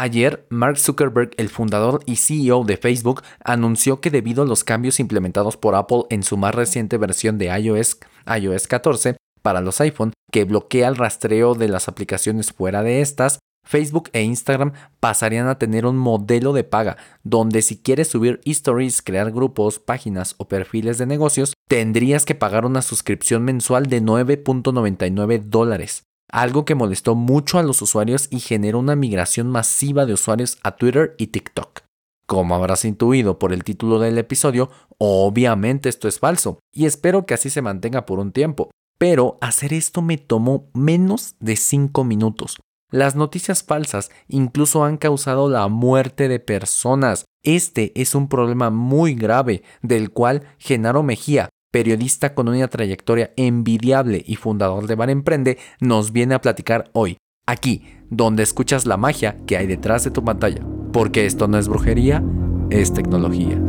Ayer, 0.00 0.46
Mark 0.48 0.78
Zuckerberg, 0.78 1.32
el 1.38 1.48
fundador 1.48 2.04
y 2.06 2.14
CEO 2.14 2.62
de 2.62 2.76
Facebook, 2.76 3.22
anunció 3.42 4.00
que 4.00 4.12
debido 4.12 4.44
a 4.44 4.46
los 4.46 4.62
cambios 4.62 5.00
implementados 5.00 5.56
por 5.56 5.74
Apple 5.74 6.04
en 6.10 6.22
su 6.22 6.36
más 6.36 6.54
reciente 6.54 6.98
versión 6.98 7.36
de 7.36 7.46
iOS, 7.46 7.98
iOS 8.40 8.68
14, 8.68 9.16
para 9.42 9.60
los 9.60 9.80
iPhone, 9.80 10.12
que 10.30 10.44
bloquea 10.44 10.86
el 10.86 10.94
rastreo 10.94 11.56
de 11.56 11.66
las 11.66 11.88
aplicaciones 11.88 12.52
fuera 12.52 12.84
de 12.84 13.00
estas, 13.00 13.40
Facebook 13.66 14.08
e 14.12 14.22
Instagram 14.22 14.72
pasarían 15.00 15.48
a 15.48 15.58
tener 15.58 15.84
un 15.84 15.98
modelo 15.98 16.52
de 16.52 16.62
paga, 16.62 16.96
donde 17.24 17.60
si 17.60 17.82
quieres 17.82 18.06
subir 18.06 18.40
stories, 18.44 19.02
crear 19.02 19.32
grupos, 19.32 19.80
páginas 19.80 20.36
o 20.38 20.46
perfiles 20.46 20.98
de 20.98 21.06
negocios, 21.06 21.54
tendrías 21.66 22.24
que 22.24 22.36
pagar 22.36 22.64
una 22.66 22.82
suscripción 22.82 23.42
mensual 23.42 23.86
de 23.86 24.00
9.99 24.00 25.40
dólares 25.40 26.07
algo 26.30 26.64
que 26.64 26.74
molestó 26.74 27.14
mucho 27.14 27.58
a 27.58 27.62
los 27.62 27.82
usuarios 27.82 28.28
y 28.30 28.40
generó 28.40 28.78
una 28.78 28.96
migración 28.96 29.48
masiva 29.48 30.06
de 30.06 30.12
usuarios 30.12 30.58
a 30.62 30.76
Twitter 30.76 31.14
y 31.18 31.28
TikTok. 31.28 31.80
Como 32.26 32.54
habrás 32.54 32.84
intuido 32.84 33.38
por 33.38 33.52
el 33.52 33.64
título 33.64 33.98
del 33.98 34.18
episodio, 34.18 34.70
obviamente 34.98 35.88
esto 35.88 36.08
es 36.08 36.18
falso, 36.18 36.58
y 36.74 36.84
espero 36.84 37.24
que 37.24 37.34
así 37.34 37.48
se 37.48 37.62
mantenga 37.62 38.04
por 38.04 38.18
un 38.18 38.32
tiempo, 38.32 38.70
pero 38.98 39.38
hacer 39.40 39.72
esto 39.72 40.02
me 40.02 40.18
tomó 40.18 40.68
menos 40.74 41.36
de 41.40 41.56
5 41.56 42.04
minutos. 42.04 42.58
Las 42.90 43.16
noticias 43.16 43.62
falsas 43.62 44.10
incluso 44.28 44.84
han 44.84 44.96
causado 44.96 45.48
la 45.48 45.68
muerte 45.68 46.28
de 46.28 46.40
personas. 46.40 47.24
Este 47.42 47.92
es 48.00 48.14
un 48.14 48.28
problema 48.28 48.70
muy 48.70 49.14
grave 49.14 49.62
del 49.82 50.10
cual 50.10 50.42
Genaro 50.58 51.02
Mejía, 51.02 51.48
periodista 51.70 52.34
con 52.34 52.48
una 52.48 52.68
trayectoria 52.68 53.32
envidiable 53.36 54.22
y 54.26 54.36
fundador 54.36 54.86
de 54.86 54.94
Bar 54.94 55.10
Emprende, 55.10 55.58
nos 55.80 56.12
viene 56.12 56.34
a 56.34 56.40
platicar 56.40 56.90
hoy, 56.92 57.18
aquí, 57.46 57.84
donde 58.10 58.42
escuchas 58.42 58.86
la 58.86 58.96
magia 58.96 59.36
que 59.46 59.56
hay 59.56 59.66
detrás 59.66 60.04
de 60.04 60.10
tu 60.10 60.24
pantalla. 60.24 60.64
Porque 60.92 61.26
esto 61.26 61.48
no 61.48 61.58
es 61.58 61.68
brujería, 61.68 62.22
es 62.70 62.92
tecnología. 62.92 63.60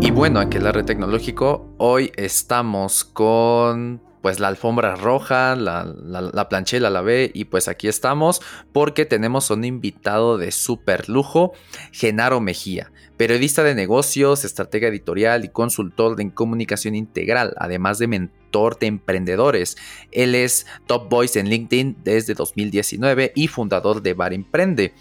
Y 0.00 0.10
bueno, 0.12 0.38
aquí 0.38 0.58
en 0.58 0.64
la 0.64 0.72
red 0.72 0.84
tecnológico, 0.84 1.74
hoy 1.78 2.12
estamos 2.16 3.04
con 3.04 4.05
pues 4.26 4.40
la 4.40 4.48
alfombra 4.48 4.96
roja, 4.96 5.54
la, 5.54 5.84
la, 5.84 6.20
la 6.20 6.48
planchela 6.48 6.90
la 6.90 7.00
ve 7.00 7.30
y 7.32 7.44
pues 7.44 7.68
aquí 7.68 7.86
estamos 7.86 8.42
porque 8.72 9.04
tenemos 9.04 9.50
un 9.52 9.64
invitado 9.64 10.36
de 10.36 10.50
súper 10.50 11.08
lujo, 11.08 11.52
Genaro 11.92 12.40
Mejía, 12.40 12.90
periodista 13.16 13.62
de 13.62 13.76
negocios, 13.76 14.44
estratega 14.44 14.88
editorial 14.88 15.44
y 15.44 15.48
consultor 15.50 16.20
en 16.20 16.30
comunicación 16.30 16.96
integral, 16.96 17.54
además 17.56 18.00
de 18.00 18.08
mentor 18.08 18.80
de 18.80 18.88
emprendedores. 18.88 19.76
Él 20.10 20.34
es 20.34 20.66
Top 20.88 21.08
Voice 21.08 21.38
en 21.38 21.48
LinkedIn 21.48 21.98
desde 22.02 22.34
2019 22.34 23.30
y 23.36 23.46
fundador 23.46 24.02
de 24.02 24.14
Bar 24.14 24.32
Emprende. 24.32 24.92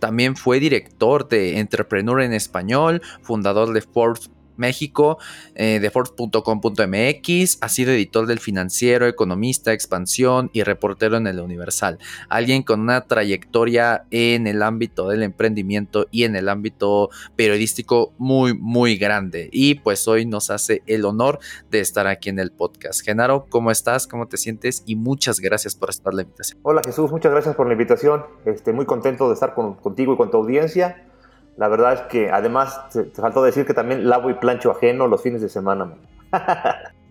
También 0.00 0.34
fue 0.34 0.58
director 0.58 1.28
de 1.28 1.60
Entrepreneur 1.60 2.20
en 2.20 2.32
Español, 2.32 3.00
fundador 3.22 3.72
de 3.74 3.82
Forbes 3.82 4.28
México, 4.56 5.18
eh, 5.54 5.78
de 5.80 5.90
Forbes.com.mx, 5.90 7.58
ha 7.60 7.68
sido 7.68 7.92
editor 7.92 8.26
del 8.26 8.38
financiero, 8.38 9.06
economista, 9.06 9.72
expansión 9.72 10.50
y 10.52 10.62
reportero 10.62 11.16
en 11.16 11.26
el 11.26 11.40
Universal. 11.40 11.98
Alguien 12.28 12.62
con 12.62 12.80
una 12.80 13.02
trayectoria 13.02 14.04
en 14.10 14.46
el 14.46 14.62
ámbito 14.62 15.08
del 15.08 15.22
emprendimiento 15.22 16.06
y 16.10 16.24
en 16.24 16.36
el 16.36 16.48
ámbito 16.48 17.10
periodístico 17.36 18.12
muy, 18.18 18.54
muy 18.54 18.96
grande. 18.96 19.48
Y 19.52 19.76
pues 19.76 20.06
hoy 20.08 20.26
nos 20.26 20.50
hace 20.50 20.82
el 20.86 21.04
honor 21.04 21.38
de 21.70 21.80
estar 21.80 22.06
aquí 22.06 22.28
en 22.28 22.38
el 22.38 22.50
podcast. 22.50 23.04
Genaro, 23.04 23.46
¿cómo 23.48 23.70
estás? 23.70 24.06
¿Cómo 24.06 24.26
te 24.26 24.36
sientes? 24.36 24.82
Y 24.86 24.96
muchas 24.96 25.40
gracias 25.40 25.74
por 25.74 25.90
estar 25.90 26.14
la 26.14 26.22
invitación. 26.22 26.60
Hola 26.62 26.82
Jesús, 26.84 27.10
muchas 27.10 27.32
gracias 27.32 27.54
por 27.54 27.66
la 27.66 27.72
invitación. 27.72 28.24
Este, 28.44 28.72
muy 28.72 28.86
contento 28.86 29.28
de 29.28 29.34
estar 29.34 29.54
contigo 29.54 30.14
y 30.14 30.16
con 30.16 30.30
tu 30.30 30.38
audiencia. 30.38 31.11
La 31.56 31.68
verdad 31.68 31.92
es 31.92 32.00
que 32.02 32.30
además 32.30 32.88
te, 32.90 33.04
faltó 33.20 33.42
decir 33.42 33.66
que 33.66 33.74
también 33.74 34.08
lavo 34.08 34.30
y 34.30 34.34
plancho 34.34 34.70
ajeno 34.70 35.06
los 35.06 35.22
fines 35.22 35.42
de 35.42 35.48
semana. 35.48 35.94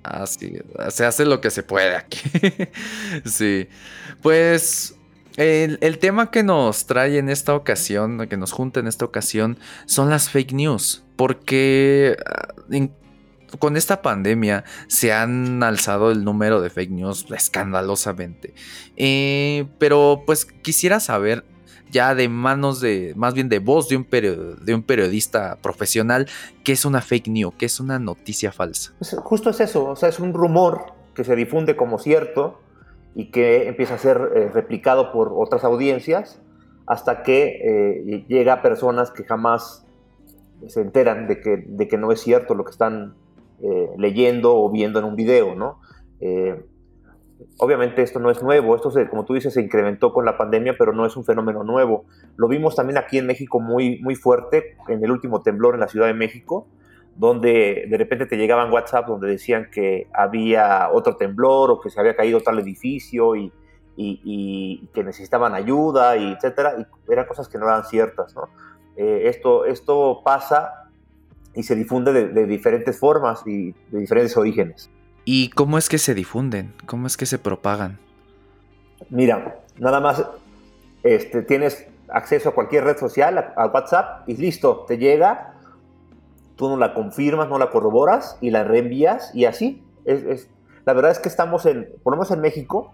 Así, 0.03 0.57
se 0.89 1.05
hace 1.05 1.25
lo 1.25 1.41
que 1.41 1.51
se 1.51 1.63
puede 1.63 1.95
aquí. 1.95 2.19
sí. 3.25 3.67
Pues 4.21 4.95
el, 5.37 5.77
el, 5.81 5.99
tema 5.99 6.31
que 6.31 6.43
nos 6.43 6.85
trae 6.85 7.17
en 7.17 7.29
esta 7.29 7.55
ocasión, 7.55 8.27
que 8.27 8.37
nos 8.37 8.51
junta 8.51 8.79
en 8.79 8.87
esta 8.87 9.05
ocasión, 9.05 9.57
son 9.85 10.09
las 10.09 10.29
fake 10.29 10.53
news. 10.53 11.03
Porque 11.15 12.17
ah, 12.25 12.47
con 13.59 13.77
esta 13.77 14.01
pandemia 14.01 14.63
se 14.87 15.13
han 15.13 15.63
alzado 15.63 16.11
el 16.11 16.23
número 16.23 16.61
de 16.61 16.69
fake 16.69 16.91
news 16.91 17.25
escandalosamente. 17.31 18.53
Eh, 18.97 19.65
pero 19.77 20.23
pues 20.25 20.45
quisiera 20.45 20.99
saber 20.99 21.43
ya 21.91 22.15
de 22.15 22.29
manos 22.29 22.79
de, 22.81 23.13
más 23.15 23.33
bien 23.33 23.49
de 23.49 23.59
voz 23.59 23.89
de 23.89 23.97
un, 23.97 24.07
de 24.09 24.73
un 24.73 24.83
periodista 24.83 25.57
profesional, 25.61 26.27
que 26.63 26.71
es 26.71 26.85
una 26.85 27.01
fake 27.01 27.27
news, 27.27 27.53
que 27.55 27.65
es 27.65 27.79
una 27.79 27.99
noticia 27.99 28.51
falsa. 28.51 28.93
Pues, 28.97 29.15
justo 29.23 29.49
es 29.49 29.59
eso, 29.59 29.85
o 29.89 29.95
sea, 29.95 30.09
es 30.09 30.19
un 30.19 30.33
rumor 30.33 30.93
que 31.13 31.23
se 31.23 31.35
difunde 31.35 31.75
como 31.75 31.99
cierto 31.99 32.59
y 33.13 33.31
que 33.31 33.67
empieza 33.67 33.95
a 33.95 33.97
ser 33.97 34.31
eh, 34.35 34.49
replicado 34.53 35.11
por 35.11 35.33
otras 35.35 35.63
audiencias 35.63 36.41
hasta 36.87 37.23
que 37.23 37.59
eh, 37.63 38.25
llega 38.27 38.53
a 38.53 38.61
personas 38.61 39.11
que 39.11 39.23
jamás 39.23 39.85
se 40.67 40.81
enteran 40.81 41.27
de 41.27 41.41
que, 41.41 41.57
de 41.57 41.87
que 41.87 41.97
no 41.97 42.11
es 42.11 42.21
cierto 42.21 42.55
lo 42.55 42.63
que 42.63 42.71
están 42.71 43.15
eh, 43.61 43.89
leyendo 43.97 44.55
o 44.55 44.69
viendo 44.71 44.99
en 44.99 45.05
un 45.05 45.15
video, 45.15 45.55
¿no? 45.55 45.79
Obviamente 47.57 48.01
esto 48.01 48.19
no 48.19 48.29
es 48.29 48.41
nuevo, 48.41 48.75
esto 48.75 48.91
como 49.09 49.25
tú 49.25 49.33
dices 49.33 49.53
se 49.53 49.61
incrementó 49.61 50.13
con 50.13 50.25
la 50.25 50.37
pandemia, 50.37 50.75
pero 50.77 50.93
no 50.93 51.05
es 51.05 51.15
un 51.15 51.23
fenómeno 51.23 51.63
nuevo. 51.63 52.05
Lo 52.37 52.47
vimos 52.47 52.75
también 52.75 52.97
aquí 52.97 53.17
en 53.17 53.27
México 53.27 53.59
muy, 53.59 53.99
muy 54.01 54.15
fuerte 54.15 54.77
en 54.87 55.03
el 55.03 55.11
último 55.11 55.41
temblor 55.41 55.75
en 55.75 55.81
la 55.81 55.87
Ciudad 55.87 56.07
de 56.07 56.13
México, 56.13 56.67
donde 57.15 57.85
de 57.89 57.97
repente 57.97 58.25
te 58.25 58.37
llegaban 58.37 58.71
WhatsApp 58.71 59.07
donde 59.07 59.27
decían 59.27 59.69
que 59.71 60.07
había 60.13 60.89
otro 60.91 61.17
temblor 61.17 61.71
o 61.71 61.79
que 61.79 61.89
se 61.89 61.99
había 61.99 62.15
caído 62.15 62.41
tal 62.41 62.59
edificio 62.59 63.35
y, 63.35 63.51
que 64.93 65.03
necesitaban 65.03 65.53
ayuda, 65.53 66.17
y 66.17 66.31
etcétera, 66.31 66.75
y 66.79 67.11
eran 67.11 67.27
cosas 67.27 67.47
que 67.47 67.59
no 67.59 67.67
eran 67.67 67.83
ciertas. 67.83 68.33
Eh, 68.95 69.23
esto, 69.25 69.65
esto 69.65 70.21
pasa 70.25 70.89
y 71.53 71.61
se 71.61 71.75
difunde 71.75 72.11
de 72.11 72.45
diferentes 72.47 72.97
formas 72.97 73.45
y 73.45 73.73
de 73.91 73.99
diferentes 73.99 74.35
orígenes. 74.37 74.89
¿Y 75.25 75.49
cómo 75.49 75.77
es 75.77 75.87
que 75.87 75.97
se 75.97 76.13
difunden? 76.13 76.73
¿Cómo 76.85 77.07
es 77.07 77.17
que 77.17 77.25
se 77.25 77.37
propagan? 77.37 77.99
Mira, 79.09 79.59
nada 79.77 79.99
más 79.99 80.25
este, 81.03 81.43
tienes 81.43 81.87
acceso 82.09 82.49
a 82.49 82.53
cualquier 82.53 82.83
red 82.83 82.97
social, 82.97 83.53
a, 83.55 83.67
WhatsApp, 83.67 84.27
y 84.27 84.35
listo, 84.35 84.85
te 84.87 84.97
llega, 84.97 85.53
tú 86.55 86.69
no 86.69 86.77
la 86.77 86.93
confirmas, 86.93 87.49
no 87.49 87.57
la 87.57 87.69
corroboras 87.69 88.37
y 88.41 88.49
la 88.49 88.63
reenvías 88.63 89.33
y 89.33 89.45
así. 89.45 89.83
La 90.85 90.93
verdad 90.93 91.11
es 91.11 91.19
que 91.19 91.29
estamos 91.29 91.65
en, 91.65 91.89
por 92.03 92.13
lo 92.13 92.17
menos 92.17 92.31
en 92.31 92.41
México, 92.41 92.93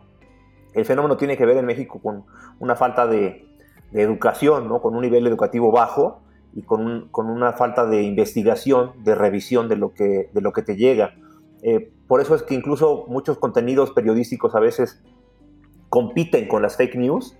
el 0.74 0.86
fenómeno 0.86 1.18
tiene 1.18 1.38
que 1.38 1.46
ver 1.46 1.58
en 1.58 1.66
México 1.66 2.00
con 2.02 2.26
una 2.59 2.76
falta 2.76 3.08
de, 3.08 3.46
educación, 3.94 4.68
¿no? 4.68 4.82
con 4.82 4.96
un 4.96 5.02
nivel 5.02 5.26
educativo 5.26 5.72
bajo 5.72 6.20
y 6.54 6.64
con, 6.64 7.08
con, 7.09 7.30
una 7.30 7.54
falta 7.54 7.86
de 7.86 8.04
investigación, 8.04 8.92
de 9.06 9.16
revisión 9.16 9.70
de 9.70 9.78
lo 9.78 9.94
que, 9.94 10.30
de 10.34 10.42
lo 10.42 10.52
que 10.52 10.62
te 10.62 10.76
llega. 10.76 11.16
Eh, 11.64 11.94
por 12.07 12.22
eso 12.22 12.35
es 12.35 12.44
que 12.44 12.56
incluso 12.56 13.06
muchos 13.07 13.38
contenidos 13.38 13.91
periodísticos 13.91 14.56
a 14.56 14.59
veces 14.59 15.01
compiten 15.90 16.47
con 16.47 16.62
las 16.62 16.78
fake 16.78 16.95
news, 16.95 17.35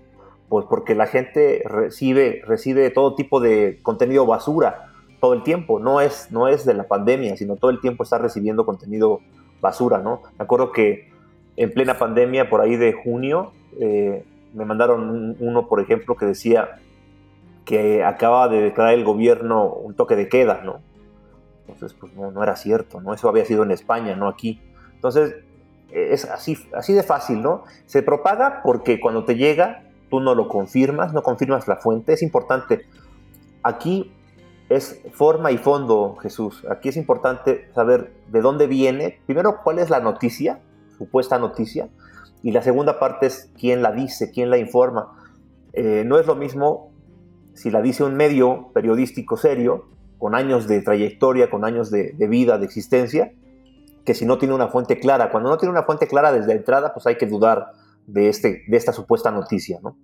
pues 0.48 0.66
porque 0.68 0.94
la 0.94 1.06
gente 1.06 1.62
recibe, 1.64 2.42
recibe 2.46 2.90
todo 2.90 3.14
tipo 3.14 3.40
de 3.40 3.78
contenido 3.82 4.26
basura 4.26 4.92
todo 5.20 5.34
el 5.34 5.42
tiempo. 5.42 5.78
No 5.78 6.00
es, 6.00 6.30
no 6.30 6.48
es 6.48 6.64
de 6.64 6.74
la 6.74 6.84
pandemia, 6.88 7.36
sino 7.36 7.56
todo 7.56 7.70
el 7.70 7.80
tiempo 7.80 8.02
está 8.02 8.18
recibiendo 8.18 8.64
contenido 8.64 9.20
basura, 9.60 9.98
¿no? 9.98 10.22
Me 10.38 10.44
acuerdo 10.44 10.72
que 10.72 11.10
en 11.56 11.72
plena 11.72 11.98
pandemia, 11.98 12.48
por 12.48 12.60
ahí 12.60 12.76
de 12.76 12.92
junio, 12.92 13.52
eh, 13.80 14.24
me 14.54 14.64
mandaron 14.64 15.36
uno, 15.40 15.66
por 15.66 15.80
ejemplo, 15.80 16.14
que 16.14 16.26
decía 16.26 16.78
que 17.64 18.04
acaba 18.04 18.48
de 18.48 18.62
declarar 18.62 18.94
el 18.94 19.04
gobierno 19.04 19.66
un 19.66 19.94
toque 19.94 20.16
de 20.16 20.28
queda, 20.28 20.62
¿no? 20.64 20.80
Entonces, 21.68 21.96
pues 21.98 22.14
no, 22.14 22.42
era 22.42 22.56
cierto, 22.56 23.00
¿no? 23.00 23.14
Eso 23.14 23.28
había 23.28 23.44
sido 23.44 23.62
en 23.62 23.70
España, 23.70 24.16
no 24.16 24.28
aquí. 24.28 24.60
Entonces, 24.94 25.36
es 25.90 26.24
así, 26.24 26.56
así 26.74 26.92
de 26.92 27.02
fácil, 27.02 27.42
¿no? 27.42 27.64
Se 27.86 28.02
propaga 28.02 28.62
porque 28.62 29.00
cuando 29.00 29.24
te 29.24 29.36
llega, 29.36 29.84
tú 30.10 30.20
no 30.20 30.34
lo 30.34 30.48
confirmas, 30.48 31.12
no 31.12 31.22
confirmas 31.22 31.68
la 31.68 31.76
fuente. 31.76 32.12
Es 32.12 32.22
importante. 32.22 32.86
Aquí 33.62 34.12
es 34.68 35.00
forma 35.12 35.50
y 35.50 35.58
fondo, 35.58 36.16
Jesús. 36.16 36.64
Aquí 36.70 36.88
es 36.88 36.96
importante 36.96 37.70
saber 37.74 38.12
de 38.28 38.40
dónde 38.40 38.66
viene. 38.66 39.20
Primero, 39.26 39.60
cuál 39.62 39.78
es 39.78 39.90
la 39.90 40.00
noticia, 40.00 40.60
supuesta 40.96 41.38
noticia. 41.38 41.88
Y 42.42 42.52
la 42.52 42.62
segunda 42.62 42.98
parte 42.98 43.26
es 43.26 43.50
quién 43.58 43.82
la 43.82 43.92
dice, 43.92 44.30
quién 44.30 44.50
la 44.50 44.58
informa. 44.58 45.12
Eh, 45.72 46.04
no 46.06 46.18
es 46.18 46.26
lo 46.26 46.34
mismo 46.34 46.92
si 47.54 47.70
la 47.70 47.82
dice 47.82 48.04
un 48.04 48.14
medio 48.14 48.70
periodístico 48.72 49.36
serio 49.36 49.86
con 50.18 50.34
años 50.34 50.66
de 50.68 50.82
trayectoria, 50.82 51.48
con 51.50 51.64
años 51.64 51.90
de, 51.90 52.14
vida, 52.28 52.58
de 52.58 52.66
existencia, 52.66 53.32
que 54.04 54.14
si 54.14 54.26
no 54.26 54.38
tiene 54.38 54.54
una 54.54 54.68
fuente 54.68 54.98
clara. 54.98 55.30
Cuando 55.30 55.50
no 55.50 55.58
tiene 55.58 55.72
una 55.72 55.84
fuente 55.84 56.06
clara 56.06 56.32
desde 56.32 56.48
la 56.48 56.54
entrada, 56.54 56.92
pues 56.92 57.06
hay 57.06 57.16
que 57.16 57.26
dudar 57.26 57.72
de, 58.06 58.28
este, 58.28 58.62
de 58.66 58.76
esta 58.76 58.92
supuesta 58.92 59.30
noticia, 59.30 59.78
¿no? 59.82 59.96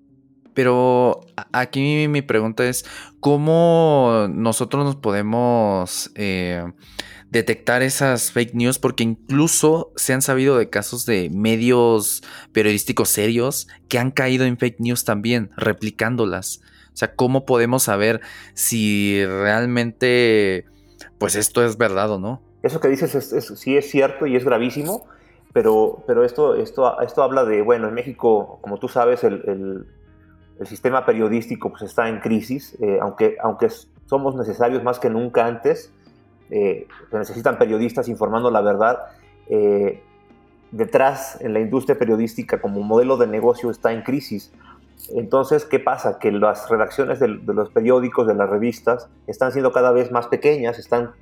Pero 0.55 1.21
aquí 1.53 2.07
mi 2.09 2.23
pregunta 2.23 2.65
es, 2.65 2.85
¿cómo 3.19 4.29
nosotros 4.31 4.85
nos 4.85 4.95
podemos 4.95 6.13
eh, 6.15 6.65
detectar 7.31 7.83
esas 7.83 8.31
fake 8.31 8.55
news? 8.55 8.79
Porque 8.79 9.03
incluso 9.03 9.93
se 9.97 10.13
han 10.13 10.23
sabido 10.23 10.57
de 10.57 10.71
casos 10.71 11.07
de 11.07 11.29
medios 11.35 12.23
periodísticos 12.53 13.09
serios 13.09 13.67
que 13.89 13.99
han 13.99 14.13
caído 14.13 14.45
en 14.45 14.57
fake 14.57 14.79
news 14.79 15.05
también, 15.05 15.51
replicándolas. 15.57 16.61
O 16.95 16.97
sea, 16.97 17.15
¿cómo 17.15 17.45
podemos 17.45 17.83
saber 17.83 18.21
si 18.55 19.25
realmente, 19.27 20.65
pues 21.19 21.35
esto 21.35 21.65
es 21.65 21.77
verdad 21.77 22.11
o 22.13 22.19
no? 22.19 22.41
Eso 22.63 22.81
que 22.81 22.89
dices 22.89 23.35
sí 23.59 23.77
es 23.77 23.91
cierto 23.91 24.27
y 24.27 24.37
es 24.37 24.45
gravísimo, 24.45 25.07
pero, 25.53 26.03
pero 26.07 26.25
esto, 26.25 26.55
esto, 26.55 27.01
esto 27.03 27.23
habla 27.23 27.45
de, 27.45 27.61
bueno, 27.61 27.89
en 27.89 27.95
México, 27.95 28.59
como 28.63 28.79
tú 28.79 28.89
sabes, 28.89 29.23
el 29.25 29.87
el 30.59 30.67
sistema 30.67 31.05
periodístico 31.05 31.71
pues, 31.71 31.83
está 31.83 32.09
en 32.09 32.21
crisis, 32.21 32.77
eh, 32.81 32.99
aunque, 33.01 33.37
aunque 33.43 33.69
somos 34.07 34.37
necesarios 34.37 34.83
más 34.83 34.99
que 34.99 35.11
nunca 35.11 35.47
antes, 35.47 35.93
eh, 36.51 36.87
se 37.11 37.19
necesitan 37.19 37.59
periodistas 37.59 38.09
informando 38.09 38.51
la 38.51 38.61
verdad. 38.61 38.99
Eh, 39.49 40.03
detrás 40.71 41.41
en 41.41 41.55
la 41.55 41.61
industria 41.61 41.99
periodística 41.99 42.61
como 42.61 42.81
modelo 42.83 43.17
de 43.17 43.27
negocio 43.27 43.71
está 43.71 43.93
en 43.93 44.03
crisis. 44.03 44.53
Entonces, 45.15 45.65
¿qué 45.65 45.81
pasa? 45.81 46.19
Que 46.19 46.33
las 46.33 46.69
redacciones 46.69 47.21
de, 47.21 47.29
los 47.29 47.71
periódicos, 47.71 48.27
de 48.27 48.35
las 48.35 48.49
revistas, 48.49 49.09
están 49.27 49.53
siendo 49.53 49.73
cada 49.73 49.93
vez 49.93 50.11
más 50.11 50.29
pequeñas, 50.29 50.79
están 50.79 51.13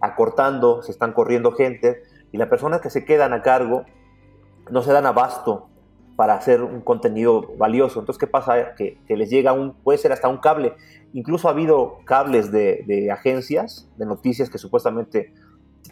acortando, 0.00 0.82
se 0.82 0.92
están 0.92 1.12
corriendo 1.12 1.52
gente, 1.52 2.02
y 2.32 2.38
las 2.38 2.48
personas 2.48 2.80
que 2.80 2.90
se 2.90 3.04
quedan 3.04 3.32
a 3.32 3.42
cargo 3.42 3.84
no 4.70 4.82
se 4.82 4.92
dan 4.92 5.06
abasto 5.06 5.68
para 6.16 6.34
hacer 6.34 6.62
un 6.62 6.82
contenido 6.82 7.54
valioso. 7.56 8.00
Entonces, 8.00 8.20
¿qué 8.20 8.26
pasa? 8.26 8.74
Que, 8.74 8.98
les 9.08 9.30
llega 9.30 9.52
un, 9.52 9.72
puede 9.72 9.98
ser 9.98 10.12
hasta 10.12 10.28
un 10.28 10.36
cable. 10.36 10.74
Incluso 11.12 11.48
ha 11.48 11.52
habido 11.52 11.98
cables 12.04 12.52
de, 12.52 13.08
agencias 13.10 13.88
de 13.96 14.06
noticias 14.06 14.50
que 14.50 14.58
supuestamente 14.58 15.32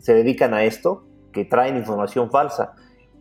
se 0.00 0.14
dedican 0.14 0.54
a 0.54 0.64
esto, 0.64 1.04
que 1.32 1.44
traen 1.44 1.76
información 1.76 2.30
falsa, 2.30 2.74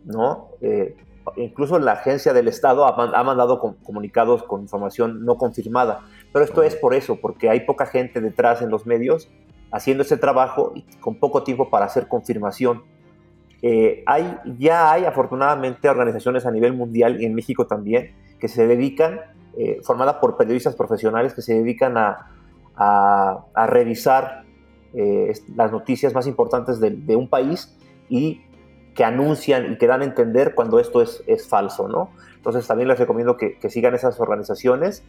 ¿no? 0.04 0.50
Eh, 0.60 0.96
incluso 1.36 1.78
la 1.78 1.92
agencia 1.92 2.32
del 2.32 2.48
Estado 2.48 2.86
ha, 2.86 3.24
mandado 3.24 3.60
comunicados 3.82 4.42
con 4.42 4.62
información 4.62 5.24
no 5.24 5.36
confirmada. 5.36 6.00
Pero 6.32 6.44
esto 6.44 6.62
es 6.62 6.76
por 6.76 6.94
eso, 6.94 7.16
porque 7.20 7.48
hay 7.48 7.60
poca 7.60 7.86
gente 7.86 8.20
detrás 8.20 8.62
en 8.62 8.70
los 8.70 8.86
medios 8.86 9.28
haciendo 9.70 10.02
ese 10.02 10.16
trabajo 10.16 10.72
y 10.74 10.82
con 11.00 11.16
poco 11.16 11.42
tiempo 11.42 11.70
para 11.70 11.86
hacer 11.86 12.08
confirmación. 12.08 12.82
Eh, 13.60 14.02
hay, 14.06 14.38
ya 14.58 14.92
hay 14.92 15.04
afortunadamente 15.04 15.88
organizaciones 15.88 16.46
a 16.46 16.50
nivel 16.50 16.74
mundial 16.74 17.20
y 17.20 17.26
en 17.26 17.34
México 17.34 17.66
también 17.66 18.14
que 18.38 18.48
se 18.48 18.66
dedican, 18.66 19.20
eh, 19.56 19.80
formadas 19.82 20.16
por 20.16 20.36
periodistas 20.36 20.76
profesionales 20.76 21.34
que 21.34 21.42
se 21.42 21.54
dedican 21.54 21.96
a, 21.96 22.34
revisar 23.66 24.44
eh, 24.94 25.32
las 25.56 25.72
noticias 25.72 26.14
más 26.14 26.28
importantes 26.28 26.78
de, 26.78 27.16
un 27.16 27.28
país 27.28 27.76
y 28.08 28.42
que 28.98 29.04
anuncian 29.04 29.74
y 29.74 29.78
que 29.78 29.86
dan 29.86 30.02
a 30.02 30.04
entender 30.04 30.56
cuando 30.56 30.80
esto 30.80 31.00
es, 31.00 31.22
es 31.28 31.46
falso, 31.46 31.86
¿no? 31.86 32.10
Entonces 32.34 32.66
también 32.66 32.88
les 32.88 32.98
recomiendo 32.98 33.36
que, 33.36 33.56
que 33.56 33.70
sigan 33.70 33.94
esas 33.94 34.18
organizaciones 34.18 35.04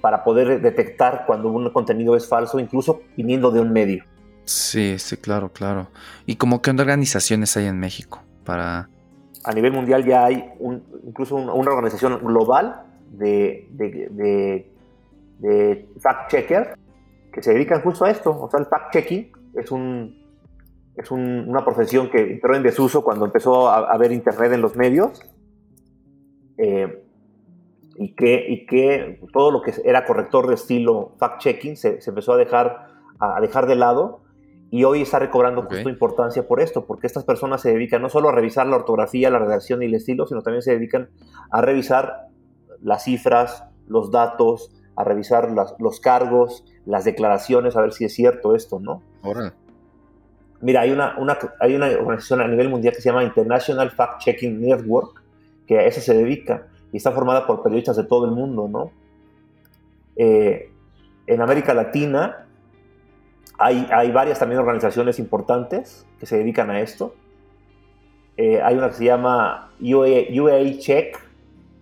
para 0.00 0.22
poder 0.22 0.62
detectar 0.62 1.24
cuando 1.26 1.48
un 1.48 1.68
contenido 1.70 2.14
es 2.14 2.28
falso, 2.28 2.60
incluso 2.60 3.00
viniendo 3.16 3.50
de 3.50 3.58
un 3.58 3.72
medio. 3.72 4.04
Sí, 4.44 5.00
sí, 5.00 5.16
claro, 5.16 5.52
claro. 5.52 5.88
¿Y 6.26 6.36
como 6.36 6.62
qué 6.62 6.70
organizaciones 6.70 7.56
hay 7.56 7.66
en 7.66 7.80
México 7.80 8.22
para...? 8.44 8.88
A 9.42 9.52
nivel 9.52 9.72
mundial 9.72 10.04
ya 10.04 10.26
hay 10.26 10.52
un, 10.60 10.84
incluso 11.04 11.34
una 11.34 11.72
organización 11.72 12.20
global 12.22 12.84
de, 13.10 13.66
de, 13.72 14.70
de, 15.40 15.88
fact-checker 15.98 16.76
que 17.32 17.42
se 17.42 17.52
dedican 17.52 17.82
justo 17.82 18.04
a 18.04 18.12
esto. 18.12 18.30
O 18.30 18.48
sea, 18.48 18.60
el 18.60 18.66
fact-checking 18.66 19.32
es, 19.56 19.72
un, 19.72 20.23
es 20.96 21.10
una 21.10 21.64
profesión 21.64 22.10
que 22.10 22.32
entró 22.32 22.54
en 22.54 22.62
desuso 22.62 23.02
cuando 23.02 23.24
empezó 23.24 23.68
a, 23.68 23.92
haber 23.92 24.12
internet 24.12 24.52
en 24.52 24.62
los 24.62 24.76
medios. 24.76 25.20
Eh, 26.56 27.00
y 27.96 28.14
que, 28.14 28.44
y 28.48 28.66
que 28.66 29.20
todo 29.32 29.52
lo 29.52 29.62
que 29.62 29.72
era 29.84 30.04
corrector 30.04 30.48
de 30.48 30.54
estilo 30.54 31.12
fact-checking 31.18 31.76
se, 31.76 32.00
se, 32.00 32.10
empezó 32.10 32.32
a 32.32 32.36
dejar, 32.36 32.88
a 33.20 33.40
dejar 33.40 33.66
de 33.66 33.76
lado 33.76 34.24
y 34.70 34.82
hoy 34.82 35.02
está 35.02 35.20
recobrando 35.20 35.62
justo 35.62 35.88
importancia 35.88 36.48
por 36.48 36.60
esto, 36.60 36.84
porque 36.84 37.06
estas 37.06 37.24
personas 37.24 37.60
se 37.60 37.72
dedican 37.72 38.02
no 38.02 38.08
solo 38.08 38.30
a 38.30 38.32
revisar 38.32 38.66
la 38.66 38.74
ortografía, 38.74 39.30
la 39.30 39.38
redacción 39.38 39.82
y 39.82 39.86
el 39.86 39.94
estilo, 39.94 40.26
sino 40.26 40.42
también 40.42 40.62
se 40.62 40.72
dedican 40.72 41.10
a 41.50 41.60
revisar 41.60 42.26
las 42.82 43.04
cifras, 43.04 43.64
los 43.86 44.10
datos, 44.10 44.72
a 44.96 45.04
revisar 45.04 45.52
los 45.78 46.00
cargos, 46.00 46.64
las 46.86 47.04
declaraciones, 47.04 47.76
a 47.76 47.82
ver 47.82 47.92
si 47.92 48.04
es 48.04 48.14
cierto 48.14 48.56
esto, 48.56 48.80
¿no? 48.80 49.02
Ahora. 49.22 49.54
Mira, 50.60 50.82
hay 50.82 50.90
una, 50.90 51.16
hay 51.60 51.74
una 51.74 51.86
organización 51.86 52.40
a 52.40 52.48
nivel 52.48 52.68
mundial 52.68 52.94
que 52.94 53.00
se 53.00 53.10
llama 53.10 53.24
International 53.24 53.90
Fact 53.90 54.22
Checking 54.22 54.60
Network, 54.60 55.22
que 55.66 55.78
a 55.78 55.84
eso 55.84 56.00
se 56.00 56.14
dedica 56.14 56.66
y 56.92 56.96
está 56.96 57.12
formada 57.12 57.46
por 57.46 57.62
periodistas 57.62 57.96
de 57.96 58.04
todo 58.04 58.24
el 58.24 58.30
mundo, 58.30 58.68
¿no? 58.68 58.90
Eh, 60.16 60.70
en 61.26 61.40
América 61.40 61.74
Latina 61.74 62.46
hay, 63.58 64.10
varias 64.10 64.38
también 64.38 64.60
organizaciones 64.60 65.18
importantes 65.18 66.06
que 66.18 66.26
se 66.26 66.38
dedican 66.38 66.70
a 66.70 66.80
esto. 66.80 67.14
Eh, 68.36 68.60
hay 68.60 68.76
una 68.76 68.88
que 68.88 68.94
se 68.94 69.04
llama 69.04 69.72
UA, 69.80 70.78
Check, 70.78 71.18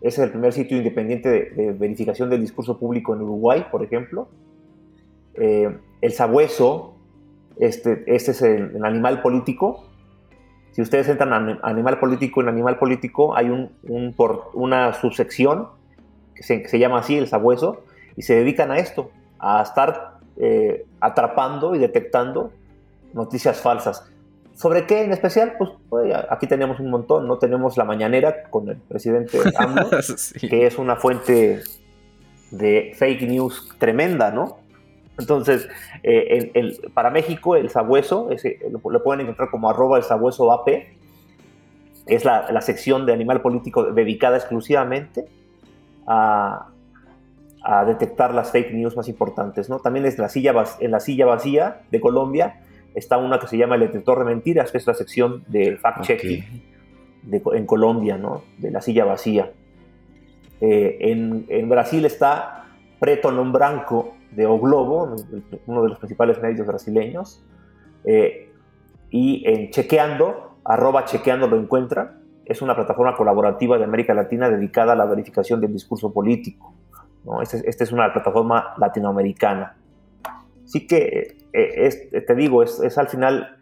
es 0.00 0.18
el 0.18 0.30
primer 0.30 0.52
sitio 0.52 0.76
independiente 0.76 1.28
de, 1.28 1.72
verificación 1.72 2.28
del 2.28 2.40
discurso 2.40 2.78
público 2.78 3.14
en 3.14 3.22
Uruguay, 3.22 3.66
por 3.70 3.82
ejemplo. 3.82 4.28
Eh, 5.34 5.76
el 6.00 6.12
sabueso, 6.12 6.96
este, 7.58 8.04
este 8.06 8.30
es 8.32 8.42
el, 8.42 8.84
animal 8.84 9.22
político. 9.22 9.84
Si 10.72 10.80
ustedes 10.80 11.08
entran 11.08 11.32
a 11.32 11.58
animal 11.62 11.98
político, 11.98 12.40
en 12.40 12.48
animal 12.48 12.78
político 12.78 13.36
hay 13.36 13.50
un, 13.50 14.14
por, 14.16 14.50
una 14.54 14.94
subsección 14.94 15.68
que 16.34 16.42
se, 16.42 16.62
que 16.62 16.68
se, 16.68 16.78
llama 16.78 17.00
así, 17.00 17.16
el 17.16 17.26
sabueso, 17.26 17.84
y 18.16 18.22
se 18.22 18.34
dedican 18.34 18.70
a 18.70 18.78
esto, 18.78 19.10
a 19.38 19.62
estar 19.62 20.18
eh, 20.36 20.86
atrapando 21.00 21.74
y 21.74 21.78
detectando 21.78 22.52
noticias 23.12 23.60
falsas. 23.60 24.10
¿Sobre 24.54 24.86
qué 24.86 25.02
en 25.02 25.12
especial? 25.12 25.54
Pues, 25.58 25.70
pues 25.88 26.14
aquí 26.30 26.46
tenemos 26.46 26.80
un 26.80 26.90
montón, 26.90 27.26
¿no? 27.26 27.38
Tenemos 27.38 27.76
la 27.76 27.84
mañanera 27.84 28.44
con 28.50 28.68
el 28.68 28.76
presidente 28.76 29.38
AMLO, 29.56 29.90
que 30.40 30.66
es 30.66 30.78
una 30.78 30.96
fuente 30.96 31.60
de 32.50 32.92
fake 32.96 33.22
news 33.22 33.74
tremenda, 33.78 34.30
¿no? 34.30 34.58
Entonces, 35.22 35.68
eh, 36.02 36.52
para 36.94 37.10
México, 37.10 37.56
el 37.56 37.70
sabueso, 37.70 38.30
ese, 38.30 38.58
lo, 38.70 39.02
pueden 39.02 39.22
encontrar 39.22 39.50
como 39.50 39.70
arroba 39.70 39.96
el 39.98 40.04
sabueso 40.04 40.52
AP, 40.52 40.68
es 42.06 42.24
la, 42.24 42.50
la 42.50 42.60
sección 42.60 43.06
de 43.06 43.12
animal 43.12 43.40
político 43.40 43.84
dedicada 43.92 44.36
exclusivamente 44.36 45.24
a, 46.06 46.66
a 47.62 47.84
detectar 47.84 48.34
las 48.34 48.50
fake 48.50 48.72
news 48.72 48.96
más 48.96 49.08
importantes. 49.08 49.68
¿no? 49.68 49.78
También 49.78 50.04
es 50.06 50.18
la 50.18 50.28
silla, 50.28 50.52
en 50.80 50.90
la 50.90 51.00
silla 51.00 51.26
vacía 51.26 51.82
de 51.90 52.00
Colombia 52.00 52.60
está 52.94 53.16
una 53.16 53.38
que 53.38 53.46
se 53.46 53.56
llama 53.56 53.76
el 53.76 53.82
detector 53.82 54.18
de 54.18 54.24
mentiras, 54.24 54.70
que 54.70 54.78
es 54.78 54.86
la 54.86 54.94
sección 54.94 55.44
de 55.46 55.78
fact-checking 55.78 56.44
en 57.30 57.66
Colombia, 57.66 58.18
¿no? 58.18 58.42
de 58.58 58.70
la 58.70 58.80
silla 58.80 59.04
vacía. 59.04 59.52
Eh, 60.60 60.98
en, 61.00 61.68
Brasil 61.68 62.04
está 62.04 62.66
Preto 63.00 63.30
Non 63.30 63.50
Branco 63.50 64.14
de 64.34 64.46
O 64.46 64.58
Globo, 64.58 65.16
uno 65.66 65.82
de 65.82 65.88
los 65.88 65.98
principales 65.98 66.40
medios 66.40 66.66
brasileños. 66.66 67.44
Eh, 68.04 68.50
y 69.10 69.44
en 69.46 69.70
Chequeando, 69.70 70.56
arroba 70.64 71.04
Chequeando 71.04 71.46
lo 71.46 71.56
encuentra, 71.56 72.18
es 72.44 72.62
una 72.62 72.74
plataforma 72.74 73.14
colaborativa 73.14 73.78
de 73.78 73.84
América 73.84 74.14
Latina 74.14 74.48
dedicada 74.48 74.94
a 74.94 74.96
la 74.96 75.04
verificación 75.04 75.60
del 75.60 75.72
discurso 75.72 76.12
político. 76.12 76.74
Esta 77.40 77.58
este 77.58 77.84
es 77.84 77.92
una 77.92 78.12
plataforma 78.12 78.74
latinoamericana. 78.78 79.76
Así 80.64 80.86
que, 80.86 81.36
eh, 81.52 82.22
te 82.26 82.34
digo, 82.34 82.62
es, 82.62 82.98
al 82.98 83.08
final, 83.08 83.58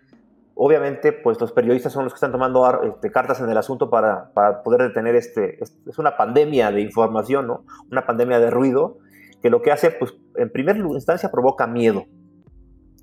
obviamente, 0.55 1.13
pues 1.13 1.39
los 1.41 1.53
periodistas 1.53 1.93
son 1.93 2.05
los 2.05 2.13
que 2.13 2.19
están 2.19 2.33
tomando 2.33 2.83
este, 2.85 3.11
cartas 3.11 3.41
en 3.41 3.51
el 3.51 3.59
asunto 3.59 3.91
para, 3.91 4.31
poder 4.63 4.83
detener 4.83 5.17
este, 5.17 5.63
es 5.63 5.99
una 5.99 6.17
pandemia 6.17 6.71
de 6.71 6.81
información, 6.81 7.49
¿no? 7.49 7.65
Una 7.91 8.07
pandemia 8.07 8.39
de 8.39 8.51
ruido, 8.51 8.99
que 9.43 9.51
lo 9.51 9.63
que 9.63 9.73
hace, 9.73 9.91
pues, 9.91 10.15
en 10.37 10.51
primera 10.51 10.79
instancia 10.79 11.31
provoca 11.31 11.67
miedo. 11.67 12.05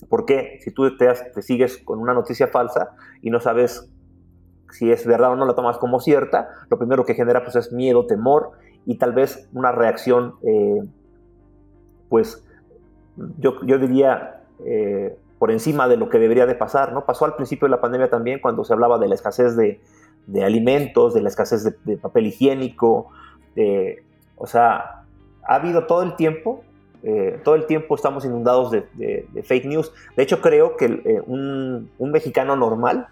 Porque 0.09 0.59
si 0.61 0.71
tú 0.71 0.95
te, 0.97 1.07
sigues 1.41 1.77
con 1.77 1.99
una 1.99 2.13
noticia 2.13 2.47
falsa 2.47 2.91
y 3.21 3.29
no 3.29 3.39
sabes 3.39 3.89
si 4.71 4.91
es 4.91 5.05
verdad 5.07 5.31
o 5.31 5.35
no 5.35 5.45
la 5.45 5.55
tomas 5.55 5.77
como 5.77 5.99
cierta, 5.99 6.49
lo 6.69 6.77
primero 6.77 7.05
que 7.05 7.13
genera 7.13 7.43
pues 7.43 7.55
es 7.55 7.71
miedo, 7.71 8.05
temor 8.05 8.51
y 8.85 8.97
tal 8.97 9.13
vez 9.13 9.49
una 9.53 9.71
reacción, 9.71 10.35
eh, 10.43 10.83
pues 12.09 12.45
yo, 13.37 13.55
yo 13.65 13.79
diría, 13.79 14.43
eh, 14.65 15.17
por 15.39 15.51
encima 15.51 15.87
de 15.87 15.97
lo 15.97 16.09
que 16.09 16.19
debería 16.19 16.45
de 16.45 16.55
pasar, 16.55 16.93
¿no? 16.93 17.05
Pasó 17.05 17.25
al 17.25 17.35
principio 17.35 17.67
de 17.67 17.71
la 17.71 17.81
pandemia 17.81 18.09
también 18.09 18.39
cuando 18.39 18.63
se 18.63 18.73
hablaba 18.73 18.99
de 18.99 19.07
la 19.07 19.15
escasez 19.15 19.55
de 19.55 19.79
alimentos, 20.43 21.13
de 21.13 21.21
la 21.21 21.29
escasez 21.29 21.63
de, 21.85 21.97
papel 21.97 22.27
higiénico, 22.27 23.09
o 24.37 24.45
sea, 24.45 24.96
ha 25.47 25.55
habido 25.55 25.85
todo 25.85 26.03
el 26.03 26.15
tiempo, 26.15 26.63
eh, 27.03 27.39
todo 27.43 27.55
el 27.55 27.65
tiempo 27.65 27.95
estamos 27.95 28.25
inundados 28.25 28.71
de, 28.71 29.27
fake 29.43 29.65
news. 29.65 29.91
De 30.15 30.23
hecho, 30.23 30.41
creo 30.41 30.75
que 30.75 30.85
eh, 30.85 31.21
un, 31.25 31.89
mexicano 31.99 32.55
normal, 32.55 33.07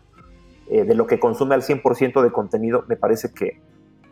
eh, 0.69 0.83
de 0.83 0.95
lo 0.95 1.07
que 1.07 1.19
consume 1.19 1.55
al 1.55 1.61
100% 1.61 2.21
de 2.21 2.31
contenido, 2.31 2.83
me 2.87 2.97
parece 2.97 3.31
que, 3.33 3.61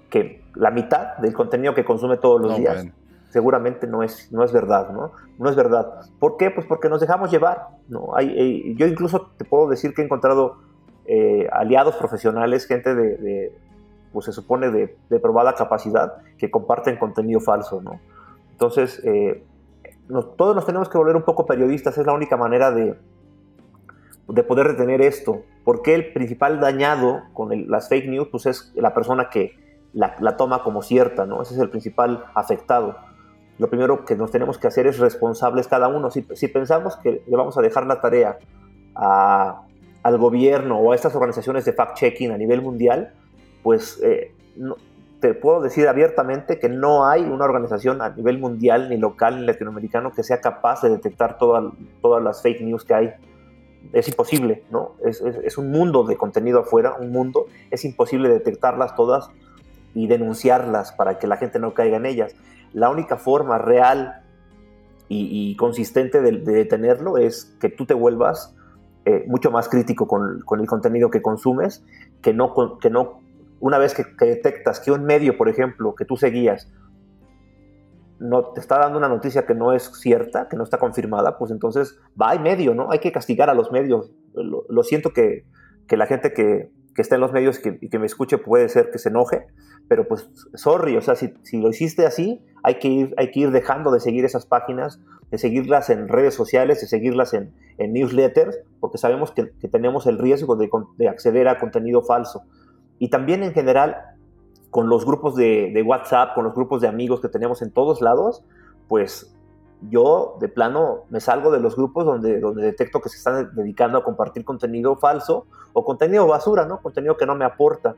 que, 0.09 0.41
la 0.55 0.71
mitad 0.71 1.17
del 1.17 1.33
contenido 1.33 1.73
que 1.73 1.83
consume 1.83 2.17
todos 2.17 2.39
los 2.39 2.57
días 2.57 2.87
seguramente 3.29 3.87
no 3.87 4.03
es, 4.03 4.31
no 4.31 4.43
es 4.43 4.53
verdad, 4.53 4.91
¿no? 4.91 5.11
No 5.39 5.49
es 5.49 5.55
verdad. 5.55 6.01
¿Por 6.19 6.37
qué? 6.37 6.51
Pues 6.51 6.67
porque 6.67 6.87
nos 6.87 7.01
dejamos 7.01 7.31
llevar, 7.31 7.69
¿no? 7.87 8.15
Hay, 8.15 8.75
yo 8.75 8.85
incluso 8.85 9.31
te 9.37 9.43
puedo 9.43 9.67
decir 9.67 9.95
que 9.95 10.03
he 10.03 10.05
encontrado 10.05 10.59
aliados 11.51 11.95
profesionales, 11.95 12.67
gente 12.67 12.93
de, 12.93 13.51
pues 14.13 14.25
se 14.25 14.31
supone 14.31 14.69
de, 14.69 15.19
probada 15.19 15.55
capacidad, 15.55 16.13
que 16.37 16.51
comparten 16.51 16.97
contenido 16.97 17.41
falso, 17.41 17.81
¿no? 17.81 17.99
Entonces, 18.53 19.01
eh, 19.03 19.43
todos 20.37 20.55
nos 20.55 20.65
tenemos 20.65 20.89
que 20.89 20.97
volver 20.97 21.15
un 21.15 21.23
poco 21.23 21.45
periodistas, 21.45 21.97
es 21.97 22.05
la 22.05 22.13
única 22.13 22.37
manera 22.37 22.71
de, 22.71 22.95
de 24.27 24.43
poder 24.43 24.69
detener 24.69 25.01
esto, 25.01 25.43
porque 25.63 25.95
el 25.95 26.13
principal 26.13 26.59
dañado 26.59 27.23
con 27.33 27.69
las 27.69 27.89
fake 27.89 28.07
news, 28.07 28.27
pues 28.29 28.45
es 28.45 28.71
la 28.75 28.93
persona 28.93 29.29
que 29.29 29.55
la, 29.93 30.37
toma 30.37 30.63
como 30.63 30.81
cierta, 30.81 31.25
¿no? 31.25 31.41
Ese 31.41 31.53
es 31.53 31.59
el 31.59 31.69
principal 31.69 32.25
afectado. 32.33 32.95
Lo 33.59 33.69
primero 33.69 34.05
que 34.05 34.15
nos 34.15 34.31
tenemos 34.31 34.57
que 34.57 34.67
hacer 34.67 34.87
es 34.87 34.97
responsables 34.97 35.67
cada 35.67 35.87
uno. 35.87 36.09
Si, 36.09 36.25
si 36.33 36.47
pensamos 36.47 36.97
que 36.97 37.23
le 37.25 37.37
vamos 37.37 37.57
a 37.57 37.61
dejar 37.61 37.85
la 37.85 38.01
tarea 38.01 38.39
al 38.95 40.17
gobierno 40.17 40.79
o 40.79 40.91
a 40.91 40.95
estas 40.95 41.15
organizaciones 41.15 41.65
de 41.65 41.75
fact-checking 41.75 42.31
a 42.33 42.37
nivel 42.37 42.61
mundial, 42.61 43.13
pues 43.61 44.01
eh, 44.03 44.33
te 45.23 45.33
puedo 45.33 45.61
decir 45.61 45.87
abiertamente 45.87 46.59
que 46.59 46.67
no 46.67 47.05
hay 47.05 47.21
una 47.21 47.45
organización 47.45 48.01
a 48.01 48.09
nivel 48.09 48.39
mundial, 48.39 48.89
ni 48.89 48.97
local, 48.97 49.45
latinoamericano 49.45 50.11
que 50.11 50.21
sea 50.21 50.41
capaz 50.41 50.81
de 50.81 50.89
detectar 50.89 51.37
todas 51.37 52.21
las 52.21 52.41
fake 52.41 52.59
news 52.59 52.83
que 52.83 52.93
hay. 52.93 53.13
Es 53.93 54.09
imposible, 54.09 54.65
¿no? 54.69 54.95
Es, 55.05 55.57
un 55.57 55.71
mundo 55.71 56.03
de 56.03 56.17
contenido 56.17 56.59
afuera, 56.59 56.95
un 56.99 57.13
mundo, 57.13 57.45
es 57.71 57.85
imposible 57.85 58.27
detectarlas 58.27 58.97
todas 58.97 59.29
y 59.95 60.07
denunciarlas 60.07 60.91
para 60.91 61.17
que 61.19 61.27
la 61.27 61.37
gente 61.37 61.57
no 61.57 61.73
caiga 61.73 61.95
en 61.95 62.05
ellas. 62.05 62.35
La 62.73 62.89
única 62.89 63.15
forma 63.15 63.57
real 63.57 64.23
y, 65.07 65.55
consistente 65.55 66.19
de, 66.19 66.31
detenerlo 66.33 67.17
es 67.17 67.45
que 67.61 67.69
tú 67.69 67.85
te 67.85 67.93
vuelvas 67.93 68.53
eh, 69.05 69.23
mucho 69.25 69.51
más 69.51 69.69
crítico 69.69 70.05
con, 70.05 70.41
con, 70.41 70.59
el 70.59 70.67
contenido 70.67 71.09
que 71.09 71.21
consumes, 71.21 71.81
que 72.21 72.33
no, 72.33 72.77
que 72.77 72.89
no 72.89 73.22
una 73.63 73.77
vez 73.77 73.93
que, 73.93 74.03
detectas 74.25 74.81
que 74.81 74.91
un 74.91 75.05
medio, 75.05 75.37
por 75.37 75.47
ejemplo, 75.47 75.95
que 75.95 76.03
tú 76.03 76.17
seguías, 76.17 76.69
no 78.19 78.51
te 78.51 78.59
está 78.59 78.77
dando 78.77 78.97
una 78.97 79.07
noticia 79.07 79.45
que 79.45 79.55
no 79.55 79.71
es 79.71 79.89
cierta, 80.01 80.49
que 80.49 80.57
no 80.57 80.65
está 80.65 80.77
confirmada, 80.77 81.37
pues 81.37 81.49
entonces 81.49 81.97
va, 82.21 82.31
hay 82.31 82.39
medio, 82.39 82.75
¿no? 82.75 82.91
Hay 82.91 82.99
que 82.99 83.13
castigar 83.13 83.49
a 83.49 83.53
los 83.53 83.71
medios. 83.71 84.11
Lo, 84.33 84.83
siento 84.83 85.11
que, 85.13 85.45
la 85.89 86.05
gente 86.07 86.33
que, 86.33 86.71
que, 86.93 87.01
está 87.01 87.15
en 87.15 87.21
los 87.21 87.31
medios 87.31 87.61
y 87.65 87.87
que, 87.87 87.99
me 87.99 88.05
escuche 88.05 88.37
puede 88.37 88.67
ser 88.67 88.91
que 88.91 88.97
se 88.97 89.07
enoje, 89.07 89.47
pero 89.87 90.09
pues 90.09 90.29
sorry, 90.55 90.97
o 90.97 91.01
sea, 91.01 91.15
si, 91.15 91.31
lo 91.53 91.69
hiciste 91.69 92.05
así, 92.05 92.45
hay 92.63 92.79
que, 92.79 92.89
ir, 92.89 93.13
hay 93.15 93.31
que 93.31 93.39
ir 93.39 93.51
dejando 93.51 93.91
de 93.91 94.01
seguir 94.01 94.25
esas 94.25 94.45
páginas, 94.45 94.99
de 95.31 95.37
seguirlas 95.37 95.89
en 95.89 96.09
redes 96.09 96.33
sociales, 96.33 96.81
de 96.81 96.87
seguirlas 96.87 97.33
en, 97.33 97.53
newsletters, 97.77 98.59
porque 98.81 98.97
sabemos 98.97 99.31
que, 99.31 99.45
tenemos 99.69 100.05
el 100.05 100.17
riesgo 100.19 100.57
de, 100.57 100.69
de 100.97 101.07
acceder 101.07 101.47
a 101.47 101.59
contenido 101.59 102.01
falso. 102.03 102.43
Y 103.03 103.09
también 103.09 103.43
en 103.43 103.51
general 103.51 103.97
con 104.69 104.87
los 104.87 105.05
grupos 105.05 105.35
de, 105.35 105.83
WhatsApp, 105.85 106.33
con 106.35 106.45
los 106.45 106.55
grupos 106.55 106.79
de 106.79 106.87
amigos 106.87 107.19
que 107.19 107.27
tenemos 107.27 107.61
en 107.61 107.69
todos 107.69 107.99
lados, 107.99 108.45
pues 108.87 109.35
yo 109.89 110.37
de 110.39 110.47
plano 110.47 111.01
me 111.09 111.19
salgo 111.19 111.51
de 111.51 111.59
los 111.59 111.75
grupos 111.75 112.05
donde, 112.05 112.39
donde 112.39 112.63
detecto 112.63 113.01
que 113.01 113.09
se 113.09 113.17
están 113.17 113.53
dedicando 113.55 113.97
a 113.97 114.05
compartir 114.05 114.45
contenido 114.45 114.95
falso 114.95 115.45
o 115.73 115.83
contenido 115.83 116.27
basura, 116.27 116.65
¿no? 116.65 116.81
Contenido 116.81 117.17
que 117.17 117.25
no 117.25 117.35
me 117.35 117.43
aporta. 117.43 117.97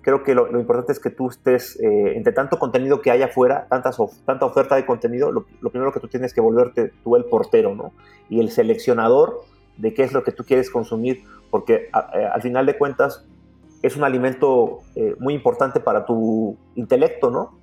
Creo 0.00 0.24
que 0.24 0.34
lo, 0.34 0.48
importante 0.58 0.90
es 0.90 0.98
que 0.98 1.10
tú 1.10 1.28
estés, 1.28 1.78
eh, 1.78 2.16
entre 2.16 2.32
tanto 2.32 2.58
contenido 2.58 3.00
que 3.00 3.12
hay 3.12 3.22
afuera, 3.22 3.68
tantas, 3.70 3.96
tanta 4.26 4.44
oferta 4.44 4.74
de 4.74 4.84
contenido, 4.84 5.30
lo, 5.30 5.44
primero 5.70 5.92
que 5.92 6.00
tú 6.00 6.08
tienes 6.08 6.34
que 6.34 6.40
volverte 6.40 6.92
tú 7.04 7.14
el 7.14 7.26
portero, 7.26 7.76
¿no? 7.76 7.92
Y 8.28 8.40
el 8.40 8.50
seleccionador 8.50 9.42
de 9.76 9.94
qué 9.94 10.02
es 10.02 10.12
lo 10.12 10.24
que 10.24 10.32
tú 10.32 10.42
quieres 10.42 10.68
consumir, 10.68 11.22
porque 11.48 11.90
eh, 12.12 12.26
al 12.26 12.42
final 12.42 12.66
de 12.66 12.76
cuentas 12.76 13.24
es 13.82 13.96
un 13.96 14.04
alimento 14.04 14.78
eh, 14.94 15.14
muy 15.18 15.34
importante 15.34 15.80
para 15.80 16.06
tu 16.06 16.56
intelecto, 16.74 17.30
¿no? 17.30 17.58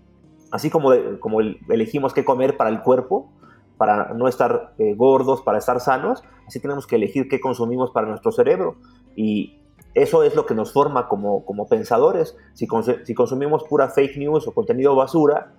Así 0.52 0.70
como, 0.70 0.92
como 1.20 1.42
elegimos 1.42 2.14
qué 2.14 2.26
comer 2.26 2.58
para 2.58 2.70
el 2.70 2.82
cuerpo, 2.82 3.32
para 3.78 4.14
no 4.14 4.28
estar 4.28 4.74
eh, 4.78 4.94
gordos, 4.96 5.42
para 5.42 5.58
estar 5.58 5.80
sanos, 5.80 6.24
así 6.46 6.60
tenemos 6.60 6.86
que 6.86 6.98
elegir 6.98 7.30
qué 7.30 7.40
consumimos 7.40 7.92
para 7.92 8.08
nuestro 8.08 8.32
cerebro. 8.32 8.76
Y 9.16 9.60
eso 9.94 10.24
es 10.24 10.36
lo 10.36 10.46
que 10.46 10.54
nos 10.54 10.74
forma 10.74 11.08
como, 11.08 11.46
como 11.46 11.68
pensadores. 11.68 12.36
Si, 12.54 12.68
si 13.04 13.14
consumimos 13.14 13.64
pura 13.64 13.88
fake 13.88 14.18
news 14.18 14.48
o 14.48 14.54
contenido 14.54 14.96
basura, 14.96 15.54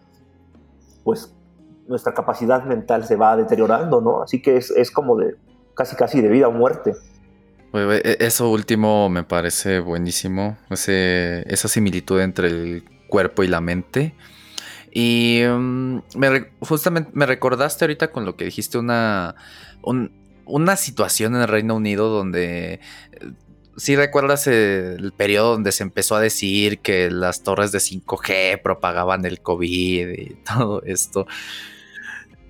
pues 1.04 1.34
nuestra 1.88 2.12
capacidad 2.12 2.64
mental 2.64 3.04
se 3.04 3.16
va 3.16 3.36
deteriorando, 3.36 4.00
¿no? 4.00 4.22
Así 4.22 4.42
que 4.42 4.56
es, 4.56 4.70
es 4.70 4.90
como 4.90 5.16
de 5.16 5.36
casi 5.74 5.96
casi 5.96 6.20
de 6.20 6.28
vida 6.28 6.48
o 6.48 6.52
muerte. 6.52 6.94
E, 7.72 8.16
eso 8.20 8.50
último 8.50 9.08
me 9.08 9.22
parece 9.22 9.80
buenísimo, 9.80 10.58
esa 10.70 11.68
similitud 11.68 12.20
entre 12.20 12.48
el 12.48 12.84
cuerpo 13.08 13.42
y 13.42 13.48
la 13.48 13.60
mente. 13.60 14.14
Y 14.92 15.42
mm, 15.46 15.98
justamente 16.60 17.10
me 17.14 17.26
recordaste 17.26 17.84
ahorita 17.84 18.10
con 18.10 18.24
lo 18.24 18.36
que 18.36 18.44
dijiste 18.44 18.78
una, 18.78 19.36
una 20.44 20.76
situación 20.76 21.34
en 21.36 21.42
el 21.42 21.48
Reino 21.48 21.76
Unido 21.76 22.08
donde... 22.08 22.74
Eh, 23.12 23.32
si 23.76 23.96
recuerdas 23.96 24.46
el 24.46 25.12
periodo 25.16 25.52
donde 25.52 25.72
se 25.72 25.84
empezó 25.84 26.14
a 26.14 26.20
decir 26.20 26.80
que 26.80 27.10
las 27.10 27.42
torres 27.42 27.72
de 27.72 27.78
5G 27.78 28.60
propagaban 28.60 29.24
el 29.24 29.40
COVID 29.40 30.08
y 30.10 30.34
todo 30.44 30.82
esto. 30.84 31.26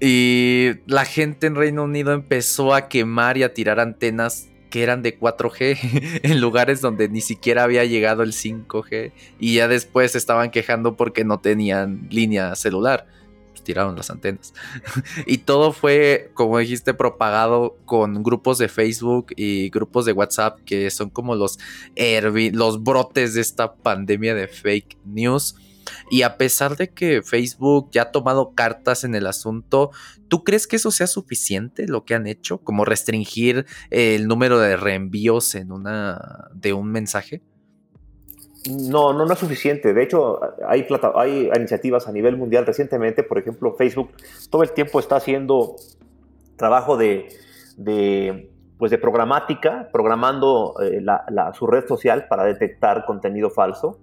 Y 0.01 0.71
la 0.87 1.05
gente 1.05 1.47
en 1.47 1.55
Reino 1.55 1.85
Unido 1.85 2.13
empezó 2.13 2.75
a 2.75 2.89
quemar 2.89 3.37
y 3.37 3.45
a 3.45 3.55
tirar 3.55 3.79
antenas 3.79 4.50
que 4.71 4.83
eran 4.83 5.03
de 5.03 5.19
4G 5.19 6.21
en 6.23 6.41
lugares 6.41 6.81
donde 6.81 7.09
ni 7.09 7.21
siquiera 7.21 7.65
había 7.65 7.85
llegado 7.85 8.23
el 8.23 8.33
5G 8.33 9.13
y 9.39 9.55
ya 9.57 9.69
después 9.69 10.15
estaban 10.15 10.51
quejando 10.51 10.97
porque 10.97 11.25
no 11.25 11.41
tenían 11.41 12.07
línea 12.11 12.55
celular. 12.55 13.07
Pues 13.51 13.65
tiraron 13.65 13.97
las 13.97 14.11
antenas. 14.11 14.55
y 15.27 15.39
todo 15.39 15.73
fue, 15.73 16.31
como 16.35 16.59
dijiste, 16.59 16.95
propagado 16.95 17.77
con 17.85 18.23
grupos 18.23 18.59
de 18.59 18.69
Facebook 18.69 19.33
y 19.37 19.71
grupos 19.71 20.07
de 20.07 20.13
WhatsApp 20.13 20.61
que 20.65 20.91
son 20.91 21.11
como 21.11 21.35
los, 21.35 21.59
los 22.53 22.83
brotes 22.83 23.35
de 23.35 23.41
esta 23.41 23.75
pandemia 23.75 24.35
de 24.35 24.47
fake 24.47 24.97
news 25.05 25.57
y 26.11 26.23
a 26.23 26.37
pesar 26.37 26.77
de 26.77 26.89
que 26.89 27.23
Facebook 27.23 27.91
ya 27.93 28.03
ha 28.03 28.11
tomado 28.13 28.55
cartas 28.55 29.05
en 29.05 29.15
el 29.15 29.27
asunto, 29.27 29.91
¿tú 30.29 30.45
crees 30.45 30.67
que 30.67 30.77
eso 30.77 30.91
sea 30.91 31.07
suficiente 31.07 31.87
lo 31.87 32.05
que 32.05 32.15
han 32.15 32.27
hecho? 32.27 32.59
Como 32.59 32.85
restringir 32.85 33.67
el 33.91 34.27
número 34.29 34.59
de 34.59 34.77
reenvíos 34.77 35.55
en 35.55 35.73
una 35.73 36.49
de 36.55 36.73
un 36.73 36.91
mensaje? 36.91 37.43
No, 38.69 39.13
no, 39.15 39.25
no 39.25 39.33
es 39.33 39.39
suficiente. 39.39 39.95
De 39.95 40.03
hecho, 40.03 40.39
hay, 40.67 40.87
hay 41.15 41.51
iniciativas 41.57 42.07
a 42.09 42.13
nivel 42.13 42.37
mundial 42.37 42.67
recientemente, 42.67 43.23
por 43.23 43.39
ejemplo, 43.39 43.75
Facebook 43.75 44.11
todo 44.51 44.63
el 44.63 44.73
tiempo 44.73 45.01
está 45.01 45.17
haciendo 45.17 45.77
trabajo 46.57 46.99
de, 46.99 47.29
pues 48.79 48.91
de 48.91 48.99
programática, 48.99 49.89
programando 49.91 50.75
eh, 50.83 51.03
su 51.55 51.67
red 51.67 51.87
social 51.87 52.27
para 52.29 52.45
detectar 52.45 53.07
contenido 53.07 53.49
falso 53.51 53.99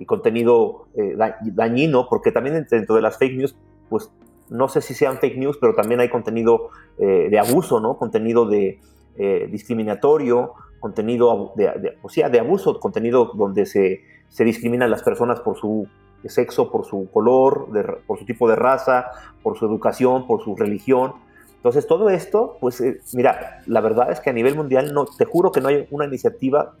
y 0.00 0.06
contenido 0.06 0.86
eh, 0.96 1.14
dañino, 1.52 2.08
porque 2.08 2.32
también 2.32 2.66
dentro 2.68 2.96
de 2.96 3.02
las 3.02 3.18
fake 3.18 3.36
news, 3.36 3.54
pues 3.90 4.10
no 4.48 4.66
sé 4.66 4.80
si 4.80 4.94
sean 4.94 5.18
fake 5.18 5.36
news, 5.36 5.58
pero 5.60 5.74
también 5.74 6.00
hay 6.00 6.08
contenido 6.08 6.70
eh, 6.98 7.28
de 7.30 7.38
abuso, 7.38 7.80
¿no? 7.80 7.98
Contenido 7.98 8.46
de 8.46 8.80
eh, 9.18 9.46
discriminatorio, 9.52 10.54
contenido 10.80 11.52
de, 11.54 11.98
o 12.02 12.08
sea, 12.08 12.30
de 12.30 12.40
abuso, 12.40 12.80
contenido 12.80 13.32
donde 13.34 13.66
se, 13.66 14.00
se 14.30 14.42
discriminan 14.44 14.90
las 14.90 15.02
personas 15.02 15.40
por 15.40 15.58
su 15.58 15.86
sexo, 16.24 16.70
por 16.72 16.86
su 16.86 17.10
color, 17.10 17.68
por 18.06 18.18
su 18.18 18.24
tipo 18.24 18.48
de 18.48 18.56
raza, 18.56 19.04
por 19.42 19.58
su 19.58 19.66
educación, 19.66 20.26
por 20.26 20.42
su 20.42 20.56
religión. 20.56 21.12
Entonces, 21.56 21.86
todo 21.86 22.08
esto, 22.08 22.56
pues, 22.58 22.82
mira, 23.12 23.60
la 23.66 23.82
verdad 23.82 24.10
es 24.10 24.20
que 24.20 24.30
a 24.30 24.32
nivel 24.32 24.56
mundial, 24.56 24.94
no, 24.94 25.04
te 25.04 25.26
juro 25.26 25.52
que 25.52 25.60
no 25.60 25.68
hay 25.68 25.86
una 25.90 26.06
iniciativa 26.06 26.74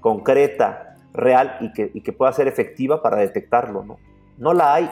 concreta 0.00 0.87
real 1.12 1.56
y 1.60 2.00
que, 2.02 2.12
pueda 2.12 2.32
ser 2.32 2.48
efectiva 2.48 3.02
para 3.02 3.16
detectarlo, 3.18 3.84
¿no? 3.84 3.98
No 4.36 4.54
la 4.54 4.74
hay, 4.74 4.90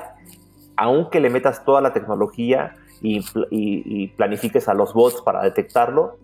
aunque 0.76 1.20
le 1.20 1.30
metas 1.30 1.64
toda 1.64 1.80
la 1.80 1.92
tecnología 1.92 2.74
y, 3.00 4.08
planifiques 4.16 4.68
a 4.68 4.74
los 4.74 4.94
bots 4.94 5.22
para 5.22 5.42
detectarlo, 5.42 6.18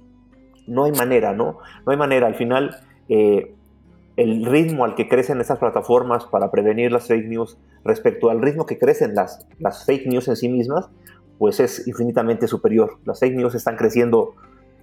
no 0.67 0.85
hay 0.85 0.93
manera, 0.93 1.33
¿no? 1.33 1.59
No 1.85 1.93
hay 1.93 1.99
manera. 1.99 2.27
Al 2.27 2.35
final, 2.35 2.77
eh, 3.09 3.55
el 4.17 4.45
ritmo 4.45 4.85
al 4.85 4.95
que 4.95 5.09
crecen 5.09 5.41
estas 5.41 5.59
plataformas 5.59 6.27
para 6.27 6.51
prevenir 6.51 6.93
las 6.93 7.09
fake 7.09 7.29
news 7.29 7.59
respecto 7.85 8.31
al 8.31 8.41
ritmo 8.43 8.67
que 8.67 8.79
crecen 8.79 9.15
las, 9.15 9.47
las 9.59 9.85
fake 9.85 10.07
news 10.07 10.29
en 10.29 10.37
sí 10.37 10.49
mismas, 10.49 10.89
pues 11.39 11.61
es 11.61 11.87
infinitamente 11.89 12.47
superior. 12.47 12.99
Las 13.05 13.21
fake 13.21 13.35
news 13.35 13.55
están 13.55 13.77
creciendo 13.77 14.35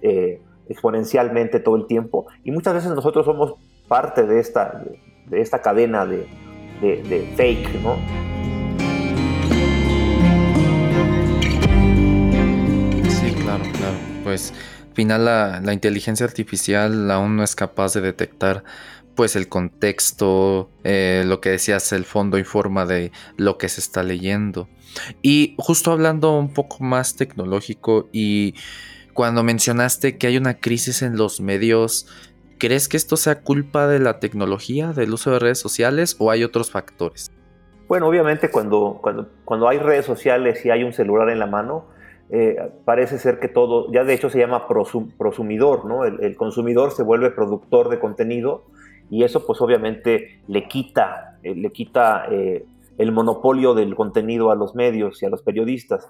eh, 0.02 0.40
exponencialmente 0.68 1.60
todo 1.60 1.76
el 1.76 1.86
tiempo 1.86 2.26
y 2.44 2.50
muchas 2.50 2.74
veces 2.74 2.94
nosotros 2.94 3.24
somos 3.24 3.54
parte 3.90 4.22
de 4.22 4.38
esta, 4.38 4.84
de, 5.26 5.40
esta 5.40 5.60
cadena 5.60 6.06
de, 6.06 6.28
de, 6.80 7.34
fake, 7.36 7.82
¿no? 7.82 7.96
Sí, 13.10 13.32
claro, 13.42 13.64
claro. 13.72 13.96
Pues 14.22 14.54
al 14.88 14.94
final 14.94 15.24
la, 15.24 15.60
la 15.60 15.72
inteligencia 15.72 16.24
artificial 16.24 17.10
aún 17.10 17.34
no 17.34 17.42
es 17.42 17.56
capaz 17.56 17.92
de 17.94 18.00
detectar 18.00 18.62
pues 19.16 19.34
el 19.34 19.48
contexto, 19.48 20.70
eh, 20.84 21.24
lo 21.26 21.40
que 21.40 21.50
decías, 21.50 21.92
el 21.92 22.04
fondo 22.04 22.38
y 22.38 22.44
forma 22.44 22.86
de 22.86 23.10
lo 23.36 23.58
que 23.58 23.68
se 23.68 23.80
está 23.80 24.04
leyendo. 24.04 24.68
Y 25.20 25.56
justo 25.58 25.90
hablando 25.90 26.38
un 26.38 26.54
poco 26.54 26.84
más 26.84 27.16
tecnológico 27.16 28.08
y 28.12 28.54
cuando 29.14 29.42
mencionaste 29.42 30.16
que 30.16 30.28
hay 30.28 30.36
una 30.36 30.54
crisis 30.54 31.02
en 31.02 31.16
los 31.16 31.40
medios, 31.40 32.06
¿crees 32.60 32.88
que 32.88 32.96
esto 32.96 33.16
sea 33.16 33.42
culpa 33.42 33.88
de 33.88 33.98
la 33.98 34.20
tecnología, 34.20 34.92
del 34.92 35.12
uso 35.12 35.32
de 35.32 35.40
redes 35.40 35.58
sociales 35.58 36.14
o 36.20 36.30
hay 36.30 36.44
otros 36.44 36.70
factores? 36.70 37.32
Bueno, 37.88 38.06
obviamente 38.06 38.52
cuando, 38.52 39.00
cuando, 39.02 39.28
cuando 39.44 39.68
hay 39.68 39.78
redes 39.78 40.06
sociales 40.06 40.64
y 40.64 40.70
hay 40.70 40.84
un 40.84 40.92
celular 40.92 41.30
en 41.30 41.40
la 41.40 41.46
mano, 41.46 41.86
eh, 42.28 42.56
parece 42.84 43.18
ser 43.18 43.40
que 43.40 43.48
todo, 43.48 43.90
ya 43.92 44.04
de 44.04 44.14
hecho 44.14 44.30
se 44.30 44.38
llama 44.38 44.68
prosumidor, 44.68 45.84
¿no? 45.86 46.04
El, 46.04 46.36
consumidor 46.36 46.92
se 46.92 47.02
vuelve 47.02 47.32
productor 47.32 47.88
de 47.88 47.98
contenido 47.98 48.66
y 49.10 49.24
eso 49.24 49.44
pues 49.44 49.60
obviamente 49.60 50.40
le 50.46 50.68
quita, 50.68 51.38
eh, 51.42 51.56
le 51.56 51.72
quita 51.72 52.26
eh, 52.30 52.64
el 52.98 53.10
monopolio 53.10 53.74
del 53.74 53.96
contenido 53.96 54.52
a 54.52 54.54
los 54.54 54.76
medios 54.76 55.20
y 55.22 55.26
a 55.26 55.30
los 55.30 55.42
periodistas. 55.42 56.06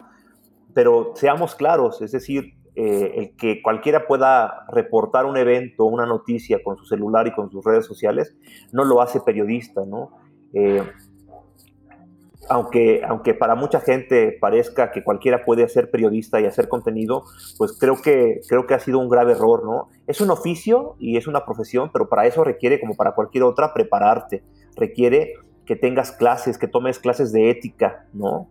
Pero 0.75 1.13
seamos 1.15 1.55
claros, 1.55 2.03
es 2.03 2.13
decir, 2.13 2.53
eh, 2.83 3.13
el 3.17 3.37
que 3.37 3.63
cualquiera 3.63 4.07
pueda 4.07 4.65
reportar 4.69 5.27
un 5.27 5.37
evento, 5.37 5.85
una 5.85 6.07
noticia 6.07 6.63
con 6.63 6.77
su 6.77 6.85
celular 6.85 7.27
y 7.27 7.33
con 7.33 7.51
sus 7.51 7.65
redes 7.65 7.85
sociales, 7.85 8.37
no 8.73 8.85
lo 8.85 9.03
hace 9.03 9.21
periodista, 9.21 9.85
¿no? 9.85 10.11
aunque, 12.51 13.03
aunque 13.07 13.33
para 13.33 13.55
mucha 13.55 13.81
gente 13.81 14.37
parezca 14.41 14.91
que 14.91 15.05
cualquiera 15.05 15.45
puede 15.45 15.69
ser 15.69 15.91
periodista 15.91 16.41
y 16.41 16.47
hacer 16.47 16.69
contenido, 16.69 17.23
pues 17.57 17.79
creo 17.79 18.03
que, 18.03 18.41
creo 18.49 18.67
que 18.67 18.75
ha 18.75 18.81
sido 18.81 18.99
un 18.99 19.09
grave 19.09 19.33
error, 19.33 19.65
¿no? 19.65 19.89
Es 20.09 20.21
un 20.21 20.31
oficio 20.31 20.97
y 20.99 21.17
es 21.17 21.29
una 21.29 21.45
profesión, 21.45 21.91
pero 21.93 22.09
para 22.09 22.27
eso 22.27 22.43
requiere, 22.43 22.81
como 22.81 22.97
para 22.97 23.13
cualquier 23.13 23.45
otra, 23.45 23.73
prepararte. 23.73 24.43
Requiere 24.77 25.35
que 25.65 25.77
tengas 25.77 26.11
clases, 26.11 26.59
que 26.59 26.67
tomes 26.67 26.99
clases 26.99 27.31
de 27.33 27.51
ética, 27.51 28.07
¿no? 28.13 28.49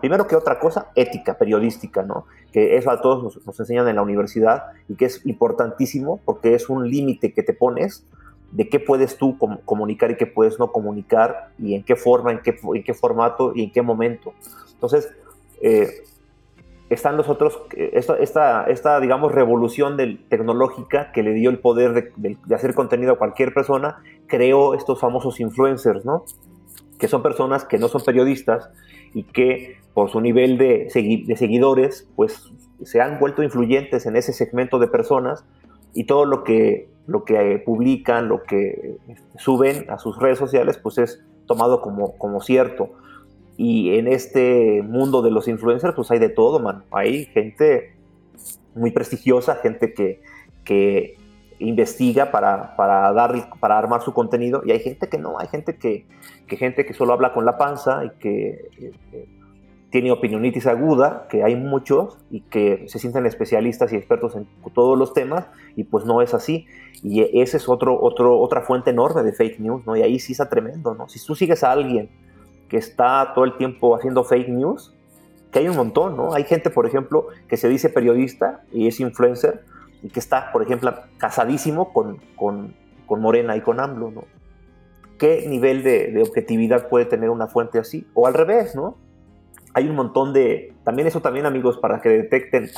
Primero 0.00 0.26
que 0.26 0.34
otra 0.34 0.58
cosa, 0.58 0.90
ética 0.94 1.36
periodística, 1.36 2.02
¿no? 2.02 2.26
Que 2.52 2.76
eso 2.76 2.90
a 2.90 3.00
todos 3.00 3.22
nos, 3.22 3.46
nos 3.46 3.60
enseñan 3.60 3.88
en 3.88 3.96
la 3.96 4.02
universidad 4.02 4.64
y 4.88 4.94
que 4.94 5.04
es 5.04 5.24
importantísimo 5.26 6.20
porque 6.24 6.54
es 6.54 6.70
un 6.70 6.88
límite 6.90 7.34
que 7.34 7.42
te 7.42 7.52
pones 7.52 8.04
de 8.50 8.68
qué 8.68 8.80
puedes 8.80 9.18
tú 9.18 9.36
comunicar 9.64 10.10
y 10.10 10.16
qué 10.16 10.26
puedes 10.26 10.58
no 10.58 10.72
comunicar 10.72 11.50
y 11.58 11.74
en 11.74 11.82
qué 11.82 11.96
forma, 11.96 12.32
en 12.32 12.40
qué, 12.40 12.58
en 12.74 12.82
qué 12.82 12.94
formato 12.94 13.52
y 13.54 13.64
en 13.64 13.72
qué 13.72 13.82
momento. 13.82 14.32
Entonces, 14.72 15.12
eh, 15.60 16.04
están 16.88 17.16
los 17.16 17.28
otros, 17.28 17.60
eh, 17.76 17.90
esta, 17.92 18.64
esta, 18.64 19.00
digamos, 19.00 19.32
revolución 19.32 19.96
del, 19.96 20.24
tecnológica 20.28 21.12
que 21.12 21.22
le 21.22 21.34
dio 21.34 21.50
el 21.50 21.58
poder 21.58 22.12
de, 22.16 22.38
hacer 22.54 22.74
contenido 22.74 23.12
a 23.12 23.18
cualquier 23.18 23.52
persona, 23.52 24.02
creó 24.26 24.74
estos 24.74 24.98
famosos 24.98 25.40
influencers, 25.40 26.04
¿no? 26.04 26.24
Que 26.98 27.08
son 27.08 27.22
personas 27.22 27.64
que 27.64 27.78
no 27.78 27.88
son 27.88 28.02
periodistas 28.02 28.70
y 29.14 29.24
que 29.24 29.76
por 29.94 30.10
su 30.10 30.20
nivel 30.20 30.58
de, 30.58 30.88
seguidores, 30.90 32.08
pues 32.16 32.52
se 32.82 33.00
han 33.00 33.18
vuelto 33.18 33.42
influyentes 33.42 34.06
en 34.06 34.16
ese 34.16 34.32
segmento 34.32 34.78
de 34.78 34.86
personas 34.86 35.44
y 35.94 36.04
todo 36.04 36.24
lo 36.24 36.44
que 36.44 36.88
lo 37.06 37.24
que 37.24 37.62
publican, 37.64 38.28
lo 38.28 38.42
que 38.42 38.98
este, 39.08 39.38
suben 39.38 39.88
a 39.88 39.98
sus 39.98 40.18
redes 40.18 40.38
sociales, 40.38 40.76
pues 40.76 40.98
es 40.98 41.24
tomado 41.46 41.80
como, 41.80 42.18
como 42.18 42.42
cierto. 42.42 42.90
Y 43.56 43.96
en 43.96 44.06
este 44.06 44.82
mundo 44.82 45.22
de 45.22 45.30
los 45.30 45.48
influencers, 45.48 45.94
pues 45.94 46.10
hay 46.10 46.18
de 46.18 46.28
todo, 46.28 46.60
man. 46.60 46.84
Hay 46.90 47.24
gente 47.24 47.94
muy 48.74 48.90
prestigiosa, 48.90 49.56
gente 49.56 49.94
que 49.94 51.17
investiga 51.58 52.30
para, 52.30 52.76
para, 52.76 53.12
dar, 53.12 53.50
para 53.60 53.78
armar 53.78 54.02
su 54.02 54.12
contenido, 54.12 54.62
y 54.64 54.72
hay 54.72 54.80
gente 54.80 55.08
que 55.08 55.18
no, 55.18 55.38
hay 55.38 55.48
gente 55.48 55.76
que, 55.76 56.06
que 56.46 56.56
gente 56.56 56.86
que 56.86 56.94
solo 56.94 57.12
habla 57.12 57.32
con 57.32 57.44
la 57.44 57.56
panza 57.56 58.04
y 58.04 58.10
que 58.18 58.68
eh, 59.12 59.28
tiene 59.90 60.12
opinionitis 60.12 60.66
aguda, 60.66 61.26
que 61.30 61.42
hay 61.42 61.56
muchos 61.56 62.18
y 62.30 62.42
que 62.42 62.84
se 62.88 62.98
sienten 62.98 63.24
especialistas 63.26 63.92
y 63.92 63.96
expertos 63.96 64.36
en 64.36 64.46
todos 64.74 64.98
los 64.98 65.14
temas, 65.14 65.46
y 65.76 65.84
pues 65.84 66.04
no 66.04 66.20
es 66.20 66.34
así. 66.34 66.66
Y 67.02 67.22
ese 67.40 67.56
es 67.56 67.68
otro, 67.68 67.98
otro, 68.00 68.38
otra 68.38 68.62
fuente 68.62 68.90
enorme 68.90 69.22
de 69.22 69.32
fake 69.32 69.60
news, 69.60 69.86
¿no? 69.86 69.96
Y 69.96 70.02
ahí 70.02 70.18
sí 70.18 70.32
está 70.32 70.48
tremendo, 70.48 70.94
¿no? 70.94 71.08
Si 71.08 71.24
tú 71.24 71.34
sigues 71.34 71.64
a 71.64 71.72
alguien 71.72 72.10
que 72.68 72.76
está 72.76 73.32
todo 73.34 73.44
el 73.44 73.56
tiempo 73.56 73.96
haciendo 73.96 74.24
fake 74.24 74.48
news, 74.48 74.94
que 75.50 75.60
hay 75.60 75.68
un 75.68 75.76
montón, 75.76 76.16
¿no? 76.16 76.34
Hay 76.34 76.44
gente, 76.44 76.68
por 76.68 76.84
ejemplo, 76.86 77.28
que 77.48 77.56
se 77.56 77.68
dice 77.68 77.88
periodista 77.88 78.62
y 78.70 78.88
es 78.88 79.00
influencer 79.00 79.64
y 80.02 80.08
que 80.08 80.20
está, 80.20 80.52
por 80.52 80.62
ejemplo, 80.62 80.94
casadísimo 81.16 81.92
con, 81.92 82.18
con, 82.36 82.74
con 83.06 83.20
Morena 83.20 83.56
y 83.56 83.60
con 83.60 83.80
AMLO, 83.80 84.10
¿no? 84.10 84.24
¿Qué 85.18 85.46
nivel 85.48 85.82
de, 85.82 86.12
de 86.12 86.22
objetividad 86.22 86.88
puede 86.88 87.04
tener 87.04 87.30
una 87.30 87.48
fuente 87.48 87.78
así? 87.78 88.06
O 88.14 88.26
al 88.26 88.34
revés, 88.34 88.76
¿no? 88.76 88.96
hay 89.74 89.88
un 89.88 89.94
montón 89.94 90.32
de, 90.32 90.74
también 90.84 91.06
eso 91.06 91.20
también 91.20 91.46
amigos, 91.46 91.78
para 91.78 92.00
que 92.00 92.08
detecten, 92.08 92.68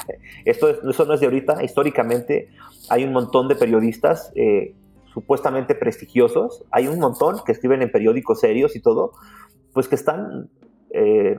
esto 0.45 0.69
eso 0.69 1.05
no 1.07 1.15
es 1.15 1.21
de 1.21 1.27
ahorita, 1.27 1.63
históricamente 1.65 2.49
hay 2.89 3.05
un 3.05 3.13
montón 3.13 3.49
de 3.49 3.57
periodistas 3.57 4.33
eh, 4.35 4.75
supuestamente 5.15 5.75
prestigiosos, 5.75 6.65
hay 6.71 6.89
un 6.89 6.99
montón 6.99 7.39
que 7.45 7.53
escriben 7.53 7.83
en 7.83 7.91
periódicos 7.91 8.41
serios 8.41 8.77
y 8.77 8.81
todo, 8.81 9.13
pues 9.73 9.89
que 9.89 9.95
están, 9.95 10.51
eh, 10.93 11.39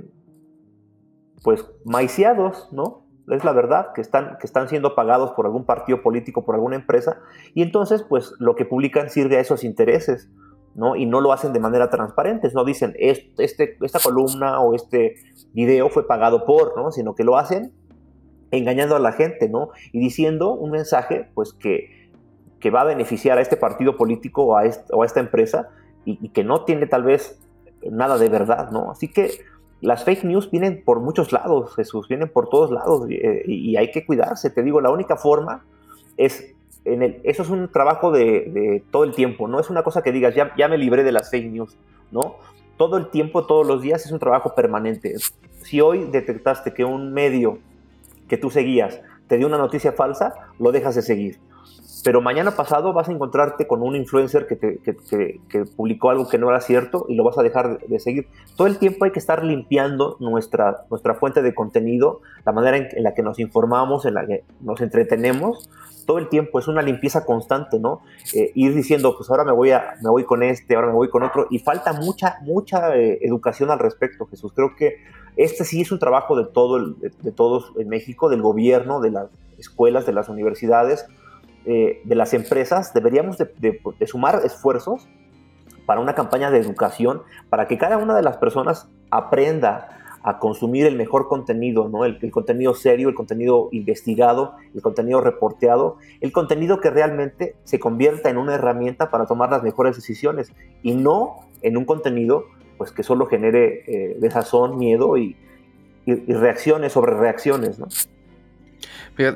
pues, 1.44 1.66
maiciados, 1.86 2.70
¿no? 2.72 3.06
Es 3.32 3.44
la 3.44 3.54
verdad, 3.54 3.94
que 3.94 4.02
están, 4.02 4.38
que 4.40 4.46
están 4.46 4.68
siendo 4.70 4.94
pagados 4.94 5.32
por 5.32 5.46
algún 5.46 5.66
partido 5.66 6.02
político, 6.02 6.44
por 6.46 6.56
alguna 6.56 6.76
empresa, 6.76 7.20
y 7.54 7.62
entonces, 7.64 8.04
pues, 8.04 8.34
lo 8.40 8.56
que 8.56 8.66
publican 8.66 9.10
sirve 9.10 9.38
a 9.38 9.40
esos 9.40 9.64
intereses. 9.64 10.30
¿no? 10.74 10.96
Y 10.96 11.06
no 11.06 11.20
lo 11.20 11.34
hacen 11.34 11.52
de 11.52 11.60
manera 11.60 11.90
transparente, 11.90 12.50
no 12.54 12.64
dicen 12.64 12.94
este, 12.98 13.78
esta 13.82 14.00
columna 14.00 14.62
o 14.62 14.74
este 14.74 15.16
video 15.52 15.90
fue 15.90 16.08
pagado 16.08 16.46
por, 16.46 16.78
¿no? 16.78 16.94
Sino 16.94 17.14
que 17.14 17.26
lo 17.26 17.38
hacen 17.38 17.74
engañando 18.52 18.96
a 18.96 19.00
la 19.00 19.12
gente, 19.12 19.50
¿no? 19.50 19.72
Y 19.92 20.00
diciendo 20.00 20.54
un 20.54 20.72
mensaje, 20.72 21.30
pues, 21.34 21.54
que, 21.54 22.10
que 22.60 22.70
va 22.70 22.82
a 22.82 22.86
beneficiar 22.86 23.38
a 23.38 23.42
este 23.42 23.58
partido 23.58 23.98
político 23.98 24.44
o 24.44 24.56
a, 24.56 24.66
esta 24.66 25.20
empresa 25.20 25.70
y, 26.06 26.30
que 26.30 26.44
no 26.44 26.64
tiene 26.64 26.86
tal 26.86 27.04
vez 27.04 27.40
nada 27.90 28.18
de 28.18 28.30
verdad, 28.30 28.72
¿no? 28.72 28.92
Así 28.92 29.08
que 29.08 29.32
las 29.82 30.04
fake 30.04 30.24
news 30.24 30.50
vienen 30.50 30.84
por 30.84 31.00
muchos 31.00 31.32
lados, 31.32 31.76
Jesús, 31.76 32.08
vienen 32.08 32.30
por 32.30 32.50
todos 32.50 32.72
lados 32.72 33.08
eh, 33.10 33.44
y 33.46 33.76
hay 33.76 33.92
que 33.92 34.06
cuidarse. 34.06 34.50
Te 34.50 34.64
digo, 34.64 34.80
la 34.80 34.92
única 34.92 35.18
forma 35.18 35.64
es 36.18 36.54
eso 36.84 37.44
es 37.44 37.50
un 37.50 37.72
trabajo 37.72 38.12
de, 38.12 38.84
todo 38.92 39.04
el 39.04 39.14
tiempo, 39.14 39.48
no 39.48 39.60
es 39.60 39.70
una 39.70 39.84
cosa 39.84 40.02
que 40.02 40.12
digas, 40.12 40.34
ya, 40.34 40.56
ya 40.58 40.68
me 40.68 40.78
libré 40.78 41.04
de 41.04 41.12
las 41.12 41.30
fake 41.30 41.52
news, 41.52 41.78
¿no? 42.12 42.38
Todo 42.78 42.98
el 42.98 43.10
tiempo, 43.10 43.46
todos 43.46 43.68
los 43.68 43.82
días 43.82 44.06
es 44.06 44.12
un 44.12 44.20
trabajo 44.20 44.56
permanente. 44.56 45.14
Si 45.62 45.80
hoy 45.80 46.06
detectaste 46.06 46.74
que 46.74 46.84
un 46.84 47.14
medio 47.14 47.60
que 48.28 48.38
tú 48.38 48.50
seguías 48.50 49.00
te 49.28 49.38
dio 49.38 49.46
una 49.46 49.58
noticia 49.58 49.92
falsa, 49.92 50.34
lo 50.58 50.72
dejas 50.72 50.96
de 50.96 51.04
seguir. 51.04 51.40
Pero 52.04 52.22
mañana 52.22 52.52
pasado 52.52 52.94
vas 52.94 53.10
a 53.10 53.12
encontrarte 53.12 53.68
con 53.68 53.84
un 53.84 53.96
influencer 53.96 54.48
que, 54.48 54.58
que, 54.58 55.66
publicó 55.76 56.10
algo 56.10 56.28
que 56.28 56.38
no 56.38 56.50
era 56.50 56.60
cierto 56.60 57.06
y 57.08 57.16
lo 57.16 57.24
vas 57.24 57.38
a 57.38 57.44
dejar 57.44 57.80
de, 57.80 58.00
seguir. 58.00 58.28
Todo 58.56 58.68
el 58.68 58.78
tiempo 58.80 59.06
hay 59.06 59.12
que 59.12 59.20
estar 59.20 59.44
limpiando 59.44 60.18
nuestra, 60.20 60.86
nuestra 60.90 61.14
fuente 61.14 61.42
de 61.42 61.54
contenido, 61.54 62.22
la 62.46 62.54
manera 62.54 62.78
en, 62.78 63.04
la 63.04 63.14
que 63.14 63.22
nos 63.22 63.40
informamos, 63.40 64.06
en 64.06 64.16
la 64.16 64.26
que 64.26 64.44
nos 64.62 64.82
entretenemos, 64.82 65.70
todo 66.08 66.18
el 66.18 66.30
tiempo, 66.30 66.58
es 66.58 66.68
una 66.68 66.82
limpieza 66.82 67.26
constante, 67.26 67.80
¿no? 67.80 68.02
Eh, 68.34 68.52
ir 68.56 68.74
diciendo, 68.74 69.16
pues 69.16 69.30
ahora 69.30 69.44
me 69.44 69.52
voy, 69.52 69.70
a, 69.72 69.96
me 70.02 70.10
voy 70.10 70.24
con 70.24 70.42
este, 70.42 70.76
ahora 70.76 70.88
me 70.88 70.94
voy 70.94 71.10
con 71.10 71.22
otro, 71.22 71.46
y 71.52 71.60
falta 71.60 71.94
mucha, 71.94 72.38
mucha 72.42 72.96
eh, 72.96 73.20
educación 73.22 73.70
al 73.70 73.78
respecto, 73.78 74.26
Jesús. 74.26 74.52
Creo 74.54 74.76
que 74.76 74.98
este 75.38 75.64
sí 75.64 75.82
es 75.82 75.92
un 75.92 76.00
trabajo 76.00 76.36
de, 76.36 76.46
todo 76.46 76.80
de, 76.80 77.32
todos 77.32 77.72
en 77.78 77.88
México, 77.88 78.30
del 78.30 78.42
gobierno, 78.42 79.00
de 79.00 79.12
las 79.12 79.28
escuelas, 79.58 80.06
de 80.06 80.14
las 80.14 80.28
universidades, 80.28 81.06
eh, 81.66 82.02
de 82.04 82.16
las 82.16 82.34
empresas. 82.34 82.94
Deberíamos 82.94 83.38
de 83.38 84.08
sumar 84.08 84.42
esfuerzos 84.44 85.08
para 85.86 86.00
una 86.00 86.16
campaña 86.16 86.52
de 86.52 86.60
educación, 86.60 87.24
para 87.50 87.68
que 87.68 87.78
cada 87.78 87.98
una 87.98 88.16
de 88.16 88.22
las 88.22 88.38
personas 88.38 88.90
aprenda 89.10 90.02
a 90.24 90.40
consumir 90.40 90.86
el 90.86 90.96
mejor 90.96 91.28
contenido, 91.28 91.90
¿no? 91.90 92.06
El, 92.06 92.32
contenido 92.32 92.76
serio, 92.76 93.10
el 93.10 93.16
contenido 93.16 93.70
investigado, 93.72 94.56
el 94.74 94.82
contenido 94.82 95.20
reporteado, 95.22 95.98
el 96.20 96.32
contenido 96.32 96.80
que 96.80 96.92
realmente 96.92 97.56
se 97.64 97.80
convierta 97.80 98.30
en 98.30 98.38
una 98.38 98.56
herramienta 98.56 99.10
para 99.10 99.26
tomar 99.26 99.50
las 99.50 99.64
mejores 99.64 99.96
decisiones 99.96 100.54
y 100.84 100.94
no 100.94 101.38
en 101.62 101.78
un 101.78 101.86
contenido 101.86 102.46
pues 102.78 102.92
que 102.92 103.04
solo 103.04 103.28
genere 103.28 103.84
eh, 103.88 104.18
desazón, 104.20 104.78
miedo 104.78 105.18
y, 105.18 105.36
y, 106.06 106.34
reacciones 106.34 106.94
sobre 106.94 107.14
reacciones, 107.14 107.78
¿no? 107.78 107.88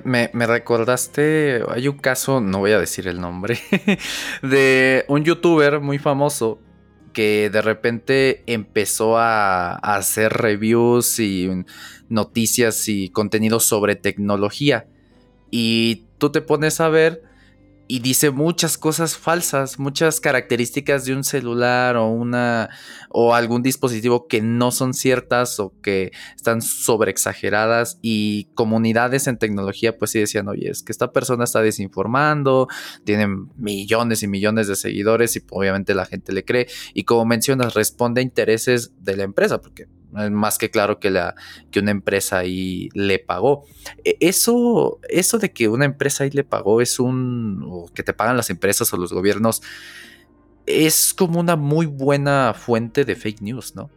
Me, 0.04 0.30
me, 0.34 0.48
recordaste, 0.48 1.64
hay 1.70 1.88
un 1.88 1.98
caso, 1.98 2.42
no 2.42 2.60
voy 2.60 2.72
a 2.72 2.80
decir 2.80 3.08
el 3.08 3.22
nombre, 3.22 3.60
de 4.42 5.06
un 5.08 5.24
youtuber 5.24 5.80
muy 5.80 6.00
famoso 6.00 6.60
que 7.14 7.50
de 7.50 7.62
repente 7.62 8.44
empezó 8.48 9.18
a, 9.18 9.74
a 9.74 9.96
hacer 9.96 10.34
reviews 10.34 11.20
y 11.20 11.50
noticias 12.10 12.88
y 12.90 13.10
contenido 13.10 13.60
sobre 13.60 13.96
tecnología. 13.96 14.88
Y 15.52 16.06
tú 16.18 16.32
te 16.32 16.42
pones 16.42 16.82
a 16.82 16.90
ver 16.90 17.24
y 17.88 18.00
dice 18.00 18.32
muchas 18.32 18.78
cosas 18.78 19.17
falsas, 19.17 19.80
muchas 19.80 20.19
características 20.19 21.06
de 21.06 21.13
un 21.13 21.24
celular 21.24 21.95
o 21.98 22.08
una 22.08 22.69
o 23.10 23.36
algún 23.36 23.62
dispositivo 23.62 24.28
que 24.28 24.41
no 24.41 24.71
son 24.71 24.93
ciertas 24.93 25.60
o 25.60 25.74
que 25.82 26.12
están 26.36 26.62
sobreexageradas 26.62 28.00
y 28.02 28.45
comunidades 28.56 29.28
en 29.28 29.38
tecnología 29.38 29.98
pues 29.98 30.12
sí 30.12 30.19
decían, 30.19 30.48
"Oye, 30.48 30.69
es 30.69 30.84
que 30.84 30.91
esta 30.91 31.12
persona 31.12 31.43
está 31.43 31.62
desinformando, 31.62 32.67
tiene 33.04 33.28
millones 33.58 34.24
y 34.24 34.28
millones 34.28 34.67
de 34.67 34.76
seguidores 34.76 35.36
y 35.36 35.43
obviamente 35.52 35.93
la 35.93 36.06
gente 36.06 36.34
le 36.34 36.43
cree." 36.43 36.67
Y 36.93 37.04
como 37.04 37.26
mencionas, 37.26 37.74
responde 37.74 38.21
a 38.21 38.24
intereses 38.24 38.91
de 39.00 39.17
la 39.17 39.24
empresa 39.24 39.62
porque 39.62 39.88
más 40.32 40.58
que 40.58 40.69
claro 40.69 40.99
que, 40.99 41.10
la, 41.10 41.36
que 41.71 41.80
una 41.80 41.91
empresa 41.91 42.38
ahí 42.38 42.89
le 42.93 43.19
pagó. 43.19 43.65
E, 44.04 44.17
eso, 44.19 44.99
eso 45.10 45.38
de 45.38 45.51
que 45.51 45.67
una 45.67 45.86
empresa 45.86 46.23
ahí 46.23 46.32
le 46.32 46.43
pagó 46.43 46.82
es 46.82 46.99
un. 46.99 47.63
o 47.67 47.89
que 47.93 48.04
te 48.04 48.13
pagan 48.13 48.38
las 48.38 48.49
empresas 48.49 48.91
o 48.93 48.97
los 48.97 49.13
gobiernos. 49.13 49.62
Es 50.65 51.13
como 51.13 51.39
una 51.39 51.56
muy 51.56 51.86
buena 51.86 52.54
fuente 52.56 53.06
de 53.06 53.15
fake 53.15 53.41
news, 53.41 53.75
¿no? 53.75 53.89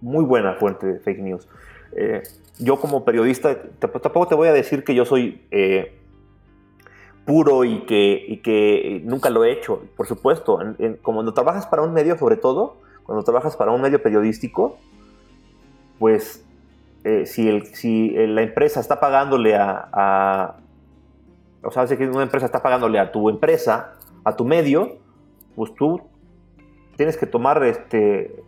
Muy 0.00 0.24
buena 0.24 0.54
fuente 0.54 0.86
de 0.86 0.98
fake 0.98 1.20
news. 1.20 1.46
Eh, 1.96 2.22
yo 2.58 2.80
como 2.80 3.04
periodista, 3.04 3.56
tampoco 3.78 4.26
te 4.26 4.34
voy 4.34 4.48
a 4.48 4.52
decir 4.52 4.82
que 4.82 4.94
yo 4.94 5.04
soy 5.04 5.40
eh, 5.50 5.96
puro 7.24 7.64
y 7.64 7.80
que, 7.80 8.24
y 8.26 8.38
que, 8.38 9.02
nunca 9.04 9.30
lo 9.30 9.44
he 9.44 9.52
hecho. 9.52 9.82
Por 9.96 10.06
supuesto, 10.06 10.58
cuando 11.02 11.34
trabajas 11.34 11.66
para 11.66 11.82
un 11.82 11.92
medio, 11.92 12.18
sobre 12.18 12.36
todo, 12.36 12.78
cuando 13.04 13.22
trabajas 13.22 13.56
para 13.56 13.70
un 13.70 13.80
medio 13.80 14.02
periodístico, 14.02 14.78
pues 15.98 16.44
eh, 17.04 17.26
si, 17.26 17.48
el, 17.48 17.74
si 17.74 18.10
la 18.10 18.42
empresa 18.42 18.80
está 18.80 19.00
pagándole 19.00 19.56
a, 19.56 20.56
o 21.62 21.70
sea, 21.70 21.86
que 21.86 22.08
una 22.08 22.22
empresa 22.22 22.46
está 22.46 22.62
pagándole 22.62 22.98
a 22.98 23.12
tu 23.12 23.28
empresa, 23.28 23.94
a 24.24 24.36
tu 24.36 24.44
medio, 24.44 24.98
pues 25.56 25.74
tú 25.74 26.00
tienes 26.96 27.16
que 27.16 27.26
tomar, 27.26 27.62
este, 27.64 28.42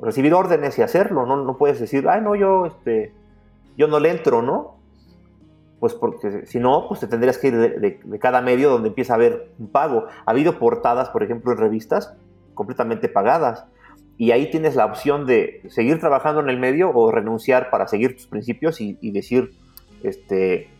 recibir 0.00 0.34
órdenes 0.34 0.78
y 0.78 0.82
hacerlo, 0.82 1.26
no, 1.26 1.36
no 1.36 1.56
puedes 1.56 1.80
decir, 1.80 2.08
ay, 2.08 2.20
no, 2.20 2.34
yo, 2.34 2.66
este, 2.66 3.12
yo 3.76 3.88
no 3.88 3.98
le 3.98 4.10
entro, 4.10 4.42
¿no? 4.42 4.76
Pues 5.80 5.94
porque 5.94 6.46
si 6.46 6.58
no, 6.58 6.86
pues 6.88 7.00
te 7.00 7.06
tendrías 7.06 7.38
que 7.38 7.48
ir 7.48 7.56
de, 7.56 8.00
de, 8.02 8.18
cada 8.18 8.40
medio 8.40 8.70
donde 8.70 8.88
empieza 8.88 9.12
a 9.12 9.16
haber 9.16 9.50
un 9.58 9.68
pago. 9.68 10.06
Ha 10.24 10.30
habido 10.30 10.58
portadas, 10.58 11.10
por 11.10 11.22
ejemplo, 11.22 11.52
en 11.52 11.58
revistas 11.58 12.14
completamente 12.54 13.08
pagadas 13.08 13.66
y 14.18 14.30
ahí 14.30 14.50
tienes 14.50 14.76
la 14.76 14.86
opción 14.86 15.26
de 15.26 15.62
seguir 15.68 16.00
trabajando 16.00 16.40
en 16.40 16.48
el 16.48 16.58
medio 16.58 16.90
o 16.90 17.10
renunciar 17.10 17.70
para 17.70 17.86
seguir 17.86 18.16
tus 18.16 18.26
principios 18.26 18.80
y, 18.80 19.10
decir, 19.10 19.50
este, 20.02 20.70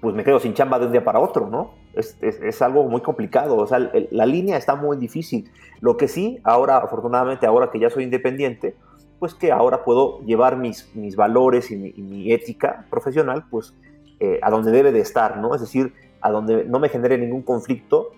pues 0.00 0.14
me 0.14 0.24
quedo 0.24 0.40
sin 0.40 0.54
chamba 0.54 0.78
de 0.78 0.86
un 0.86 0.92
día 0.92 1.04
para 1.04 1.20
otro, 1.20 1.48
¿no? 1.48 1.74
Es, 1.94 2.18
es, 2.20 2.60
algo 2.62 2.84
muy 2.84 3.00
complicado, 3.00 3.56
o 3.56 3.66
sea, 3.66 3.78
la 4.10 4.26
línea 4.26 4.56
está 4.56 4.74
muy 4.74 4.96
difícil. 4.98 5.50
Lo 5.80 5.96
que 5.96 6.08
sí, 6.08 6.40
ahora, 6.44 6.78
afortunadamente, 6.78 7.46
ahora 7.46 7.70
que 7.70 7.78
ya 7.78 7.88
soy 7.88 8.04
independiente, 8.04 8.74
pues 9.18 9.34
que 9.34 9.52
ahora 9.52 9.84
puedo 9.84 10.20
llevar 10.22 10.56
mis, 10.56 10.94
mis 10.94 11.16
valores 11.16 11.70
y 11.70 11.76
mi, 11.76 12.32
ética 12.32 12.86
profesional, 12.90 13.44
pues 13.50 13.74
eh, 14.20 14.38
a 14.42 14.50
donde 14.50 14.72
debe 14.72 14.92
de 14.92 15.00
estar, 15.00 15.38
¿no? 15.38 15.54
Es 15.54 15.60
decir, 15.60 15.94
a 16.20 16.30
donde 16.30 16.64
no 16.64 16.78
me 16.78 16.88
genere 16.88 17.16
ningún 17.18 17.42
conflicto 17.42 18.10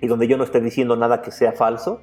y 0.00 0.06
donde 0.06 0.28
yo 0.28 0.36
no 0.36 0.44
esté 0.44 0.60
diciendo 0.60 0.96
nada 0.96 1.22
que 1.22 1.30
sea 1.30 1.52
falso, 1.52 2.00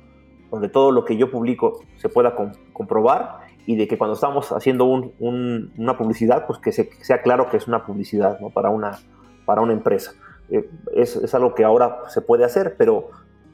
donde 0.51 0.69
todo 0.69 0.91
lo 0.91 1.05
que 1.05 1.17
yo 1.17 1.29
publico 1.31 1.81
se 1.97 2.09
pueda 2.09 2.35
comprobar 2.73 3.39
y 3.65 3.75
de 3.75 3.87
que 3.87 3.97
cuando 3.97 4.13
estamos 4.13 4.51
haciendo 4.51 4.85
una 4.85 5.97
publicidad, 5.97 6.47
pues 6.47 6.59
que, 6.59 6.71
sea 6.71 7.21
claro 7.21 7.49
que 7.49 7.57
es 7.57 7.67
una 7.67 7.85
publicidad 7.85 8.39
¿no? 8.39 8.49
para, 8.49 8.69
una, 8.69 8.99
para 9.45 9.61
una 9.61 9.73
empresa. 9.73 10.13
Eh, 10.49 10.69
es, 10.95 11.17
es, 11.17 11.35
algo 11.35 11.53
que 11.53 11.65
ahora 11.65 12.03
se 12.07 12.21
puede 12.21 12.45
hacer, 12.45 12.75
pero 12.77 13.09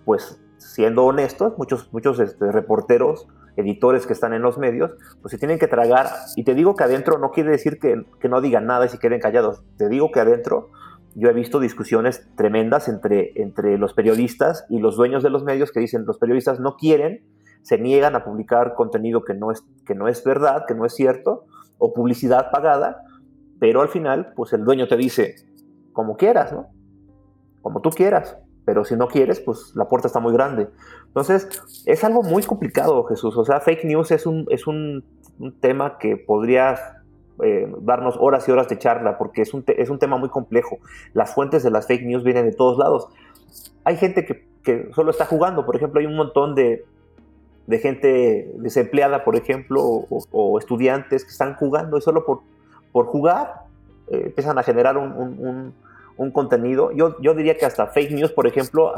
pues 0.05 0.39
siendo 0.57 1.05
honestos, 1.05 1.57
muchos, 1.57 1.91
muchos 1.91 2.19
este, 2.19 2.51
reporteros, 2.51 3.27
editores 3.55 4.05
que 4.05 4.13
están 4.13 4.33
en 4.33 4.43
los 4.43 4.59
medios, 4.59 4.91
pues 5.21 5.31
se 5.31 5.37
tienen 5.39 5.57
que 5.57 5.67
tragar, 5.67 6.09
y 6.35 6.43
te 6.43 6.53
digo 6.53 6.75
que 6.75 6.83
adentro 6.83 7.17
no 7.17 7.31
quiere 7.31 7.49
decir 7.49 7.79
que, 7.79 8.05
que 8.19 8.29
no 8.29 8.41
digan 8.41 8.67
nada 8.67 8.85
y 8.85 8.89
se 8.89 8.99
queden 8.99 9.19
callados, 9.19 9.63
te 9.77 9.89
digo 9.89 10.11
que 10.11 10.19
adentro 10.19 10.69
yo 11.15 11.29
he 11.29 11.33
visto 11.33 11.59
discusiones 11.59 12.27
tremendas 12.35 12.87
entre, 12.87 13.31
entre 13.41 13.77
los 13.77 13.93
periodistas 13.93 14.65
y 14.69 14.79
los 14.79 14.95
dueños 14.95 15.23
de 15.23 15.29
los 15.29 15.43
medios 15.43 15.71
que 15.71 15.79
dicen 15.79 16.05
los 16.05 16.17
periodistas 16.17 16.59
no 16.59 16.75
quieren, 16.75 17.23
se 17.61 17.77
niegan 17.77 18.15
a 18.15 18.23
publicar 18.23 18.73
contenido 18.75 19.23
que 19.23 19.33
no 19.33 19.51
es, 19.51 19.63
que 19.85 19.95
no 19.95 20.07
es 20.07 20.23
verdad, 20.23 20.65
que 20.67 20.75
no 20.75 20.85
es 20.85 20.93
cierto, 20.93 21.45
o 21.77 21.93
publicidad 21.93 22.51
pagada, 22.51 23.03
pero 23.59 23.81
al 23.81 23.89
final, 23.89 24.33
pues 24.35 24.53
el 24.53 24.65
dueño 24.65 24.87
te 24.87 24.97
dice, 24.97 25.35
como 25.93 26.17
quieras, 26.17 26.51
¿no? 26.51 26.67
Como 27.61 27.81
tú 27.81 27.91
quieras, 27.91 28.37
pero 28.65 28.83
si 28.83 28.95
no 28.95 29.07
quieres, 29.07 29.39
pues 29.39 29.73
la 29.75 29.87
puerta 29.87 30.07
está 30.07 30.19
muy 30.19 30.33
grande. 30.33 30.69
Entonces, 31.07 31.47
es 31.85 32.03
algo 32.03 32.23
muy 32.23 32.43
complicado, 32.43 33.03
Jesús. 33.05 33.37
O 33.37 33.45
sea, 33.45 33.59
fake 33.59 33.85
news 33.85 34.11
es 34.11 34.25
un, 34.25 34.45
es 34.49 34.67
un, 34.67 35.05
un 35.39 35.59
tema 35.59 35.97
que 35.97 36.17
podrías 36.17 36.79
eh, 37.41 37.71
darnos 37.79 38.15
horas 38.19 38.47
y 38.47 38.51
horas 38.51 38.69
de 38.69 38.77
charla 38.77 39.17
porque 39.17 39.41
es 39.41 39.53
un, 39.53 39.63
es 39.67 39.89
un 39.89 39.99
tema 39.99 40.17
muy 40.17 40.29
complejo. 40.29 40.77
Las 41.13 41.33
fuentes 41.33 41.63
de 41.63 41.71
las 41.71 41.87
fake 41.87 42.05
news 42.05 42.23
vienen 42.23 42.45
de 42.45 42.53
todos 42.53 42.77
lados. 42.77 43.07
Hay 43.83 43.97
gente 43.97 44.25
que, 44.25 44.45
que 44.63 44.91
solo 44.93 45.11
está 45.11 45.25
jugando, 45.25 45.65
por 45.65 45.75
ejemplo, 45.75 45.99
hay 45.99 46.05
un 46.05 46.15
montón 46.15 46.55
de, 46.55 46.85
de 47.67 47.79
gente 47.79 48.51
desempleada, 48.57 49.23
por 49.23 49.35
ejemplo, 49.35 49.81
o, 49.81 50.59
estudiantes 50.59 51.23
que 51.23 51.31
están 51.31 51.55
jugando 51.55 51.97
y 51.97 52.01
solo 52.01 52.25
por, 52.25 52.41
por 52.91 53.07
jugar 53.07 53.63
eh, 54.09 54.23
empiezan 54.25 54.57
a 54.57 54.63
generar 54.63 54.97
un, 54.97 55.73
un, 56.17 56.31
contenido. 56.31 56.91
Yo, 56.91 57.19
yo 57.21 57.33
diría 57.33 57.57
que 57.57 57.65
hasta 57.65 57.87
fake 57.87 58.11
news, 58.11 58.31
por 58.31 58.47
ejemplo, 58.47 58.93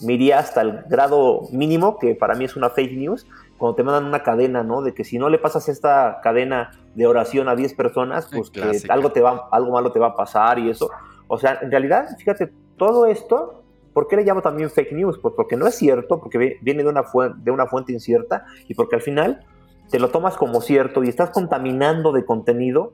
me 0.00 0.14
iría 0.14 0.38
hasta 0.38 0.62
el 0.62 0.82
grado 0.88 1.42
mínimo, 1.52 1.98
que 1.98 2.14
para 2.14 2.34
mí 2.34 2.44
es 2.44 2.56
una 2.56 2.70
fake 2.70 2.96
news, 2.96 3.26
cuando 3.58 3.76
te 3.76 3.82
mandan 3.82 4.04
una 4.04 4.22
cadena, 4.22 4.62
¿no? 4.62 4.82
De 4.82 4.94
que 4.94 5.04
si 5.04 5.18
no 5.18 5.28
le 5.28 5.38
pasas 5.38 5.68
esta 5.68 6.20
cadena 6.22 6.72
de 6.94 7.06
oración 7.06 7.48
a 7.48 7.56
10 7.56 7.74
personas, 7.74 8.28
pues 8.32 8.50
que 8.50 8.62
algo, 8.88 9.12
te 9.12 9.20
va, 9.20 9.48
algo 9.50 9.72
malo 9.72 9.92
te 9.92 9.98
va 9.98 10.08
a 10.08 10.14
pasar 10.14 10.58
y 10.58 10.70
eso. 10.70 10.90
O 11.26 11.38
sea, 11.38 11.58
en 11.62 11.70
realidad, 11.70 12.06
fíjate, 12.18 12.52
todo 12.76 13.06
esto, 13.06 13.62
¿por 13.92 14.08
qué 14.08 14.16
le 14.16 14.24
llamo 14.24 14.42
también 14.42 14.70
fake 14.70 14.92
news? 14.92 15.18
Pues 15.18 15.34
porque 15.34 15.56
no 15.56 15.66
es 15.66 15.74
cierto, 15.74 16.20
porque 16.20 16.58
viene 16.60 16.82
de 16.82 16.88
una, 16.88 17.04
fuente, 17.04 17.38
de 17.42 17.50
una 17.50 17.66
fuente 17.66 17.92
incierta 17.92 18.44
y 18.68 18.74
porque 18.74 18.96
al 18.96 19.02
final 19.02 19.46
te 19.90 19.98
lo 19.98 20.10
tomas 20.10 20.36
como 20.36 20.60
cierto 20.60 21.02
y 21.02 21.08
estás 21.08 21.30
contaminando 21.30 22.12
de 22.12 22.24
contenido, 22.24 22.92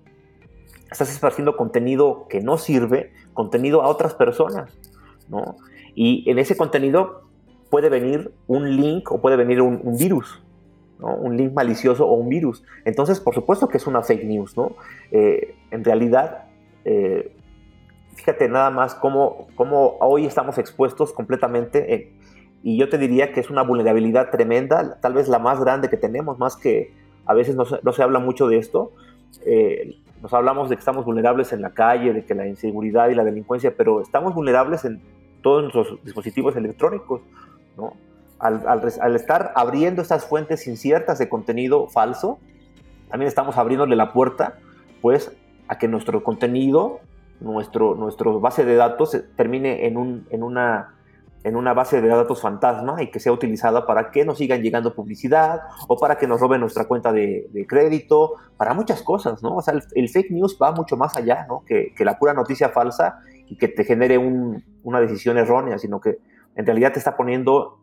estás 0.90 1.11
esparciendo 1.11 1.56
contenido 1.56 2.26
que 2.28 2.40
no 2.40 2.58
sirve, 2.58 3.12
contenido 3.34 3.82
a 3.82 3.88
otras 3.88 4.14
personas, 4.14 4.78
¿no? 5.28 5.56
Y 5.94 6.28
en 6.30 6.38
ese 6.38 6.56
contenido 6.56 7.22
puede 7.70 7.88
venir 7.88 8.32
un 8.46 8.76
link 8.76 9.11
o 9.11 9.20
puede 9.20 9.37
venir 9.37 9.61
un 9.61 9.96
virus, 9.98 10.40
un 11.00 11.37
link 11.37 11.52
malicioso 11.52 12.06
o 12.06 12.14
un 12.14 12.28
virus. 12.28 12.62
Entonces, 12.84 13.20
por 13.20 13.34
supuesto 13.34 13.68
que 13.68 13.76
es 13.76 13.87
una 13.87 14.02
fake 14.02 14.24
news, 14.24 14.56
¿no? 14.56 14.72
Eh, 15.11 15.54
en 15.70 15.84
realidad, 15.84 16.44
eh, 16.84 17.32
fíjate 18.14 18.48
nada 18.48 18.70
más 18.70 18.94
cómo, 18.94 19.48
cómo, 19.54 19.96
hoy 20.00 20.26
estamos 20.26 20.58
expuestos 20.58 21.12
completamente, 21.12 22.12
y 22.62 22.76
yo 22.76 22.88
te 22.88 22.98
diría 22.98 23.32
que 23.32 23.40
es 23.40 23.50
una 23.50 23.62
vulnerabilidad 23.62 24.30
tremenda, 24.30 24.98
tal 25.00 25.14
vez 25.14 25.28
la 25.28 25.38
más 25.38 25.61
grande 25.61 25.88
que 25.88 25.96
tenemos, 25.96 26.38
más 26.38 26.56
que 26.56 26.92
a 27.24 27.34
veces 27.34 27.54
no 27.54 27.64
se, 27.64 27.78
no 27.82 27.92
se 27.92 28.02
habla 28.02 28.18
mucho 28.18 28.48
de 28.48 28.58
esto. 28.58 28.92
Eh, 29.44 29.96
nos 30.20 30.32
hablamos 30.32 30.68
de 30.68 30.76
que 30.76 30.80
estamos 30.80 31.04
vulnerables 31.04 31.52
en 31.52 31.62
la 31.62 31.70
calle, 31.70 32.12
de 32.12 32.24
que 32.24 32.34
la 32.34 32.48
inseguridad 32.48 33.08
y 33.11 33.14
la 33.14 33.22
delincuencia, 33.22 33.74
pero 33.76 34.00
estamos 34.00 34.34
vulnerables 34.34 34.84
en 34.84 35.00
todos 35.42 35.62
nuestros 35.62 36.02
dispositivos 36.04 36.56
electrónicos, 36.56 37.20
¿no? 37.76 37.92
Al, 38.38 39.14
estar 39.14 39.53
abriendo 39.55 40.03
estas 40.03 40.24
fuentes 40.24 40.66
inciertas 40.66 41.18
de 41.18 41.29
contenido 41.29 41.88
falso, 41.88 42.38
también 43.09 43.29
estamos 43.29 43.57
abriéndole 43.57 43.96
la 43.96 44.12
puerta, 44.12 44.59
pues, 45.01 45.33
a 45.68 45.79
que 45.79 45.88
nuestro 45.88 46.22
contenido, 46.22 47.01
nuestro, 47.40 47.94
nuestro 47.94 48.40
base 48.40 48.64
de 48.64 48.77
datos 48.77 49.16
termine 49.37 49.87
en, 49.87 49.96
un, 49.96 50.27
en 50.31 50.42
una 50.42 50.94
en 51.44 51.57
una 51.57 51.72
base 51.72 52.01
de 52.01 52.09
datos 52.09 52.40
fantasma 52.40 53.03
y 53.03 53.11
que 53.11 53.20
sea 53.20 53.33
utilizada 53.33 53.87
para 53.87 54.11
que 54.11 54.24
nos 54.24 54.38
sigan 54.38 54.62
llegando 54.62 54.94
publicidad 54.94 55.62
o 55.87 55.96
para 55.96 56.18
que 56.18 56.27
nos 56.27 56.40
roben 56.40 56.61
nuestra 56.61 56.87
cuenta 56.87 57.12
de, 57.12 57.48
crédito, 57.68 58.35
para 58.57 58.74
muchas 58.74 59.03
cosas, 59.03 59.42
¿no? 59.42 59.57
O 59.57 59.62
sea, 59.62 59.74
el, 59.94 60.09
fake 60.09 60.31
news 60.31 60.59
va 60.61 60.72
mucho 60.72 60.96
más 60.96 61.16
allá, 61.16 61.46
¿no? 61.48 61.64
Que, 61.64 61.92
la 62.01 62.18
pura 62.18 62.35
noticia 62.35 62.70
falsa 62.70 63.20
y 63.46 63.57
que 63.57 63.68
te 63.68 63.85
genere 63.85 64.18
una 64.18 65.01
decisión 65.01 65.38
errónea, 65.38 65.79
sino 65.79 66.01
que 66.01 66.18
en 66.57 66.66
realidad 66.66 66.92
te 66.92 66.98
está 66.98 67.16
poniendo 67.16 67.79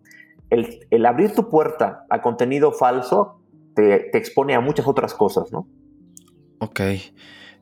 el, 0.49 1.05
abrir 1.05 1.34
tu 1.34 1.49
puerta 1.49 2.05
a 2.10 2.21
contenido 2.21 2.71
falso 2.71 3.41
te, 3.75 4.15
expone 4.17 4.55
a 4.55 4.60
muchas 4.60 4.88
otras 4.88 5.13
cosas, 5.13 5.51
¿no? 5.51 5.67
Ok. 6.60 6.81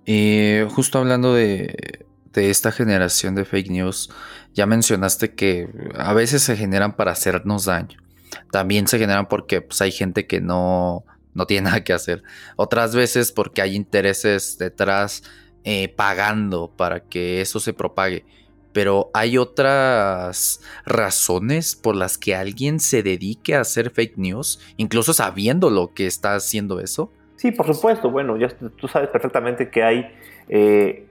Y 0.06 0.60
justo 0.70 1.00
hablando 1.00 1.34
de, 1.34 2.06
de 2.34 2.50
esta 2.50 2.72
generación 2.72 3.36
de 3.36 3.46
fake 3.46 3.72
news, 3.72 4.10
ya 4.54 4.66
mencionaste 4.66 5.34
que 5.34 5.70
a 5.98 6.14
veces 6.14 6.44
se 6.44 6.56
generan 6.56 6.96
para 6.96 7.12
hacernos 7.12 7.66
daño. 7.66 7.98
También 8.52 8.88
se 8.88 9.00
generan 9.00 9.28
porque 9.28 9.62
pues, 9.62 9.82
hay 9.82 9.92
gente 9.92 10.28
que 10.28 10.42
no, 10.42 11.06
no 11.34 11.46
tiene 11.46 11.66
nada 11.70 11.84
que 11.84 11.94
hacer. 11.94 12.24
Otras 12.56 12.96
veces 12.96 13.32
porque 13.32 13.62
hay 13.62 13.76
intereses 13.76 14.58
detrás 14.58 15.24
eh, 15.64 15.90
pagando 15.90 16.72
para 16.76 17.02
que 17.02 17.42
eso 17.42 17.60
se 17.60 17.74
propague. 17.74 18.26
Pero 18.74 19.10
hay 19.14 19.38
otras 19.38 20.62
razones 20.86 21.76
por 21.76 21.96
las 21.96 22.18
que 22.18 22.36
alguien 22.36 22.80
se 22.80 23.04
dedique 23.04 23.56
a 23.56 23.62
hacer 23.62 23.92
fake 23.92 24.18
news, 24.18 24.60
incluso 24.78 25.14
sabiendo 25.14 25.70
lo 25.70 25.94
que 25.94 26.08
está 26.08 26.36
haciendo 26.36 26.80
eso. 26.80 27.12
Sí, 27.36 27.52
por 27.52 27.74
supuesto. 27.74 28.10
Bueno, 28.10 28.38
ya 28.38 28.50
tú 28.50 28.88
sabes 28.88 29.10
perfectamente 29.10 29.70
que 29.70 29.84
hay 29.84 30.12
eh, 30.48 31.06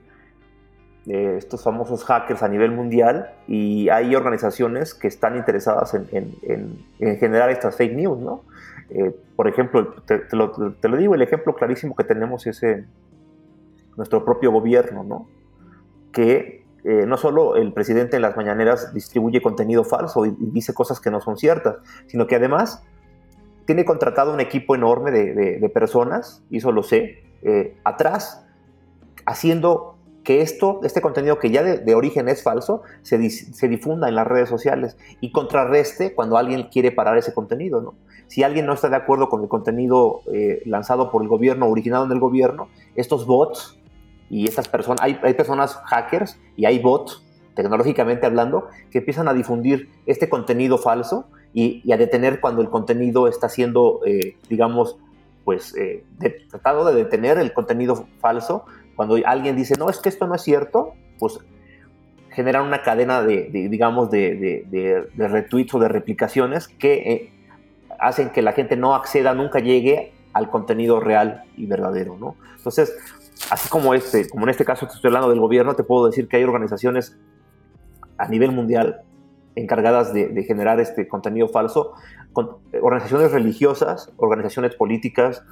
estos 1.05 1.63
famosos 1.63 2.05
hackers 2.05 2.43
a 2.43 2.47
nivel 2.47 2.71
mundial 2.71 3.29
y 3.47 3.89
hay 3.89 4.15
organizaciones 4.15 4.93
que 4.93 5.07
están 5.07 5.35
interesadas 5.35 5.93
en, 5.93 6.85
generar 7.19 7.49
estas 7.49 7.75
fake 7.75 7.93
news, 7.93 8.19
¿no? 8.19 8.43
Eh, 8.89 9.13
por 9.35 9.47
ejemplo, 9.47 9.93
te, 10.05 10.23
lo, 10.31 10.97
digo, 10.97 11.15
el 11.15 11.21
ejemplo 11.21 11.55
clarísimo 11.55 11.95
que 11.95 12.03
tenemos 12.03 12.47
es 12.47 12.61
nuestro 13.97 14.23
propio 14.23 14.51
gobierno, 14.51 15.03
¿no? 15.03 15.27
Que 16.13 16.62
eh, 16.83 17.05
no 17.07 17.17
solo 17.17 17.55
el 17.55 17.71
presidente 17.71 18.17
en 18.17 18.21
las 18.21 18.35
mañaneras 18.35 18.93
distribuye 18.93 19.41
contenido 19.41 19.85
falso 19.85 20.25
y, 20.25 20.35
dice 20.37 20.73
cosas 20.73 20.99
que 20.99 21.09
no 21.11 21.21
son 21.21 21.37
ciertas, 21.37 21.77
sino 22.07 22.27
que 22.27 22.35
además 22.35 22.83
tiene 23.65 23.85
contratado 23.85 24.33
un 24.33 24.41
equipo 24.41 24.75
enorme 24.75 25.11
de, 25.11 25.69
personas, 25.69 26.43
y 26.49 26.57
eso 26.57 26.73
lo 26.73 26.83
sé, 26.83 27.23
eh, 27.43 27.77
atrás, 27.85 28.45
haciendo 29.25 29.95
que 30.25 30.41
esto, 30.41 30.81
este 30.83 31.01
contenido 31.01 31.39
que 31.39 31.49
ya 31.49 31.63
de, 31.63 31.95
origen 31.95 32.27
es 32.27 32.43
falso, 32.43 32.81
se, 33.01 33.17
difunda 33.67 34.09
en 34.09 34.15
las 34.15 34.27
redes 34.27 34.49
sociales 34.49 34.97
y 35.21 35.31
contrarreste 35.31 36.13
cuando 36.13 36.37
alguien 36.37 36.63
quiere 36.63 36.91
parar 36.91 37.17
ese 37.17 37.33
contenido. 37.33 37.93
Si 38.27 38.43
alguien 38.43 38.65
no 38.65 38.73
está 38.73 38.89
de 38.89 38.95
acuerdo 38.95 39.29
con 39.29 39.43
el 39.43 39.49
contenido 39.49 40.21
eh, 40.33 40.61
lanzado 40.65 41.11
por 41.11 41.21
el 41.21 41.27
gobierno, 41.27 41.67
originado 41.67 42.05
en 42.05 42.11
el 42.11 42.19
gobierno, 42.19 42.67
estos 42.95 43.25
bots 43.25 43.77
y 44.33 44.47
estas 44.47 44.67
personas, 44.67 44.99
hay, 45.03 45.33
personas 45.35 45.75
hackers 45.85 46.39
y 46.57 46.65
hay 46.65 46.79
bots, 46.79 47.23
tecnológicamente 47.53 48.25
hablando, 48.25 48.67
que 48.89 48.97
empiezan 48.97 49.27
a 49.27 49.33
difundir 49.33 49.89
este 50.07 50.27
contenido 50.27 50.79
falso 50.79 51.27
y, 51.53 51.91
a 51.91 51.97
detener 51.97 52.41
cuando 52.41 52.63
el 52.63 52.69
contenido 52.71 53.27
está 53.27 53.47
siendo, 53.47 54.01
eh, 54.07 54.37
digamos, 54.49 54.97
pues 55.43 55.77
eh, 55.77 56.03
tratado 56.49 56.83
de 56.83 56.95
detener 56.95 57.37
el 57.37 57.53
contenido 57.53 58.07
falso 58.19 58.65
cuando 58.95 59.17
alguien 59.23 59.55
dice, 59.55 59.75
no, 59.77 59.87
es 59.87 59.99
que 59.99 60.09
esto 60.09 60.25
no 60.25 60.33
es 60.33 60.41
cierto, 60.41 60.93
pues 61.19 61.37
generan 62.31 62.65
una 62.65 62.81
cadena 62.81 63.21
de, 63.21 63.49
digamos, 63.51 64.09
de, 64.09 64.65
de, 64.67 65.27
retweets 65.27 65.75
o 65.75 65.79
de 65.79 65.89
replicaciones 65.89 66.67
que 66.67 66.93
eh, 66.93 67.33
hacen 67.99 68.31
que 68.31 68.41
la 68.41 68.53
gente 68.53 68.77
no 68.77 68.95
acceda, 68.95 69.35
nunca 69.35 69.59
llegue 69.59 70.11
al 70.33 70.49
contenido 70.49 70.99
real 70.99 71.43
y 71.55 71.67
verdadero, 71.67 72.17
¿no? 72.17 72.35
Entonces, 72.57 72.95
así 73.49 73.69
como 73.69 73.93
este, 73.93 74.29
como 74.29 74.45
en 74.45 74.49
este 74.49 74.65
caso 74.65 74.87
que 74.87 74.93
estoy 74.93 75.09
hablando 75.09 75.29
del 75.29 75.39
gobierno, 75.39 75.75
te 75.75 75.83
puedo 75.83 76.05
decir 76.07 76.27
que 76.27 76.37
hay 76.37 76.43
organizaciones 76.43 77.17
a 78.17 78.27
nivel 78.27 78.51
mundial 78.51 79.01
encargadas 79.55 80.13
de, 80.13 80.43
generar 80.43 80.79
este 80.79 81.07
contenido 81.07 81.47
falso, 81.47 81.93
con, 82.31 82.57
organizaciones 82.81 83.31
religiosas, 83.31 84.11
organizaciones 84.17 84.75
políticas, 84.75 85.43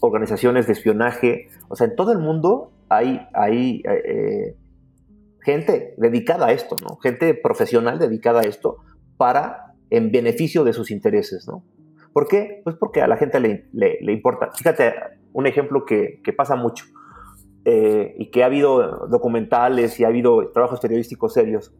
organizaciones 0.00 0.66
de 0.66 0.72
espionaje, 0.74 1.48
o 1.68 1.76
sea, 1.76 1.86
en 1.86 1.96
todo 1.96 2.12
el 2.12 2.18
mundo 2.18 2.70
hay, 2.88 3.26
hay 3.34 3.82
eh, 3.84 4.54
gente 5.42 5.94
dedicada 5.96 6.48
a 6.48 6.52
esto, 6.52 6.76
¿no? 6.82 6.96
Gente 6.96 7.34
profesional 7.34 7.98
dedicada 7.98 8.40
a 8.40 8.44
esto 8.44 8.78
para, 9.16 9.74
en 9.90 10.12
beneficio 10.12 10.64
de 10.64 10.72
sus 10.72 10.90
intereses, 10.90 11.46
¿no? 11.48 11.62
¿Por 12.12 12.26
qué? 12.28 12.62
Pues 12.64 12.76
porque 12.76 13.00
a 13.00 13.06
la 13.06 13.16
gente 13.16 13.38
le, 13.40 14.12
importa. 14.12 14.50
Fíjate, 14.52 14.92
un 15.32 15.46
ejemplo 15.46 15.84
que, 15.84 16.20
pasa 16.36 16.56
mucho 16.56 16.84
eh, 17.70 18.14
y 18.16 18.30
que 18.30 18.42
ha 18.42 18.46
habido 18.46 19.06
documentales 19.08 20.00
y 20.00 20.04
ha 20.04 20.08
habido 20.08 20.48
trabajos 20.52 20.80
periodísticos 20.80 21.34
serios 21.34 21.70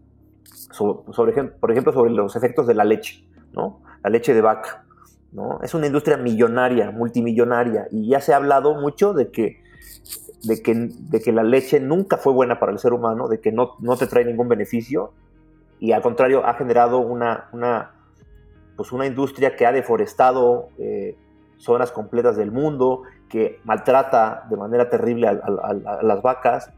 sobre, 0.70 1.42
por 1.44 1.70
ejemplo, 1.70 1.94
sobre 1.94 2.10
los 2.10 2.36
efectos 2.36 2.66
de 2.66 2.74
la 2.74 2.84
leche, 2.84 3.24
¿no? 3.54 3.80
La 4.04 4.10
leche 4.10 4.34
de 4.34 4.42
vaca, 4.42 4.84
¿no? 5.32 5.60
Es 5.62 5.72
una 5.72 5.86
industria 5.86 6.18
millonaria, 6.18 6.90
multimillonaria, 6.90 7.88
y 7.90 8.06
ya 8.06 8.20
se 8.20 8.34
ha 8.34 8.36
hablado 8.36 8.74
mucho 8.74 9.14
de 9.14 9.30
que, 9.30 9.62
de 10.42 10.62
que, 10.62 10.74
de 10.74 11.20
que 11.22 11.32
la 11.32 11.42
leche 11.42 11.80
nunca 11.80 12.18
fue 12.18 12.34
buena 12.34 12.60
para 12.60 12.70
el 12.70 12.78
ser 12.78 12.92
humano, 12.92 13.26
de 13.26 13.40
que 13.40 13.50
no, 13.50 13.76
no 13.80 13.96
te 13.96 14.06
trae 14.06 14.26
ningún 14.26 14.50
beneficio, 14.50 15.14
y 15.80 15.92
al 15.92 16.02
contrario 16.02 16.44
ha 16.44 16.52
generado 16.52 16.98
una, 16.98 17.48
una, 17.54 17.92
pues 18.76 18.92
una 18.92 19.06
industria 19.06 19.56
que 19.56 19.64
ha 19.64 19.72
deforestado 19.72 20.68
eh, 20.76 21.16
zonas 21.56 21.92
completas 21.92 22.36
del 22.36 22.52
mundo, 22.52 23.04
que 23.28 23.60
maltrata 23.64 24.46
de 24.48 24.56
manera 24.56 24.88
terrible 24.88 25.28
a, 25.28 26.00
las 26.02 26.22
vacas, 26.22 26.70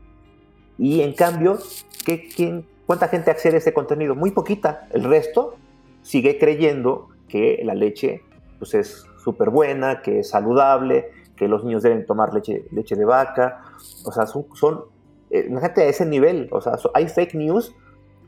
y 0.79 1.03
en 1.03 1.13
cambio, 1.13 1.59
¿qué, 2.05 2.29
quién, 2.29 2.67
¿cuánta 2.87 3.09
gente 3.09 3.31
accede 3.31 3.57
a 3.57 3.59
este 3.59 3.75
contenido? 3.75 4.15
Muy 4.15 4.31
poquita. 4.31 4.89
El 4.91 5.05
resto 5.05 5.57
sigue 6.03 6.39
creyendo 6.39 7.09
que 7.29 7.61
la 7.65 7.75
leche 7.75 8.23
pues 8.59 8.75
es 8.75 9.07
súper 9.23 9.51
buena, 9.51 10.03
que 10.03 10.21
es 10.21 10.31
saludable, 10.31 11.11
que 11.37 11.49
los 11.49 11.65
niños 11.65 11.83
deben 11.83 12.05
tomar 12.07 12.35
leche, 12.35 12.67
leche 12.71 12.97
de 12.97 13.05
vaca. 13.05 13.63
O 14.05 14.13
sea, 14.13 14.27
son, 14.27 14.47
son 14.55 14.85
eh, 15.31 15.49
a 15.53 15.83
ese 15.85 16.07
nivel. 16.07 16.49
O 16.53 16.61
sea, 16.61 16.75
hay 16.95 17.09
fake 17.09 17.35
news 17.35 17.75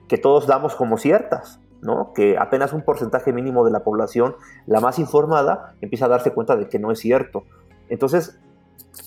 que 0.08 0.18
todos 0.18 0.46
damos 0.46 0.74
como 0.74 0.96
ciertas, 0.96 1.60
¿no? 1.82 2.12
Que 2.14 2.38
apenas 2.38 2.72
un 2.72 2.82
porcentaje 2.82 3.32
mínimo 3.32 3.64
de 3.64 3.70
la 3.70 3.80
población, 3.80 4.36
la 4.66 4.80
más 4.80 4.98
informada, 4.98 5.74
empieza 5.80 6.06
a 6.06 6.08
darse 6.08 6.32
cuenta 6.32 6.56
de 6.56 6.68
que 6.68 6.78
no 6.78 6.90
es 6.90 7.00
cierto. 7.00 7.44
Entonces, 7.92 8.38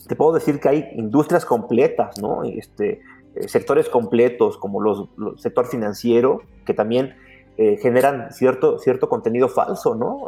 te 0.08 0.16
puedo 0.16 0.34
decir 0.34 0.60
que 0.60 0.70
hay 0.70 0.90
industrias 0.94 1.44
completas, 1.44 2.22
¿no? 2.22 2.44
Este, 2.44 3.02
eh, 3.34 3.48
sectores 3.48 3.90
completos 3.90 4.60
como 4.60 4.80
los, 4.80 5.10
el 5.18 5.40
sector 5.40 5.66
financiero, 5.66 6.44
que 6.68 6.76
también 6.76 7.16
eh, 7.58 7.78
generan 7.82 8.32
cierto, 8.32 8.78
cierto 8.78 9.10
contenido 9.10 9.50
falso, 9.50 9.96
¿no? 9.96 10.28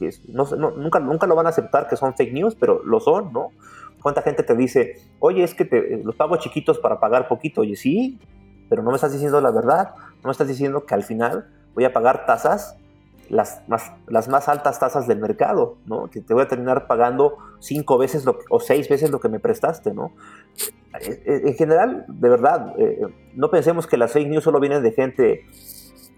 Eh, 0.00 0.10
nunca, 0.26 0.98
nunca 0.98 1.28
lo 1.28 1.36
van 1.36 1.46
a 1.46 1.50
aceptar 1.50 1.86
que 1.86 1.94
son 1.94 2.14
fake 2.14 2.32
news, 2.32 2.56
pero 2.56 2.82
lo 2.82 2.98
son, 2.98 3.32
¿no? 3.32 3.50
¿Cuánta 4.02 4.22
gente 4.22 4.42
te 4.42 4.56
dice, 4.56 4.96
oye, 5.20 5.44
es 5.44 5.54
que 5.54 5.64
te, 5.64 6.02
los 6.02 6.16
pago 6.16 6.34
chiquitos 6.38 6.80
para 6.80 6.98
pagar 6.98 7.28
poquito? 7.28 7.60
Oye, 7.60 7.76
sí, 7.76 8.18
pero 8.68 8.82
no 8.82 8.90
me 8.90 8.96
estás 8.96 9.12
diciendo 9.12 9.40
la 9.40 9.52
verdad, 9.52 9.94
no 9.96 10.24
me 10.24 10.32
estás 10.32 10.48
diciendo 10.48 10.84
que 10.84 10.94
al 10.94 11.04
final 11.04 11.46
voy 11.74 11.84
a 11.84 11.92
pagar 11.92 12.26
tasas, 12.26 12.76
las 13.30 13.62
más, 13.68 13.92
las 14.06 14.28
más 14.28 14.48
altas 14.48 14.78
tasas 14.78 15.06
del 15.06 15.18
mercado, 15.18 15.78
¿no? 15.86 16.08
Que 16.10 16.20
te 16.20 16.34
voy 16.34 16.42
a 16.42 16.48
terminar 16.48 16.86
pagando 16.86 17.36
cinco 17.60 17.98
veces 17.98 18.24
lo, 18.24 18.38
o 18.50 18.60
seis 18.60 18.88
veces 18.88 19.10
lo 19.10 19.20
que 19.20 19.28
me 19.28 19.40
prestaste, 19.40 19.92
¿no? 19.92 20.12
Eh, 21.00 21.42
en 21.46 21.54
general, 21.54 22.04
de 22.08 22.28
verdad, 22.28 22.74
no 23.34 23.50
pensemos 23.50 23.86
que 23.86 23.96
las 23.96 24.12
fake 24.12 24.28
news 24.28 24.44
solo 24.44 24.60
vienen 24.60 24.82
de 24.82 24.92
gente 24.92 25.46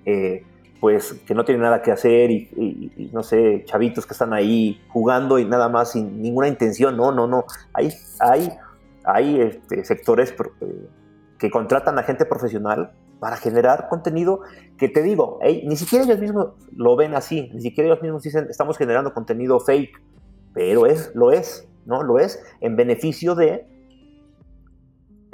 eh, 0.07 0.45
pues 0.81 1.15
que 1.27 1.35
no 1.35 1.45
tienen 1.45 1.63
nada 1.63 1.83
que 1.83 1.91
hacer 1.91 2.31
y, 2.31 3.11
no 3.13 3.23
sé, 3.23 3.65
chavitos 3.65 4.07
que 4.07 4.13
están 4.13 4.33
ahí 4.33 4.81
jugando 4.89 5.39
y 5.39 5.45
nada 5.45 5.69
más 5.69 5.93
sin 5.93 6.21
ninguna 6.21 6.49
intención. 6.49 6.97
No, 6.97 7.13
no, 7.13 7.27
no. 7.27 7.45
Hay, 7.73 7.91
hay, 8.21 8.53
hay 9.05 9.41
este, 9.41 9.85
sectores 9.85 10.33
eh, 10.61 10.89
que 11.39 11.51
contratan 11.51 11.99
a 11.99 12.03
gente 12.03 12.27
profesional 12.27 12.93
para 13.21 13.37
generar 13.37 13.89
contenido 13.89 14.41
que 14.79 14.89
te 14.89 15.03
digo, 15.03 15.39
ni 15.43 15.77
siquiera 15.77 16.05
ellos 16.05 16.19
mismos 16.19 16.49
lo 16.73 16.97
ven 16.97 17.15
así, 17.15 17.51
ni 17.55 17.63
siquiera 17.63 17.89
ellos 17.89 18.03
mismos 18.03 18.23
dicen 18.23 18.47
estamos 18.51 18.77
generando 18.77 19.15
contenido 19.15 19.59
fake, 19.61 20.01
pero 20.53 20.87
es, 20.87 21.15
lo 21.15 21.33
es, 21.33 21.69
¿no? 21.87 22.03
Lo 22.03 22.19
es 22.19 22.43
en 22.61 22.77
beneficio 22.77 23.35
de 23.35 23.67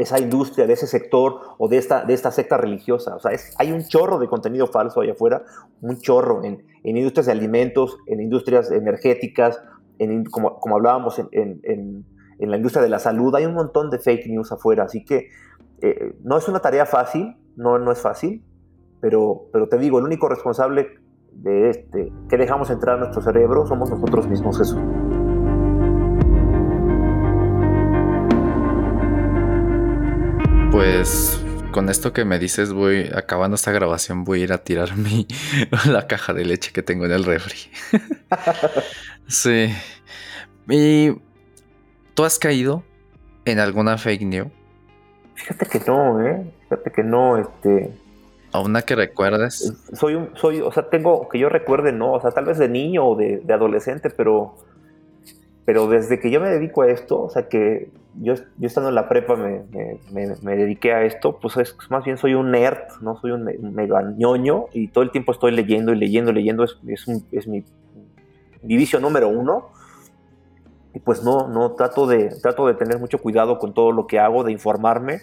esa 0.03 0.19
industria, 0.19 0.67
de 0.67 0.73
ese 0.73 0.87
sector 0.87 1.41
o 1.59 1.69
de 1.69 1.79
esta, 1.79 2.05
de 2.05 2.15
esta 2.15 2.31
secta 2.31 2.57
religiosa. 2.57 3.17
O 3.17 3.21
sea, 3.21 3.33
hay 3.59 3.73
un 3.73 3.87
chorro 3.87 4.19
de 4.19 4.27
contenido 4.27 4.67
falso 4.67 5.01
allá 5.01 5.13
afuera, 5.13 5.45
un 5.81 5.99
chorro 5.99 6.45
en, 6.45 6.65
industrias 6.83 7.27
de 7.27 7.33
alimentos, 7.33 7.99
en 8.07 8.21
industrias 8.21 8.71
energéticas, 8.71 9.61
en, 9.99 10.25
como, 10.25 10.59
como, 10.59 10.77
hablábamos 10.77 11.21
en, 11.31 12.05
la 12.39 12.57
industria 12.57 12.83
de 12.83 12.89
la 12.89 12.99
salud. 12.99 13.35
Hay 13.35 13.47
un 13.47 13.55
montón 13.55 13.91
de 13.91 13.99
fake 13.99 14.27
news 14.27 14.51
afuera, 14.51 14.85
así 14.85 15.05
que 15.05 15.29
eh, 15.81 16.17
no 16.23 16.37
es 16.37 16.49
una 16.49 16.61
tarea 16.61 16.87
fácil, 16.87 17.37
no, 17.57 17.79
no 17.79 17.93
es 17.93 18.01
fácil, 18.01 18.45
Pero, 19.01 19.49
pero 19.53 19.69
te 19.69 19.79
digo, 19.79 19.99
el 19.99 20.05
único 20.05 20.29
responsable 20.29 20.99
de 21.33 21.71
este 21.71 22.13
que 22.29 22.37
dejamos 22.37 22.71
entrar 22.71 22.97
a 22.97 22.99
nuestro 23.01 23.23
cerebro 23.23 23.67
somos 23.67 23.91
nosotros 23.91 24.29
mismos, 24.29 24.59
Jesús. 24.59 24.79
Pues 30.71 31.43
con 31.73 31.89
esto 31.89 32.13
que 32.13 32.25
me 32.25 32.39
dices, 32.39 32.73
voy 32.73 33.11
acabando 33.15 33.57
esta 33.57 33.73
grabación, 33.73 34.25
voy 34.25 34.43
a 34.43 34.45
ir 34.45 34.53
a 34.53 34.59
tirar 34.59 34.97
mi 34.97 35.27
la 35.87 36.07
caja 36.07 36.33
de 36.33 36.45
leche 36.45 36.73
que 36.73 36.83
tengo 36.83 37.05
en 37.07 37.13
el 37.13 37.25
refri. 37.25 37.57
sí. 39.27 39.75
¿Y 40.69 41.21
tú 42.15 42.25
has 42.25 42.39
caído 42.39 42.85
en 43.45 43.59
alguna 43.59 43.99
fake 43.99 44.23
news? 44.23 44.49
Fíjate 45.35 45.67
que 45.67 45.81
no, 45.91 46.21
¿eh? 46.25 46.53
Fíjate 46.73 46.91
que 46.91 47.03
no, 47.03 47.37
este. 47.37 47.93
¿A 48.51 48.61
una 48.61 48.81
que 48.81 48.97
recuerdes? 48.97 49.75
Soy 49.93 50.15
un, 50.15 50.31
soy, 50.37 50.63
o 50.63 50.73
sea, 50.73 50.89
tengo, 50.89 51.29
que 51.29 51.39
yo 51.39 51.51
recuerde, 51.51 51.93
no, 51.93 52.13
o 52.13 52.21
sea, 52.21 52.31
tal 52.31 52.47
vez 52.47 52.57
de 52.57 52.69
niño 52.69 53.07
o 53.07 53.15
de, 53.15 53.43
adolescente, 53.53 54.09
pero, 54.09 54.55
pero 55.67 55.87
desde 55.87 56.19
que 56.19 56.31
yo 56.31 56.41
me 56.41 56.49
dedico 56.49 56.81
a 56.81 56.89
esto, 56.89 57.23
o 57.23 57.29
sea, 57.29 57.49
que 57.49 57.91
yo, 58.23 58.35
yo 58.35 58.67
estando 58.67 58.89
en 58.89 58.95
la 58.95 59.09
prepa 59.09 59.37
me, 59.37 59.65
me, 60.11 60.57
dediqué 60.57 60.95
a 60.95 61.03
esto, 61.05 61.39
pues 61.41 61.59
es, 61.59 61.77
más 61.91 62.05
bien 62.05 62.17
soy 62.17 62.33
un 62.33 62.51
nerd, 62.51 62.79
¿no? 63.03 63.19
Soy 63.21 63.33
un, 63.33 63.45
mega 63.75 64.03
ñoño 64.03 64.67
y 64.73 64.89
todo 64.89 65.05
el 65.05 65.11
tiempo 65.11 65.33
estoy 65.33 65.53
leyendo 65.53 65.93
y 65.93 65.97
leyendo, 65.97 66.33
leyendo, 66.33 66.65
es, 66.65 66.79
es, 66.87 67.07
es 67.33 67.47
mi, 67.47 67.65
mi 68.63 68.77
vicio 68.77 68.99
número 68.99 69.29
uno 69.29 69.73
y 70.95 71.01
pues 71.01 71.23
no, 71.23 71.49
no 71.49 71.73
trato 71.73 72.07
de, 72.07 72.31
trato 72.41 72.67
de 72.67 72.75
tener 72.75 72.99
mucho 72.99 73.19
cuidado 73.19 73.59
con 73.59 73.75
todo 73.75 73.93
lo 73.93 74.07
que 74.07 74.19
hago, 74.19 74.43
de 74.45 74.53
informarme, 74.53 75.23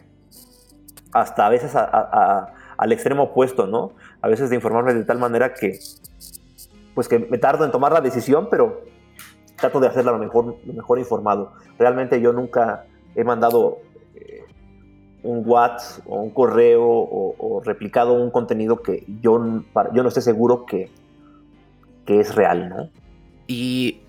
hasta 1.12 1.46
a 1.46 1.50
veces 1.50 1.74
al 1.76 2.92
extremo 2.92 3.24
opuesto, 3.24 3.68
¿no? 3.68 3.94
A 4.22 4.28
veces 4.28 4.50
de 4.50 4.56
informarme 4.56 4.94
de 4.94 5.04
tal 5.04 5.18
manera 5.18 5.54
que, 5.54 5.80
pues 6.94 7.08
que 7.08 7.20
me 7.20 7.38
tardo 7.38 7.66
en 7.66 7.72
tomar 7.72 7.92
la 7.92 8.02
decisión, 8.02 8.48
pero 8.50 8.84
trato 9.56 9.80
de 9.80 9.88
hacerla 9.88 10.12
lo 10.12 10.20
mejor, 10.20 10.58
lo 10.66 10.74
mejor 10.74 11.00
informado. 11.00 11.54
Realmente 11.78 12.22
yo 12.22 12.34
nunca 12.34 12.86
he 13.16 13.24
mandado 13.24 13.80
eh, 14.16 14.44
un 15.24 15.44
WhatsApp 15.46 16.06
o 16.08 16.22
un 16.22 16.30
correo 16.30 16.84
o, 16.84 17.62
replicado 17.64 18.14
un 18.14 18.32
contenido 18.32 18.82
que 18.82 19.04
yo, 19.22 19.62
yo 19.94 20.04
no 20.04 20.08
esté 20.08 20.22
seguro 20.22 20.66
que, 20.66 20.90
que 22.06 22.20
es 22.20 22.36
real, 22.36 22.70
¿no? 22.70 22.90
Y 23.48 24.00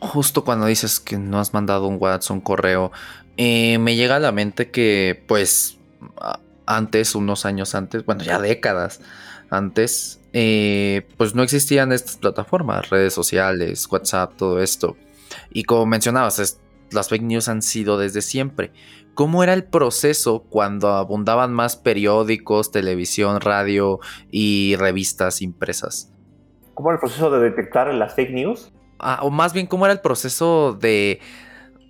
justo 0.00 0.44
cuando 0.44 0.66
dices 0.66 1.00
que 1.00 1.18
no 1.18 1.38
has 1.38 1.52
mandado 1.52 1.86
un 1.86 1.98
WhatsApp, 2.00 2.36
un 2.36 2.40
correo, 2.40 2.92
eh, 3.36 3.78
me 3.78 3.96
llega 3.96 4.16
a 4.16 4.20
la 4.20 4.32
mente 4.32 4.70
que 4.70 5.22
pues 5.26 5.78
antes, 6.66 7.14
unos 7.14 7.46
años 7.46 7.74
antes, 7.74 8.04
bueno, 8.04 8.22
ya 8.22 8.38
décadas 8.38 9.00
antes, 9.50 10.20
eh, 10.32 11.06
pues 11.16 11.34
no 11.34 11.42
existían 11.42 11.92
estas 11.92 12.16
plataformas, 12.16 12.90
redes 12.90 13.14
sociales, 13.14 13.86
WhatsApp, 13.90 14.34
todo 14.36 14.60
esto. 14.60 14.96
Y 15.50 15.64
como 15.64 15.86
mencionabas, 15.86 16.60
las 16.90 17.08
fake 17.08 17.22
news 17.22 17.48
han 17.48 17.62
sido 17.62 17.98
desde 17.98 18.22
siempre. 18.22 18.72
¿Cómo 19.14 19.44
era 19.44 19.52
el 19.52 19.64
proceso 19.64 20.44
cuando 20.50 20.88
abundaban 20.88 21.52
más 21.52 21.76
periódicos, 21.76 22.72
televisión, 22.72 23.40
radio 23.40 24.00
y 24.30 24.74
revistas 24.76 25.40
impresas? 25.40 26.12
¿Cómo 26.74 26.90
era 26.90 26.96
el 26.96 27.00
proceso 27.00 27.30
de 27.30 27.38
detectar 27.38 27.92
las 27.94 28.14
fake 28.14 28.32
news? 28.32 28.72
Ah, 28.98 29.20
o 29.22 29.30
más 29.30 29.52
bien 29.52 29.66
cómo 29.66 29.86
era 29.86 29.92
el 29.92 30.00
proceso 30.00 30.72
de 30.72 31.20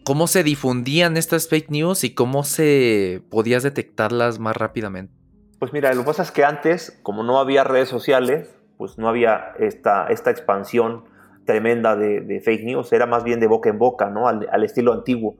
cómo 0.05 0.27
se 0.27 0.45
difundían 0.45 1.17
estas 1.17 1.49
fake 1.49 1.71
news 1.71 2.05
y 2.05 2.15
cómo 2.15 2.45
se 2.45 3.23
podías 3.31 3.63
detectarlas 3.63 4.39
más 4.39 4.57
rápidamente. 4.57 5.13
Pues 5.59 5.73
mira, 5.73 5.93
lo 5.95 6.03
que 6.03 6.07
pasa 6.07 6.23
es 6.23 6.31
que 6.31 6.45
antes, 6.45 7.01
como 7.03 7.23
no 7.23 7.39
había 7.39 7.65
redes 7.65 7.89
sociales, 7.89 8.55
pues 8.77 8.99
no 8.99 9.09
había 9.09 9.55
esta, 9.59 10.09
esta 10.09 10.31
expansión 10.31 11.05
tremenda 11.47 11.97
de, 11.97 12.41
fake 12.45 12.65
news, 12.65 12.93
era 12.93 13.07
más 13.07 13.25
bien 13.25 13.41
de 13.41 13.47
boca 13.47 13.69
en 13.69 13.79
boca, 13.79 14.11
¿no? 14.11 14.29
Al, 14.29 14.65
estilo 14.65 14.93
antiguo. 14.93 15.37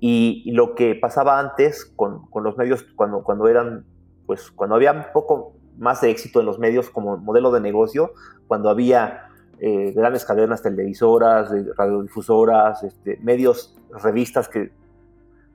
Y, 0.00 0.50
lo 0.52 0.74
que 0.74 0.94
pasaba 0.94 1.38
antes 1.38 1.84
con, 1.96 2.26
con, 2.30 2.44
los 2.44 2.56
medios, 2.56 2.86
cuando, 2.94 3.22
cuando 3.22 3.48
eran, 3.48 3.84
pues 4.26 4.50
cuando 4.50 4.76
había 4.76 4.92
un 4.92 5.06
poco 5.12 5.54
más 5.78 6.00
de 6.00 6.10
éxito 6.10 6.40
en 6.40 6.46
los 6.46 6.58
medios 6.58 6.90
como 6.90 7.16
modelo 7.16 7.50
de 7.50 7.60
negocio, 7.60 8.12
cuando 8.46 8.70
había 8.70 9.28
eh, 9.58 9.92
grandes 9.92 10.24
cadenas 10.24 10.62
televisoras, 10.62 11.50
radiodifusoras, 11.76 12.82
este, 12.82 13.18
medios, 13.22 13.75
revistas 13.90 14.48
que, 14.48 14.70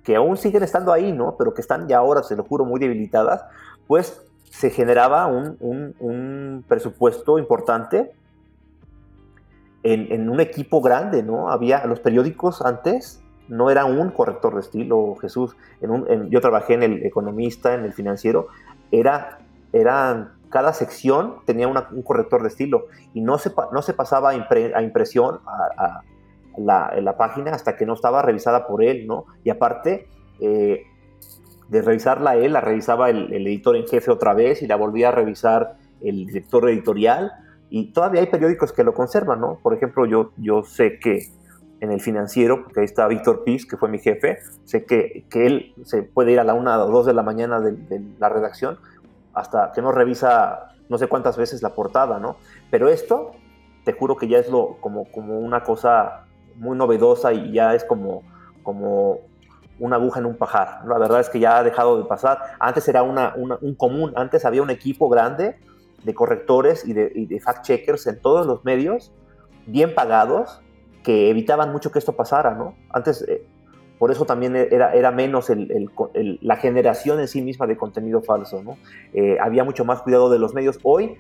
que 0.04 0.16
aún 0.16 0.38
siguen 0.38 0.64
estando 0.64 0.92
ahí, 0.92 1.12
¿no? 1.12 1.36
Pero 1.38 1.54
que 1.54 1.62
están 1.62 1.88
ya 1.88 1.98
ahora, 1.98 2.24
se 2.24 2.36
lo 2.36 2.44
juro, 2.44 2.66
muy 2.66 2.80
debilitadas, 2.80 3.44
pues 3.88 4.22
se 4.50 4.70
generaba 4.70 5.28
un, 5.28 5.58
un, 5.60 6.64
presupuesto 6.68 7.40
importante 7.40 8.12
en, 9.84 10.12
en, 10.12 10.30
un 10.30 10.40
equipo 10.40 10.82
grande, 10.82 11.24
¿no? 11.24 11.50
Había 11.50 11.86
los 11.86 12.00
periódicos 12.00 12.62
antes 12.62 13.22
no 13.48 13.70
era 13.70 13.84
un 13.86 14.12
corrector 14.12 14.54
de 14.54 14.62
estilo, 14.62 15.16
Jesús. 15.20 15.58
En 15.82 15.92
un, 15.92 16.30
yo 16.30 16.40
trabajé 16.40 16.74
en 16.74 16.84
el 16.84 17.06
economista, 17.06 17.74
en 17.74 17.84
el 17.84 17.92
financiero, 17.92 18.48
era, 18.92 19.40
eran 19.74 20.32
cada 20.50 20.74
sección 20.74 21.38
tenía 21.46 21.68
un 21.68 22.02
corrector 22.04 22.44
de 22.44 22.50
estilo 22.50 22.88
y 23.14 23.22
no 23.22 23.38
se, 23.38 23.52
no 23.72 23.82
se 23.82 23.94
pasaba 23.94 24.32
a, 24.32 24.82
impresión 24.82 25.40
a, 25.46 26.02
la, 26.58 27.16
página 27.18 27.52
hasta 27.52 27.76
que 27.76 27.86
no 27.86 27.94
estaba 27.94 28.22
revisada 28.22 28.68
por 28.68 28.84
él, 28.84 29.08
¿no? 29.08 29.26
Y 29.44 29.50
aparte 29.50 30.08
eh, 30.40 30.84
de 31.70 31.82
revisarla 31.82 32.36
él, 32.36 32.54
la 32.54 32.62
revisaba 32.62 33.10
el, 33.10 33.32
editor 33.32 33.76
en 33.76 33.88
jefe 33.88 34.12
otra 34.12 34.34
vez 34.34 34.62
y 34.62 34.68
la 34.68 34.76
volvía 34.76 35.10
a 35.10 35.12
revisar 35.12 35.78
el 36.02 36.26
director 36.26 36.70
editorial 36.70 37.32
y 37.70 37.94
todavía 37.94 38.22
hay 38.22 38.28
periódicos 38.28 38.74
que 38.74 38.84
lo 38.84 38.94
conservan, 38.94 39.40
¿no? 39.40 39.60
Por 39.64 39.74
ejemplo, 39.74 40.06
yo, 40.06 40.32
yo 40.38 40.64
sé 40.64 41.00
que 41.00 41.30
en 41.80 41.92
el 41.92 42.02
financiero, 42.02 42.64
porque 42.64 42.82
ahí 42.82 42.86
está 42.86 43.08
Víctor 43.08 43.44
Piz, 43.44 43.66
que 43.66 43.78
fue 43.78 43.90
mi 43.90 44.00
jefe, 44.00 44.40
sé 44.66 44.86
que, 44.86 45.26
que 45.30 45.48
él 45.48 45.74
se 45.84 46.04
puede 46.04 46.34
ir 46.34 46.40
a 46.40 46.44
la 46.44 46.54
una 46.54 46.78
o 46.84 46.92
dos 46.92 47.06
de 47.06 47.14
la 47.14 47.24
mañana 47.24 47.60
de, 47.60 48.02
la 48.20 48.30
redacción 48.30 48.78
hasta 49.34 49.72
que 49.74 49.82
no 49.82 49.92
revisa 49.92 50.74
no 50.90 50.98
sé 50.98 51.08
cuántas 51.08 51.38
veces 51.38 51.64
la 51.64 51.74
portada, 51.74 52.20
¿no? 52.20 52.36
Pero 52.70 52.90
esto, 52.90 53.32
te 53.86 53.94
juro 53.94 54.18
que 54.18 54.28
ya 54.28 54.40
es 54.40 54.50
lo, 54.50 54.78
como, 54.82 55.06
como 55.06 55.40
una 55.40 55.64
cosa 55.64 56.26
muy 56.56 56.78
novedosa 56.78 57.34
y 57.34 57.54
ya 57.54 57.74
es 57.76 57.84
como, 57.84 58.24
como 58.64 59.20
una 59.80 59.96
aguja 59.96 60.20
en 60.20 60.28
un 60.28 60.38
pajar. 60.38 60.82
La 60.86 60.98
verdad 60.98 61.20
es 61.20 61.30
que 61.30 61.40
ya 61.40 61.58
ha 61.58 61.64
dejado 61.64 61.98
de 61.98 62.06
pasar. 62.06 62.40
Antes 62.60 62.88
era 62.88 63.04
una, 63.04 63.34
un 63.36 63.76
común, 63.76 64.14
antes 64.16 64.46
había 64.46 64.62
un 64.62 64.70
equipo 64.70 65.10
grande 65.10 65.58
de 66.04 66.14
correctores 66.14 66.86
y 66.86 66.94
de, 66.94 67.42
fact-checkers 67.44 68.08
en 68.08 68.22
todos 68.22 68.46
los 68.46 68.64
medios, 68.66 69.12
bien 69.66 69.94
pagados, 69.94 70.62
que 71.04 71.30
evitaban 71.30 71.72
mucho 71.72 71.92
que 71.92 72.00
esto 72.00 72.14
pasara, 72.14 72.54
¿no? 72.54 72.76
Antes 72.90 73.24
eh, 73.28 73.44
por 73.98 74.12
eso 74.12 74.26
también 74.26 74.56
era, 74.56 74.94
era 74.94 75.12
menos 75.12 75.52
la 76.42 76.56
generación 76.56 77.20
en 77.20 77.28
sí 77.28 77.42
misma 77.42 77.68
de 77.68 77.78
contenido 77.78 78.22
falso, 78.22 78.64
¿no? 78.64 78.78
Eh, 79.14 79.38
había 79.40 79.64
mucho 79.64 79.86
más 79.86 80.02
cuidado 80.02 80.30
de 80.30 80.40
los 80.40 80.56
medios. 80.56 80.80
Hoy, 80.82 81.18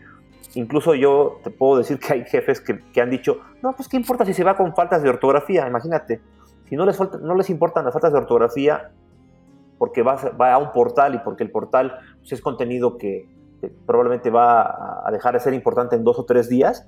incluso 0.55 0.95
yo 0.95 1.39
te 1.43 1.49
puedo 1.49 1.77
decir 1.77 1.99
que 1.99 2.13
hay 2.13 2.25
jefes 2.25 2.61
que, 2.61 3.01
han 3.01 3.09
dicho, 3.09 3.39
no, 3.61 3.73
pues 3.73 3.87
qué 3.87 3.97
importa 3.97 4.25
si 4.25 4.33
se 4.33 4.43
va 4.43 4.55
con 4.55 4.75
faltas 4.75 5.03
de 5.03 5.09
ortografía, 5.09 5.67
imagínate, 5.67 6.21
si 6.67 6.75
no 6.75 6.85
les, 6.85 6.99
no 7.21 7.35
les 7.35 7.49
importan 7.49 7.85
las 7.85 7.93
faltas 7.93 8.11
de 8.13 8.19
ortografía 8.19 8.91
porque 9.77 10.03
va, 10.03 10.15
va 10.39 10.53
a 10.53 10.57
un 10.57 10.71
portal 10.71 11.15
y 11.15 11.19
porque 11.19 11.43
el 11.43 11.51
portal 11.51 11.97
pues, 12.19 12.31
es 12.33 12.41
contenido 12.41 12.97
que, 12.97 13.27
probablemente 13.85 14.31
va 14.31 15.07
a 15.07 15.11
dejar 15.11 15.35
de 15.35 15.39
ser 15.39 15.53
importante 15.53 15.95
en 15.95 16.03
dos 16.03 16.17
o 16.17 16.25
tres 16.25 16.49
días, 16.49 16.87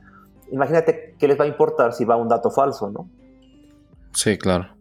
imagínate 0.52 1.16
qué 1.20 1.28
les 1.28 1.40
va 1.40 1.46
a 1.46 1.48
importar 1.48 1.94
si 1.94 2.04
va 2.04 2.16
un 2.16 2.28
dato 2.28 2.50
falso, 2.50 2.90
¿no? 2.90 3.08
Sí, 4.14 4.38
claro. 4.38 4.73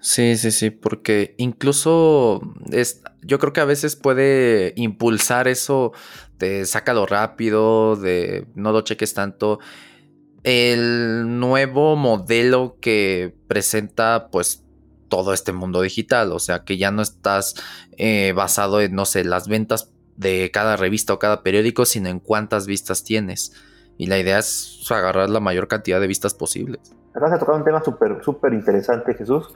Sí, 0.00 0.36
sí, 0.36 0.52
sí, 0.52 0.70
porque 0.70 1.34
incluso 1.38 2.40
es, 2.70 3.02
yo 3.22 3.38
creo 3.38 3.52
que 3.52 3.60
a 3.60 3.64
veces 3.64 3.96
puede 3.96 4.72
impulsar 4.76 5.48
eso 5.48 5.92
de 6.38 6.66
sácalo 6.66 7.04
rápido, 7.04 7.96
de 7.96 8.46
no 8.54 8.70
lo 8.70 8.82
cheques 8.82 9.14
tanto. 9.14 9.58
El 10.44 11.40
nuevo 11.40 11.96
modelo 11.96 12.76
que 12.80 13.34
presenta 13.48 14.28
pues 14.30 14.64
todo 15.08 15.32
este 15.32 15.52
mundo 15.52 15.82
digital, 15.82 16.32
o 16.32 16.38
sea 16.38 16.64
que 16.64 16.76
ya 16.76 16.92
no 16.92 17.02
estás 17.02 17.54
eh, 17.96 18.32
basado 18.36 18.80
en, 18.80 18.94
no 18.94 19.04
sé, 19.04 19.24
las 19.24 19.48
ventas 19.48 19.90
de 20.16 20.50
cada 20.52 20.76
revista 20.76 21.12
o 21.12 21.18
cada 21.18 21.42
periódico, 21.42 21.84
sino 21.84 22.08
en 22.08 22.20
cuántas 22.20 22.66
vistas 22.66 23.02
tienes. 23.02 23.52
Y 23.96 24.06
la 24.06 24.18
idea 24.18 24.38
es 24.38 24.80
agarrar 24.90 25.28
la 25.28 25.40
mayor 25.40 25.66
cantidad 25.66 26.00
de 26.00 26.06
vistas 26.06 26.34
posibles. 26.34 26.94
Acabas 27.10 27.32
de 27.32 27.38
tocar 27.40 27.56
un 27.56 27.64
tema 27.64 27.82
súper, 27.82 28.22
súper 28.22 28.52
interesante, 28.52 29.12
Jesús 29.14 29.48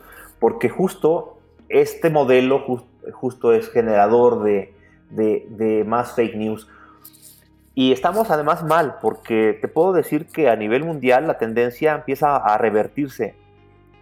porque 0.43 0.68
justo 0.68 1.38
este 1.68 2.11
modelo 2.11 2.64
justo 3.12 3.53
es 3.53 3.70
generador 3.70 4.43
de, 4.43 5.84
más 5.86 6.16
fake 6.16 6.34
news. 6.34 6.68
Y 7.76 7.93
estamos 7.93 8.28
además 8.28 8.64
mal, 8.64 8.97
porque 9.01 9.57
te 9.61 9.68
puedo 9.68 9.93
decir 9.93 10.26
que 10.26 10.51
a 10.51 10.57
nivel 10.57 10.82
mundial 10.84 11.28
la 11.28 11.38
tendencia 11.38 11.95
empieza 11.95 12.34
a 12.34 12.59
revertirse. 12.59 13.36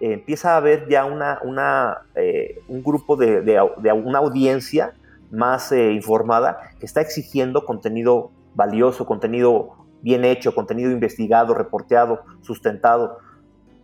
empieza 0.01 0.55
a 0.55 0.57
haber 0.57 0.89
ya 0.89 1.05
una, 1.05 1.41
una 1.45 2.07
eh, 2.15 2.63
un 2.69 2.83
grupo 2.83 3.17
de, 3.17 3.61
una 3.93 4.19
audiencia 4.21 4.95
más 5.31 5.73
eh, 5.73 5.93
informada, 5.93 6.71
que 6.81 6.87
está 6.87 7.03
exigiendo 7.03 7.67
contenido 7.67 8.31
valioso, 8.55 9.05
contenido 9.05 9.77
bien 10.01 10.25
hecho, 10.25 10.55
contenido 10.55 10.91
investigado, 10.91 11.53
reporteado, 11.53 12.23
sustentado. 12.41 13.19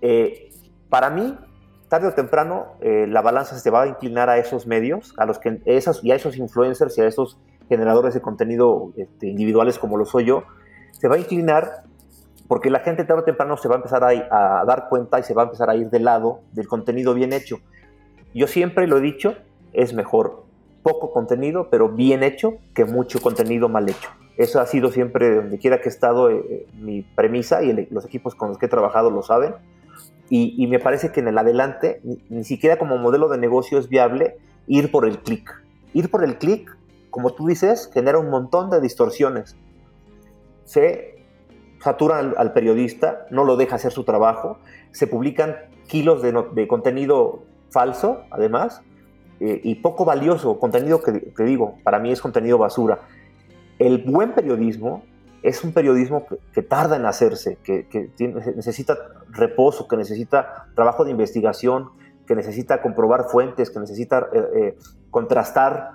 Eh, 0.01 0.49
para 0.89 1.11
mí, 1.11 1.37
tarde 1.97 2.09
o 2.09 2.13
temprano, 2.13 2.75
eh, 2.83 3.07
la 3.09 3.23
balanza 3.23 3.59
se 3.59 3.71
va 3.71 3.85
a 3.85 3.87
inclinar 3.87 4.29
a 4.29 4.37
esos 4.37 4.67
medios, 4.67 5.15
a 5.17 5.25
los 5.25 5.39
que 5.39 5.63
esas, 5.65 6.05
y 6.05 6.13
a 6.13 6.15
esos 6.15 6.37
influencers 6.37 6.99
y 6.99 7.01
a 7.01 7.07
esos 7.07 7.39
generadores 7.71 8.13
de 8.13 8.21
contenido 8.21 8.93
este, 8.99 9.29
individuales 9.29 9.79
como 9.79 9.97
lo 9.97 10.05
soy 10.05 10.27
yo, 10.27 10.45
se 10.93 11.09
va 11.09 11.15
a 11.15 11.19
inclinar 11.19 11.85
porque 12.49 12.69
la 12.69 12.81
gente 12.81 13.05
tarde 13.05 13.23
o 13.23 13.25
temprano 13.25 13.57
se 13.57 13.67
va 13.69 13.77
a 13.77 13.79
empezar 13.79 14.05
a, 14.05 14.63
dar 14.67 14.89
cuenta 14.91 15.19
y 15.19 15.23
se 15.23 15.33
va 15.33 15.43
a 15.43 15.45
empezar 15.47 15.71
a 15.71 15.75
ir 15.75 15.89
del 15.89 16.05
lado 16.05 16.41
del 16.53 16.69
contenido 16.69 17.15
bien 17.15 17.33
hecho. 17.33 17.61
Yo 18.35 18.47
siempre 18.47 18.87
lo 18.87 18.99
he 18.99 19.01
dicho, 19.01 19.35
es 19.73 19.95
mejor 19.95 20.45
poco 20.83 21.13
contenido, 21.13 21.69
pero 21.71 21.89
bien 21.89 22.23
hecho, 22.23 22.59
que 22.75 22.85
mucho 22.85 23.23
contenido 23.23 23.71
mal 23.71 23.89
hecho. 23.89 24.11
Eso 24.37 24.61
ha 24.61 24.67
sido 24.67 24.91
siempre, 24.91 25.35
donde 25.35 25.59
quiera 25.59 25.81
que 25.81 25.89
he 25.89 25.93
estado, 25.93 26.29
eh, 26.29 26.45
eh, 26.51 26.67
mi 26.75 27.01
premisa 27.01 27.63
y 27.63 27.89
los 27.91 28.05
equipos 28.05 28.35
con 28.35 28.51
los 28.51 28.59
que 28.59 28.67
he 28.67 28.69
trabajado 28.69 29.11
lo 29.11 29.23
saben. 29.23 29.55
Y, 30.29 30.55
y 30.63 30.67
me 30.67 30.79
parece 30.79 31.13
que 31.13 31.21
en 31.21 31.29
el 31.29 31.39
adelante, 31.39 32.01
ni, 32.03 32.19
ni, 32.29 32.45
siquiera 32.45 32.79
como 32.79 32.99
modelo 32.99 33.29
de 33.29 33.39
negocio 33.39 33.79
es 33.79 33.89
viable 33.89 34.37
ir 34.67 34.91
por 34.91 35.07
el 35.07 35.19
clic. 35.21 35.63
Ir 35.95 36.11
por 36.11 36.25
el 36.25 36.39
clic, 36.39 36.77
como 37.11 37.35
tú 37.35 37.47
dices, 37.47 37.91
genera 37.95 38.19
un 38.19 38.31
montón 38.31 38.71
de 38.71 38.81
distorsiones. 38.81 39.57
Se 40.65 41.17
satura 41.81 42.19
al, 42.19 42.35
al 42.37 42.53
periodista, 42.53 43.27
no 43.31 43.45
lo 43.45 43.57
deja 43.57 43.77
hacer 43.77 43.93
su 43.93 44.05
trabajo, 44.05 44.59
se 44.91 45.07
publican 45.07 45.57
kilos 45.87 46.23
de, 46.23 46.33
de 46.53 46.67
contenido 46.67 47.45
falso, 47.71 48.23
además, 48.31 48.83
eh, 49.41 49.61
y 49.63 49.77
poco 49.77 50.05
valioso, 50.05 50.59
contenido 50.59 51.03
que, 51.03 51.33
que, 51.37 51.43
digo, 51.45 51.77
para 51.83 51.99
mí 51.99 52.11
es 52.11 52.21
contenido 52.21 52.59
basura. 52.59 53.01
El 53.79 53.99
buen 53.99 54.33
periodismo 54.33 55.03
es 55.47 55.63
un 55.63 55.73
periodismo 55.73 56.27
que, 56.53 56.63
tarda 56.63 56.97
en 56.97 57.07
hacerse, 57.07 57.57
que, 57.63 57.87
necesita 58.57 58.99
reposo, 59.31 59.87
que 59.87 59.97
necesita 59.97 60.67
trabajo 60.75 61.05
de 61.05 61.13
investigación, 61.13 61.91
que 62.27 62.35
necesita 62.35 62.83
comprobar 62.83 63.29
fuentes, 63.29 63.71
que 63.71 63.79
necesita 63.79 64.29
eh, 64.33 64.45
eh, 64.57 64.79
contrastar 65.11 65.93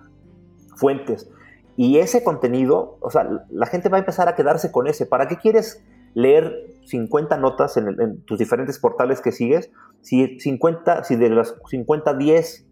fuentes. 0.77 1.29
Y 1.75 1.97
ese 1.97 2.23
contenido, 2.23 2.97
o 3.01 3.11
sea, 3.11 3.27
la 3.49 3.65
gente 3.65 3.89
va 3.89 3.97
a 3.97 3.99
empezar 3.99 4.29
a 4.29 4.35
quedarse 4.35 4.71
con 4.71 4.87
ese. 4.87 5.05
¿Para 5.05 5.27
qué 5.27 5.35
quieres 5.35 5.83
leer 6.13 6.53
50 6.85 7.35
notas 7.35 7.75
en, 7.75 7.99
en 7.99 8.21
tus 8.21 8.39
diferentes 8.39 8.79
portales 8.79 9.19
que 9.19 9.33
sigues? 9.33 9.69
Si, 9.99 10.39
50, 10.39 11.03
si 11.03 11.17
de 11.17 11.29
las 11.29 11.55
50, 11.69 12.13
10 12.13 12.67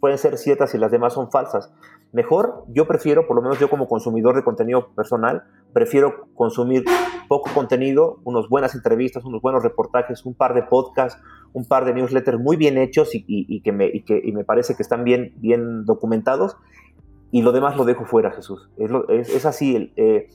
pueden 0.00 0.18
ser 0.18 0.38
ciertas 0.38 0.74
y 0.74 0.78
las 0.78 0.90
demás 0.90 1.12
son 1.12 1.30
falsas. 1.30 1.70
Mejor, 2.12 2.64
yo 2.68 2.86
prefiero, 2.86 3.26
por 3.26 3.36
lo 3.36 3.42
menos 3.42 3.58
yo 3.58 3.68
como 3.68 3.88
consumidor 3.88 4.36
de 4.36 4.44
contenido 4.44 4.88
personal, 4.94 5.42
prefiero 5.72 6.28
consumir 6.34 6.84
poco 7.28 7.50
contenido, 7.52 8.20
unas 8.24 8.48
buenas 8.48 8.74
entrevistas, 8.74 9.24
unos 9.24 9.42
buenos 9.42 9.62
reportajes, 9.62 10.24
un 10.24 10.34
par 10.34 10.54
de 10.54 10.62
podcasts, 10.62 11.20
un 11.52 11.66
par 11.66 11.84
de 11.84 11.94
newsletters 11.94 12.38
muy 12.38 12.56
bien 12.56 12.78
hechos 12.78 13.10
y, 13.12 13.60
que, 13.60 13.72
me, 13.72 13.86
y 13.86 14.02
que 14.02 14.22
me 14.32 14.44
parece 14.44 14.76
que 14.76 14.82
están 14.82 15.04
bien, 15.04 15.34
bien 15.36 15.84
documentados. 15.84 16.56
Y 17.32 17.42
lo 17.42 17.52
demás 17.52 17.76
lo 17.76 17.84
dejo 17.84 18.04
fuera, 18.04 18.30
Jesús. 18.30 18.70
Es, 18.78 19.44
así. 19.44 19.92
Eh, 19.96 20.28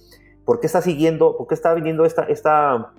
¿Por 0.45 0.59
qué 0.59 0.67
está 0.67 0.81
siguiendo, 0.81 1.37
por 1.37 1.47
qué 1.47 1.55
está 1.55 1.73
viniendo 1.73 2.05
esta, 2.05 2.23
esta 2.23 2.91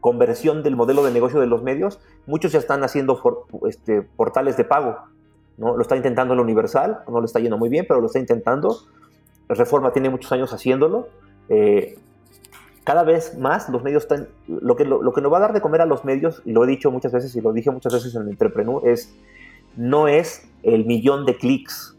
conversión 0.00 0.62
del 0.62 0.74
modelo 0.74 1.04
de 1.04 1.12
negocio 1.12 1.38
de 1.38 1.46
los 1.46 1.62
medios? 1.62 2.00
Muchos 2.26 2.52
ya 2.52 2.58
están 2.58 2.82
haciendo 2.82 3.20
este, 3.68 4.02
portales 4.02 4.56
de 4.56 4.64
pago 4.64 4.96
¿no? 5.60 5.76
Lo 5.76 5.82
está 5.82 5.94
intentando 5.94 6.34
la 6.34 6.42
Universal, 6.42 7.00
no 7.06 7.20
le 7.20 7.26
está 7.26 7.38
yendo 7.38 7.58
muy 7.58 7.68
bien, 7.68 7.84
pero 7.86 8.00
lo 8.00 8.06
está 8.06 8.18
intentando. 8.18 8.76
Reforma 9.48 9.92
tiene 9.92 10.08
muchos 10.08 10.32
años 10.32 10.52
haciéndolo. 10.52 11.08
Eh, 11.50 11.98
cada 12.82 13.04
vez 13.04 13.38
más 13.38 13.68
los 13.68 13.82
medios 13.82 14.04
están... 14.04 14.28
Lo 14.48 14.74
que, 14.74 14.86
lo, 14.86 15.02
lo, 15.02 15.12
que 15.12 15.20
nos 15.20 15.30
va 15.30 15.36
a 15.36 15.40
dar 15.40 15.52
de 15.52 15.60
comer 15.60 15.82
a 15.82 15.86
los 15.86 16.04
medios, 16.04 16.42
y 16.46 16.52
lo 16.52 16.64
he 16.64 16.66
dicho 16.66 16.90
muchas 16.90 17.12
veces 17.12 17.36
y 17.36 17.42
lo 17.42 17.52
dije 17.52 17.70
muchas 17.70 17.92
veces 17.92 18.14
en 18.14 18.22
el 18.22 18.28
Entrepreneur, 18.30 18.88
es 18.88 19.14
no 19.76 20.08
es 20.08 20.48
el 20.62 20.86
millón 20.86 21.26
de 21.26 21.36
clics, 21.36 21.96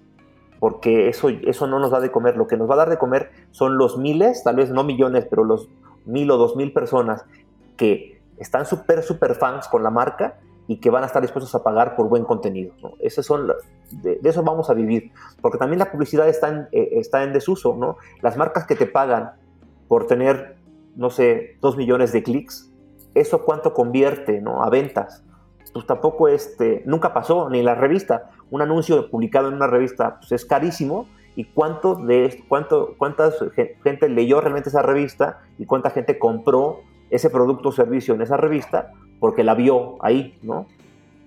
porque 0.60 1.08
eso, 1.08 1.30
eso 1.30 1.68
no 1.68 1.78
nos 1.78 1.92
da 1.92 2.00
de 2.00 2.12
comer. 2.12 2.38
Lo 2.38 2.48
que 2.48 2.58
nos 2.58 2.70
va 2.70 2.74
a 2.74 2.78
dar 2.78 2.90
de 2.90 2.98
comer 2.98 3.30
son 3.52 3.78
los 3.78 3.98
miles, 3.98 4.44
tal 4.44 4.56
vez 4.56 4.72
no 4.72 4.84
millones, 4.84 5.28
pero 5.30 5.44
los 5.44 5.70
mil 6.06 6.32
o 6.32 6.38
dos 6.38 6.56
mil 6.56 6.74
personas 6.74 7.26
que 7.78 8.20
están 8.40 8.66
súper, 8.66 9.04
súper 9.04 9.36
fans 9.36 9.68
con 9.68 9.84
la 9.84 9.92
marca 9.92 10.40
y 10.72 10.78
que 10.78 10.90
van 10.90 11.04
a 11.04 11.08
estar 11.08 11.22
dispuestos 11.22 11.54
a 11.54 11.64
pagar 11.64 11.98
por 11.98 12.08
buen 12.08 12.24
contenido. 12.24 12.72
¿no? 12.82 12.94
Son 13.10 13.52
de, 13.92 14.20
de, 14.22 14.30
eso 14.30 14.42
vamos 14.42 14.70
a 14.70 14.74
vivir, 14.74 15.12
porque 15.42 15.58
también 15.58 15.80
la 15.80 15.92
publicidad 15.92 16.30
está 16.30 16.48
en, 16.48 16.70
eh, 16.72 16.92
está 16.94 17.26
en 17.26 17.34
desuso. 17.34 17.76
¿no? 17.76 17.98
Las 18.22 18.38
marcas 18.38 18.66
que 18.66 18.78
te 18.78 18.86
pagan 18.86 19.32
por 19.90 20.08
tener, 20.08 20.56
no 20.96 21.10
sé, 21.10 21.58
dos 21.60 21.76
millones 21.76 22.14
de 22.14 22.24
clics, 22.24 22.72
¿eso 23.16 23.44
cuánto 23.44 23.74
convierte 23.74 24.40
¿no? 24.40 24.64
a 24.64 24.70
ventas? 24.70 25.26
Pues 25.74 25.86
tampoco 25.86 26.30
este, 26.30 26.84
nunca 26.86 27.14
pasó, 27.14 27.50
ni 27.50 27.60
en 27.60 27.66
la 27.66 27.76
revista. 27.76 28.30
Un 28.50 28.62
anuncio 28.62 29.10
publicado 29.10 29.50
en 29.50 29.56
una 29.56 29.68
revista 29.68 30.20
pues 30.20 30.32
es 30.32 30.46
carísimo, 30.46 31.10
y 31.36 31.46
cuánto 31.46 31.96
de 31.96 32.44
cuánto 32.50 32.96
cuánta 32.98 33.32
gente 33.84 34.10
leyó 34.10 34.42
realmente 34.42 34.68
esa 34.68 34.82
revista 34.82 35.40
y 35.58 35.66
cuánta 35.66 35.90
gente 35.90 36.20
compró 36.20 36.82
ese 37.10 37.30
producto 37.30 37.70
o 37.70 37.72
servicio 37.72 38.14
en 38.16 38.22
esa 38.22 38.36
revista 38.36 38.92
porque 39.22 39.46
la 39.46 39.54
vio 39.54 39.96
ahí, 40.04 40.38
¿no? 40.42 40.66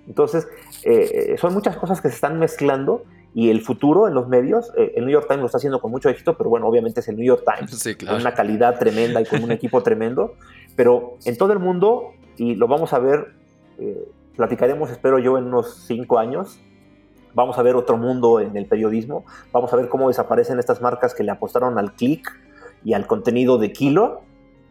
Entonces, 0.06 0.46
eh, 0.82 1.36
son 1.38 1.54
muchas 1.54 1.78
cosas 1.78 2.02
que 2.02 2.08
se 2.08 2.16
están 2.16 2.38
mezclando 2.38 3.04
y 3.34 3.50
el 3.50 3.62
futuro 3.62 4.06
en 4.06 4.14
los 4.14 4.28
medios, 4.28 4.70
eh, 4.76 4.92
el 4.96 5.06
New 5.06 5.12
York 5.12 5.26
Times 5.28 5.40
lo 5.40 5.46
está 5.46 5.58
haciendo 5.58 5.80
con 5.80 5.90
mucho 5.90 6.08
éxito, 6.08 6.36
pero 6.36 6.50
bueno, 6.50 6.66
obviamente 6.66 7.00
es 7.00 7.08
el 7.08 7.16
New 7.16 7.24
York 7.24 7.44
Times, 7.44 7.70
sí, 7.70 7.94
claro. 7.94 8.16
con 8.16 8.22
una 8.22 8.34
calidad 8.34 8.78
tremenda 8.78 9.20
y 9.20 9.24
con 9.24 9.42
un 9.42 9.52
equipo 9.52 9.82
tremendo, 9.82 10.34
pero 10.76 11.16
en 11.24 11.38
todo 11.38 11.52
el 11.52 11.60
mundo, 11.60 12.12
y 12.36 12.56
lo 12.56 12.68
vamos 12.68 12.92
a 12.92 12.98
ver, 12.98 13.32
eh, 13.78 14.08
platicaremos, 14.36 14.90
espero 14.90 15.18
yo, 15.20 15.38
en 15.38 15.44
unos 15.44 15.84
cinco 15.86 16.18
años, 16.18 16.60
vamos 17.32 17.58
a 17.58 17.62
ver 17.62 17.76
otro 17.76 17.96
mundo 17.96 18.40
en 18.40 18.56
el 18.56 18.66
periodismo, 18.66 19.24
vamos 19.52 19.72
a 19.72 19.76
ver 19.76 19.88
cómo 19.88 20.08
desaparecen 20.08 20.58
estas 20.58 20.80
marcas 20.80 21.14
que 21.14 21.22
le 21.22 21.30
apostaron 21.30 21.78
al 21.78 21.94
clic 21.94 22.30
y 22.84 22.92
al 22.92 23.06
contenido 23.06 23.58
de 23.58 23.72
kilo 23.72 24.22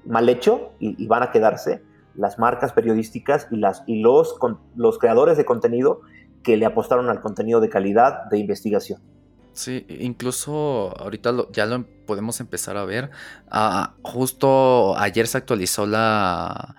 mal 0.05 0.29
hecho 0.29 0.71
y, 0.79 1.01
y 1.01 1.07
van 1.07 1.23
a 1.23 1.31
quedarse 1.31 1.81
las 2.15 2.39
marcas 2.39 2.73
periodísticas 2.73 3.47
y, 3.51 3.57
las, 3.57 3.83
y 3.87 4.01
los, 4.01 4.35
los 4.75 4.99
creadores 4.99 5.37
de 5.37 5.45
contenido 5.45 6.01
que 6.43 6.57
le 6.57 6.65
apostaron 6.65 7.09
al 7.09 7.21
contenido 7.21 7.61
de 7.61 7.69
calidad 7.69 8.25
de 8.29 8.37
investigación. 8.37 9.01
Sí, 9.53 9.85
incluso 9.87 10.93
ahorita 10.99 11.31
lo, 11.31 11.51
ya 11.51 11.65
lo 11.65 11.85
podemos 12.05 12.39
empezar 12.39 12.75
a 12.75 12.85
ver. 12.85 13.11
Uh, 13.51 13.85
justo 14.01 14.97
ayer 14.97 15.27
se 15.27 15.37
actualizó 15.37 15.85
la, 15.85 16.75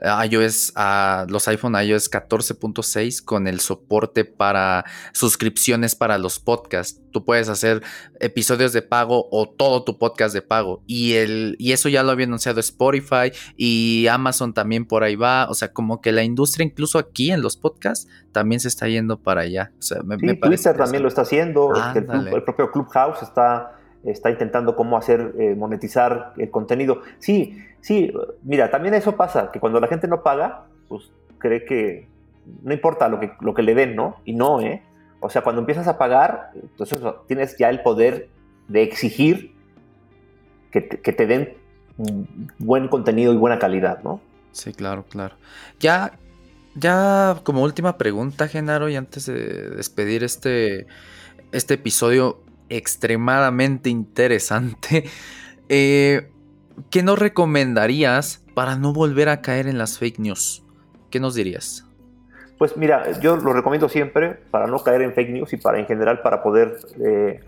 iOS, 0.00 0.72
a 0.76 1.26
los 1.28 1.48
iPhone 1.48 1.74
iOS 1.74 2.10
14.6 2.10 3.24
con 3.24 3.48
el 3.48 3.60
soporte 3.60 4.24
para 4.24 4.84
suscripciones 5.12 5.94
para 5.94 6.18
los 6.18 6.38
podcasts. 6.38 7.00
Tú 7.10 7.24
puedes 7.24 7.48
hacer 7.48 7.82
episodios 8.20 8.72
de 8.72 8.82
pago 8.82 9.28
o 9.32 9.48
todo 9.48 9.82
tu 9.82 9.98
podcast 9.98 10.34
de 10.34 10.42
pago. 10.42 10.82
Y, 10.86 11.14
el, 11.14 11.56
y 11.58 11.72
eso 11.72 11.88
ya 11.88 12.02
lo 12.02 12.12
había 12.12 12.26
anunciado 12.26 12.60
Spotify 12.60 13.32
y 13.56 14.06
Amazon 14.08 14.54
también 14.54 14.86
por 14.86 15.02
ahí 15.02 15.16
va. 15.16 15.48
O 15.48 15.54
sea, 15.54 15.72
como 15.72 16.00
que 16.00 16.12
la 16.12 16.22
industria, 16.22 16.64
incluso 16.64 16.98
aquí 16.98 17.32
en 17.32 17.42
los 17.42 17.56
podcasts, 17.56 18.08
también 18.30 18.60
se 18.60 18.68
está 18.68 18.86
yendo 18.86 19.18
para 19.18 19.42
allá. 19.42 19.72
O 19.78 19.82
sea, 19.82 20.02
me, 20.02 20.16
sí, 20.16 20.26
me 20.26 20.34
Twitter 20.34 20.76
también 20.76 21.02
lo 21.02 21.08
está 21.08 21.22
haciendo. 21.22 21.72
el, 21.74 22.06
club, 22.06 22.36
el 22.36 22.42
propio 22.44 22.70
Clubhouse 22.70 23.22
está 23.22 23.77
está 24.04 24.30
intentando 24.30 24.76
cómo 24.76 24.96
hacer 24.96 25.34
eh, 25.38 25.54
monetizar 25.54 26.32
el 26.36 26.50
contenido. 26.50 27.02
Sí, 27.18 27.58
sí, 27.80 28.12
mira, 28.42 28.70
también 28.70 28.94
eso 28.94 29.16
pasa, 29.16 29.50
que 29.52 29.60
cuando 29.60 29.80
la 29.80 29.88
gente 29.88 30.08
no 30.08 30.22
paga, 30.22 30.66
pues 30.88 31.10
cree 31.38 31.64
que 31.64 32.08
no 32.62 32.72
importa 32.72 33.08
lo 33.08 33.20
que, 33.20 33.32
lo 33.40 33.54
que 33.54 33.62
le 33.62 33.74
den, 33.74 33.96
¿no? 33.96 34.16
Y 34.24 34.34
no, 34.34 34.60
¿eh? 34.60 34.82
O 35.20 35.28
sea, 35.28 35.42
cuando 35.42 35.60
empiezas 35.60 35.88
a 35.88 35.98
pagar, 35.98 36.50
entonces 36.54 37.00
tienes 37.26 37.56
ya 37.58 37.70
el 37.70 37.82
poder 37.82 38.28
de 38.68 38.82
exigir 38.82 39.54
que 40.70 40.80
te, 40.80 41.00
que 41.00 41.12
te 41.12 41.26
den 41.26 41.56
buen 42.58 42.88
contenido 42.88 43.32
y 43.32 43.36
buena 43.36 43.58
calidad, 43.58 44.02
¿no? 44.02 44.20
Sí, 44.52 44.72
claro, 44.72 45.04
claro. 45.08 45.34
Ya, 45.80 46.12
ya 46.74 47.40
como 47.42 47.62
última 47.62 47.98
pregunta, 47.98 48.48
Genaro, 48.48 48.88
y 48.88 48.96
antes 48.96 49.26
de 49.26 49.70
despedir 49.70 50.22
este, 50.22 50.86
este 51.52 51.74
episodio, 51.74 52.40
extremadamente 52.68 53.90
interesante. 53.90 55.04
Eh, 55.70 56.30
¿Qué 56.90 57.02
nos 57.02 57.18
recomendarías 57.18 58.42
para 58.54 58.76
no 58.76 58.94
volver 58.94 59.28
a 59.28 59.42
caer 59.42 59.66
en 59.66 59.76
las 59.76 59.98
fake 59.98 60.18
news? 60.18 60.64
¿Qué 61.10 61.20
nos 61.20 61.34
dirías? 61.34 61.86
Pues 62.56 62.76
mira, 62.78 63.20
yo 63.20 63.36
lo 63.36 63.52
recomiendo 63.52 63.88
siempre 63.90 64.38
para 64.50 64.66
no 64.66 64.82
caer 64.82 65.02
en 65.02 65.12
fake 65.12 65.30
news 65.30 65.52
y 65.52 65.58
para 65.58 65.78
en 65.78 65.86
general 65.86 66.22
para 66.22 66.42
poder 66.42 66.78
eh, 67.04 67.40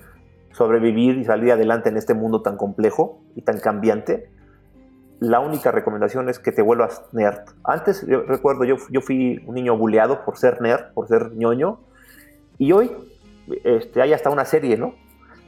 sobrevivir 0.53 1.17
y 1.17 1.25
salir 1.25 1.51
adelante 1.51 1.89
en 1.89 1.97
este 1.97 2.13
mundo 2.13 2.43
tan 2.43 2.57
complejo 2.57 3.23
y 3.35 3.43
tan 3.43 3.59
cambiante. 3.59 4.31
La 5.19 5.41
única 5.41 5.73
recomendación 5.73 6.29
es 6.29 6.39
que 6.39 6.53
te 6.53 6.63
vuelvas 6.63 7.03
nerd. 7.13 7.41
Antes, 7.65 8.07
yo 8.07 8.23
recuerdo, 8.23 8.65
yo, 8.65 8.77
yo 8.91 9.01
fui 9.01 9.43
un 9.47 9.55
niño 9.55 9.77
buleado 9.77 10.25
por 10.25 10.37
ser 10.37 10.61
nerd, 10.61 10.93
por 10.95 11.09
ser 11.09 11.33
ñoño, 11.33 11.81
y 12.59 12.73
hoy 12.73 12.91
este, 13.65 14.03
hay 14.03 14.13
hasta 14.13 14.31
una 14.31 14.45
serie, 14.45 14.77
¿no? 14.77 14.95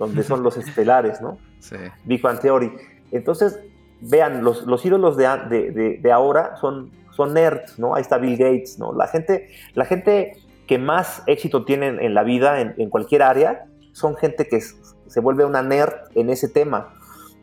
Donde 0.06 0.22
son 0.30 0.42
los 0.42 0.56
estelares, 0.56 1.20
¿no? 1.20 1.38
Sí. 1.60 1.76
Big 2.04 2.20
Bang 2.22 2.40
Theory. 2.40 2.72
Entonces, 3.12 3.58
vean, 4.00 4.42
los, 4.42 4.66
los 4.66 4.84
ídolos 4.84 5.16
de, 5.16 5.26
de, 5.48 5.98
de, 6.02 6.12
ahora 6.12 6.56
son, 6.56 6.90
son 7.10 7.34
nerds, 7.34 7.78
¿no? 7.78 7.94
Ahí 7.94 8.02
está 8.02 8.18
Bill 8.18 8.36
Gates, 8.36 8.78
¿no? 8.78 8.92
La 8.92 9.06
gente, 9.06 9.48
la 9.74 9.84
gente 9.84 10.36
que 10.66 10.78
más 10.78 11.22
éxito 11.26 11.64
tienen 11.64 12.00
en 12.00 12.14
la 12.14 12.24
vida, 12.24 12.60
en, 12.60 12.74
en 12.78 12.90
cualquier 12.90 13.22
área, 13.22 13.66
son 13.92 14.16
gente 14.16 14.48
que 14.48 14.60
se 14.60 15.20
vuelve 15.20 15.44
una 15.44 15.62
nerd 15.62 15.92
en 16.14 16.30
ese 16.30 16.48
tema. 16.48 16.94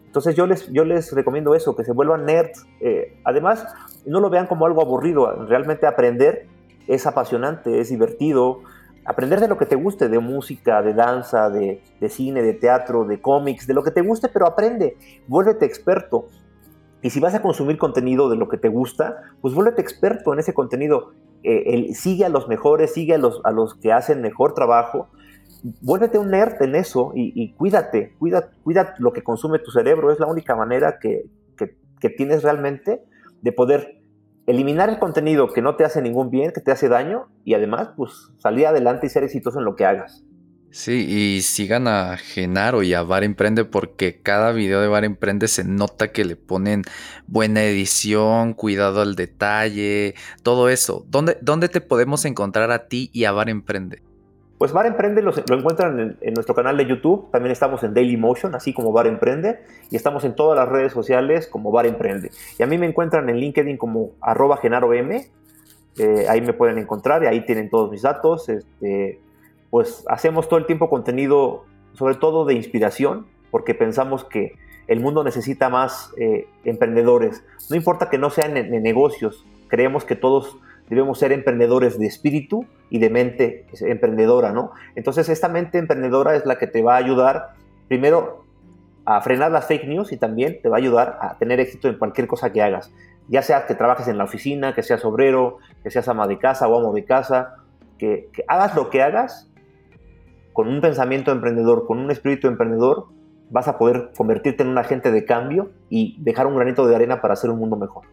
Entonces 0.05 0.36
yo 0.36 0.47
les, 0.47 0.68
yo 0.72 0.86
les 0.86 1.14
recomiendo 1.14 1.53
eso, 1.53 1.76
que 1.76 1.84
se 1.84 1.93
vuelvan 1.93 2.26
nerds. 2.26 2.66
Eh, 2.82 3.20
además, 3.24 3.66
no 4.05 4.20
lo 4.20 4.30
vean 4.30 4.47
como 4.47 4.66
algo 4.66 4.82
aburrido, 4.82 5.45
realmente 5.45 5.86
aprender 5.86 6.47
es 6.88 7.05
apasionante, 7.05 7.80
es 7.80 7.89
divertido. 7.89 8.62
Aprender 9.10 9.39
de 9.39 9.47
lo 9.47 9.57
que 9.57 9.66
te 9.66 9.76
guste, 9.76 10.07
de 10.07 10.20
música, 10.20 10.84
de 10.84 10.93
danza, 10.93 11.49
de, 11.49 11.82
de 11.99 12.10
cine, 12.10 12.43
de 12.43 12.53
teatro, 12.53 13.05
de 13.05 13.20
cómics, 13.20 13.66
de 13.66 13.74
lo 13.74 13.82
que 13.82 13.89
te 13.89 14.01
guste, 14.01 14.30
pero 14.30 14.45
aprende, 14.45 14.97
vuélvete 15.28 15.66
experto. 15.66 16.28
Y 17.01 17.10
si 17.10 17.20
vas 17.20 17.34
a 17.34 17.41
consumir 17.41 17.80
contenido 17.80 18.30
de 18.30 18.36
lo 18.36 18.47
que 18.47 18.57
te 18.57 18.68
gusta, 18.68 19.24
pues 19.41 19.55
vuélvete 19.55 19.82
experto 19.82 20.32
en 20.32 20.38
ese 20.38 20.53
contenido. 20.53 21.14
Eh, 21.41 21.91
sigue 21.95 22.24
a 22.24 22.30
los 22.30 22.47
mejores, 22.47 22.93
sigue 22.93 23.16
a 23.16 23.18
los, 23.18 23.41
a 23.45 23.51
los 23.51 23.74
que 23.74 23.91
hacen 23.91 24.22
mejor 24.22 24.53
trabajo. 24.53 25.07
Vuélvete 25.82 26.20
un 26.20 26.30
nerd 26.30 26.62
en 26.62 26.76
eso 26.76 27.12
y, 27.16 27.53
cuídate, 27.53 28.14
cuida, 28.20 28.51
cuida 28.64 28.93
lo 28.99 29.12
que 29.12 29.24
consume 29.24 29.57
tu 29.57 29.72
cerebro. 29.72 30.12
Es 30.12 30.20
la 30.20 30.28
única 30.28 30.55
manera 30.55 30.99
que, 30.99 31.26
que 31.57 32.10
tienes 32.12 32.43
realmente 32.43 33.01
de 33.41 33.51
poder 33.53 33.99
eliminar 34.50 34.89
el 34.89 34.97
contenido 34.97 35.47
que 35.54 35.62
no 35.62 35.76
te 35.76 35.86
hace 35.86 36.02
ningún 36.02 36.32
bien, 36.32 36.52
que 36.52 36.60
te 36.60 36.72
hace 36.72 36.89
daño 36.89 37.28
y 37.45 37.54
además 37.54 37.89
pues 37.95 38.32
salir 38.39 38.66
adelante 38.66 39.06
y 39.06 39.10
ser 39.10 39.24
exitoso 39.24 39.60
en 39.60 39.66
lo 39.66 39.76
que 39.76 39.86
hagas. 39.86 40.24
Sí, 40.72 41.06
y 41.08 41.41
sigan 41.41 41.88
a 41.88 42.18
Genaro 42.18 42.82
y 42.82 42.93
a 42.95 43.04
Bar 43.04 43.24
Emprende 43.24 43.64
porque 43.64 44.22
cada 44.22 44.52
video 44.52 44.82
de 44.82 44.88
Bar 44.88 45.04
Emprende 45.04 45.47
se 45.47 45.64
nota 45.64 46.12
que 46.12 46.26
le 46.26 46.36
ponen 46.36 46.84
buena 47.28 47.64
edición, 47.64 48.54
cuidado 48.54 49.02
al 49.02 49.16
detalle, 49.16 50.16
todo 50.41 50.70
eso. 50.70 51.06
¿Dónde, 51.10 51.38
dónde 51.41 51.70
te 51.70 51.82
podemos 51.82 52.26
encontrar 52.26 52.72
a 52.72 52.88
ti 52.88 53.12
y 53.14 53.26
a 53.26 53.32
Bar 53.32 53.50
Emprende? 53.50 54.02
Pues 54.60 54.74
Bar 54.74 54.86
Emprende 54.86 55.22
lo, 55.22 55.32
encuentran 55.55 56.18
en, 56.20 56.34
nuestro 56.34 56.53
canal 56.53 56.76
de 56.76 56.86
YouTube, 56.86 57.32
también 57.32 57.53
estamos 57.53 57.82
en 57.84 57.93
Daily 57.93 58.18
Motion, 58.18 58.53
así 58.55 58.74
como 58.74 58.91
Bar 58.91 59.07
Emprende, 59.07 59.62
y 59.89 59.95
estamos 59.95 60.26
en 60.26 60.36
todas 60.36 60.60
las 60.60 60.68
redes 60.68 60.91
sociales 60.91 61.47
como 61.47 61.72
Bar 61.72 61.86
Emprende. 61.86 62.30
Y 62.57 62.64
a 62.64 62.68
mí 62.68 62.78
me 62.78 62.86
encuentran 62.86 63.30
en 63.30 63.38
LinkedIn 63.38 63.78
como 63.78 64.12
arroba 64.20 64.57
genaro 64.57 64.93
m, 64.93 65.26
eh, 65.97 66.26
ahí 66.28 66.41
me 66.41 66.51
pueden 66.51 66.78
encontrar 66.78 67.24
y 67.24 67.28
ahí 67.28 67.45
tienen 67.45 67.70
todos 67.70 67.89
mis 67.89 68.01
datos. 68.01 68.49
Este, 68.49 69.22
pues 69.70 70.03
hacemos 70.10 70.49
todo 70.49 70.60
el 70.60 70.66
tiempo 70.66 70.89
contenido, 70.89 71.64
sobre 71.93 72.16
todo 72.16 72.43
de 72.43 72.55
inspiración, 72.55 73.28
porque 73.51 73.74
pensamos 73.74 74.26
que 74.26 74.57
el 74.88 74.99
mundo 74.99 75.24
necesita 75.24 75.70
más 75.70 76.12
eh, 76.18 76.49
emprendedores. 76.66 77.45
No 77.70 77.78
importa 77.78 78.10
que 78.10 78.18
no 78.18 78.30
sean 78.30 78.57
en, 78.57 78.84
negocios, 78.84 79.45
creemos 79.70 80.03
que 80.03 80.18
todos 80.18 80.57
debemos 80.90 81.20
ser 81.20 81.32
emprendedores 81.32 82.00
de 82.00 82.08
espíritu 82.08 82.66
y 82.90 83.00
de 83.00 83.10
mente 83.10 83.68
emprendedora, 83.82 84.52
¿no? 84.52 84.72
Entonces 84.96 85.30
esta 85.30 85.48
mente 85.48 85.78
emprendedora 85.78 86.36
es 86.36 86.46
la 86.46 86.58
que 86.58 86.68
te 86.68 86.82
va 86.82 86.96
a 86.96 86.98
ayudar, 86.98 87.54
primero, 87.88 88.46
a 89.06 89.22
frenar 89.22 89.52
las 89.52 89.66
fake 89.66 89.88
news 89.88 90.12
y 90.12 90.18
también 90.18 90.60
te 90.62 90.70
va 90.70 90.78
a 90.78 90.80
ayudar 90.80 91.18
a 91.22 91.38
tener 91.38 91.60
éxito 91.60 91.88
en 91.88 91.98
cualquier 91.98 92.28
cosa 92.28 92.52
que 92.52 92.62
hagas. 92.62 92.92
Ya 93.28 93.42
sea 93.42 93.66
que 93.68 93.76
trabajes 93.76 94.08
en 94.08 94.18
la 94.18 94.24
oficina, 94.24 94.74
que 94.74 94.84
seas 94.84 95.06
obrero, 95.06 95.58
que 95.84 95.92
seas 95.92 96.08
ama 96.08 96.28
de 96.28 96.40
casa 96.40 96.68
o 96.68 96.78
amo 96.78 96.94
de 96.94 97.06
casa, 97.06 97.56
que 97.98 98.30
hagas 98.48 98.76
lo 98.76 98.90
que 98.90 99.02
hagas, 99.04 99.50
con 100.54 100.68
un 100.68 100.82
pensamiento 100.82 101.32
emprendedor, 101.32 101.86
con 101.86 102.00
un 102.00 102.12
espíritu 102.12 102.48
emprendedor, 102.48 103.08
vas 103.50 103.68
a 103.68 103.78
poder 103.78 104.12
convertirte 104.16 104.64
en 104.64 104.70
un 104.70 104.78
agente 104.78 105.12
de 105.12 105.26
cambio 105.26 105.72
y 105.90 106.22
dejar 106.22 106.48
un 106.48 106.56
granito 106.56 106.88
de 106.88 106.96
arena 106.96 107.22
para 107.22 107.34
hacer 107.34 107.50
un 107.50 107.60
mundo 107.60 107.78
mejor. 107.78 108.06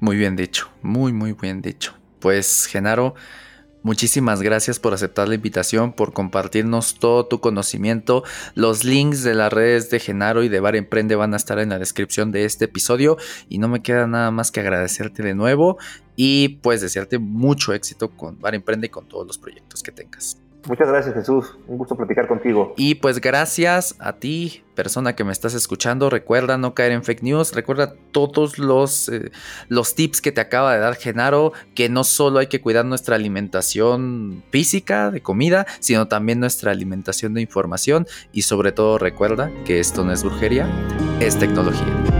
Muy 0.00 0.16
bien 0.16 0.36
dicho, 0.36 0.68
muy, 0.82 1.12
muy 1.12 1.32
bien 1.32 1.60
dicho. 1.60 1.99
Pues, 2.20 2.66
Genaro, 2.66 3.14
Muchísimas 3.82 4.42
gracias 4.42 4.78
por 4.78 4.92
aceptar 4.92 5.28
la 5.28 5.36
invitación, 5.36 5.94
por 5.94 6.12
compartirnos 6.12 6.98
todo 6.98 7.26
tu 7.26 7.40
conocimiento. 7.40 8.24
Los 8.54 8.84
links 8.84 9.22
de 9.22 9.34
las 9.34 9.50
redes 9.50 9.88
de 9.88 10.00
Genaro 10.00 10.42
y 10.42 10.50
de 10.50 10.60
Bar 10.60 10.76
Emprende 10.76 11.16
van 11.16 11.32
a 11.32 11.38
estar 11.38 11.58
en 11.58 11.70
la 11.70 11.78
descripción 11.78 12.30
de 12.30 12.44
este 12.44 12.66
episodio 12.66 13.16
y 13.48 13.58
no 13.58 13.68
me 13.68 13.80
queda 13.80 14.06
nada 14.06 14.30
más 14.30 14.50
que 14.50 14.60
agradecerte 14.60 15.22
de 15.22 15.34
nuevo 15.34 15.78
y 16.14 16.60
pues 16.60 16.82
desearte 16.82 17.18
mucho 17.18 17.72
éxito 17.72 18.10
con 18.10 18.38
Bar 18.38 18.54
Emprende 18.54 18.88
y 18.88 18.90
con 18.90 19.08
todos 19.08 19.26
los 19.26 19.38
proyectos 19.38 19.82
que 19.82 19.92
tengas. 19.92 20.39
Muchas 20.66 20.88
gracias 20.88 21.14
Jesús, 21.14 21.56
un 21.66 21.78
gusto 21.78 21.96
platicar 21.96 22.28
contigo. 22.28 22.74
Y 22.76 22.96
pues 22.96 23.20
gracias 23.20 23.96
a 23.98 24.14
ti, 24.14 24.62
persona 24.74 25.14
que 25.16 25.24
me 25.24 25.32
estás 25.32 25.54
escuchando, 25.54 26.10
recuerda 26.10 26.58
no 26.58 26.74
caer 26.74 26.92
en 26.92 27.02
fake 27.02 27.22
news, 27.22 27.54
recuerda 27.54 27.94
todos 28.12 28.58
los, 28.58 29.08
eh, 29.08 29.30
los 29.68 29.94
tips 29.94 30.20
que 30.20 30.32
te 30.32 30.40
acaba 30.40 30.74
de 30.74 30.80
dar 30.80 30.96
Genaro, 30.96 31.52
que 31.74 31.88
no 31.88 32.04
solo 32.04 32.40
hay 32.40 32.48
que 32.48 32.60
cuidar 32.60 32.84
nuestra 32.84 33.16
alimentación 33.16 34.42
física 34.50 35.10
de 35.10 35.22
comida, 35.22 35.66
sino 35.80 36.08
también 36.08 36.40
nuestra 36.40 36.72
alimentación 36.72 37.34
de 37.34 37.40
información 37.40 38.06
y 38.32 38.42
sobre 38.42 38.72
todo 38.72 38.98
recuerda 38.98 39.50
que 39.64 39.80
esto 39.80 40.04
no 40.04 40.12
es 40.12 40.22
brujería, 40.22 40.68
es 41.20 41.38
tecnología. 41.38 42.19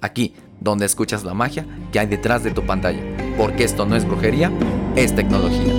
Aquí, 0.00 0.34
donde 0.60 0.86
escuchas 0.86 1.24
la 1.24 1.34
magia 1.34 1.66
que 1.92 1.98
hay 1.98 2.06
detrás 2.06 2.44
de 2.44 2.50
tu 2.50 2.64
pantalla. 2.64 3.02
Porque 3.36 3.64
esto 3.64 3.86
no 3.86 3.96
es 3.96 4.06
brujería, 4.06 4.50
es 4.94 5.14
tecnología. 5.14 5.72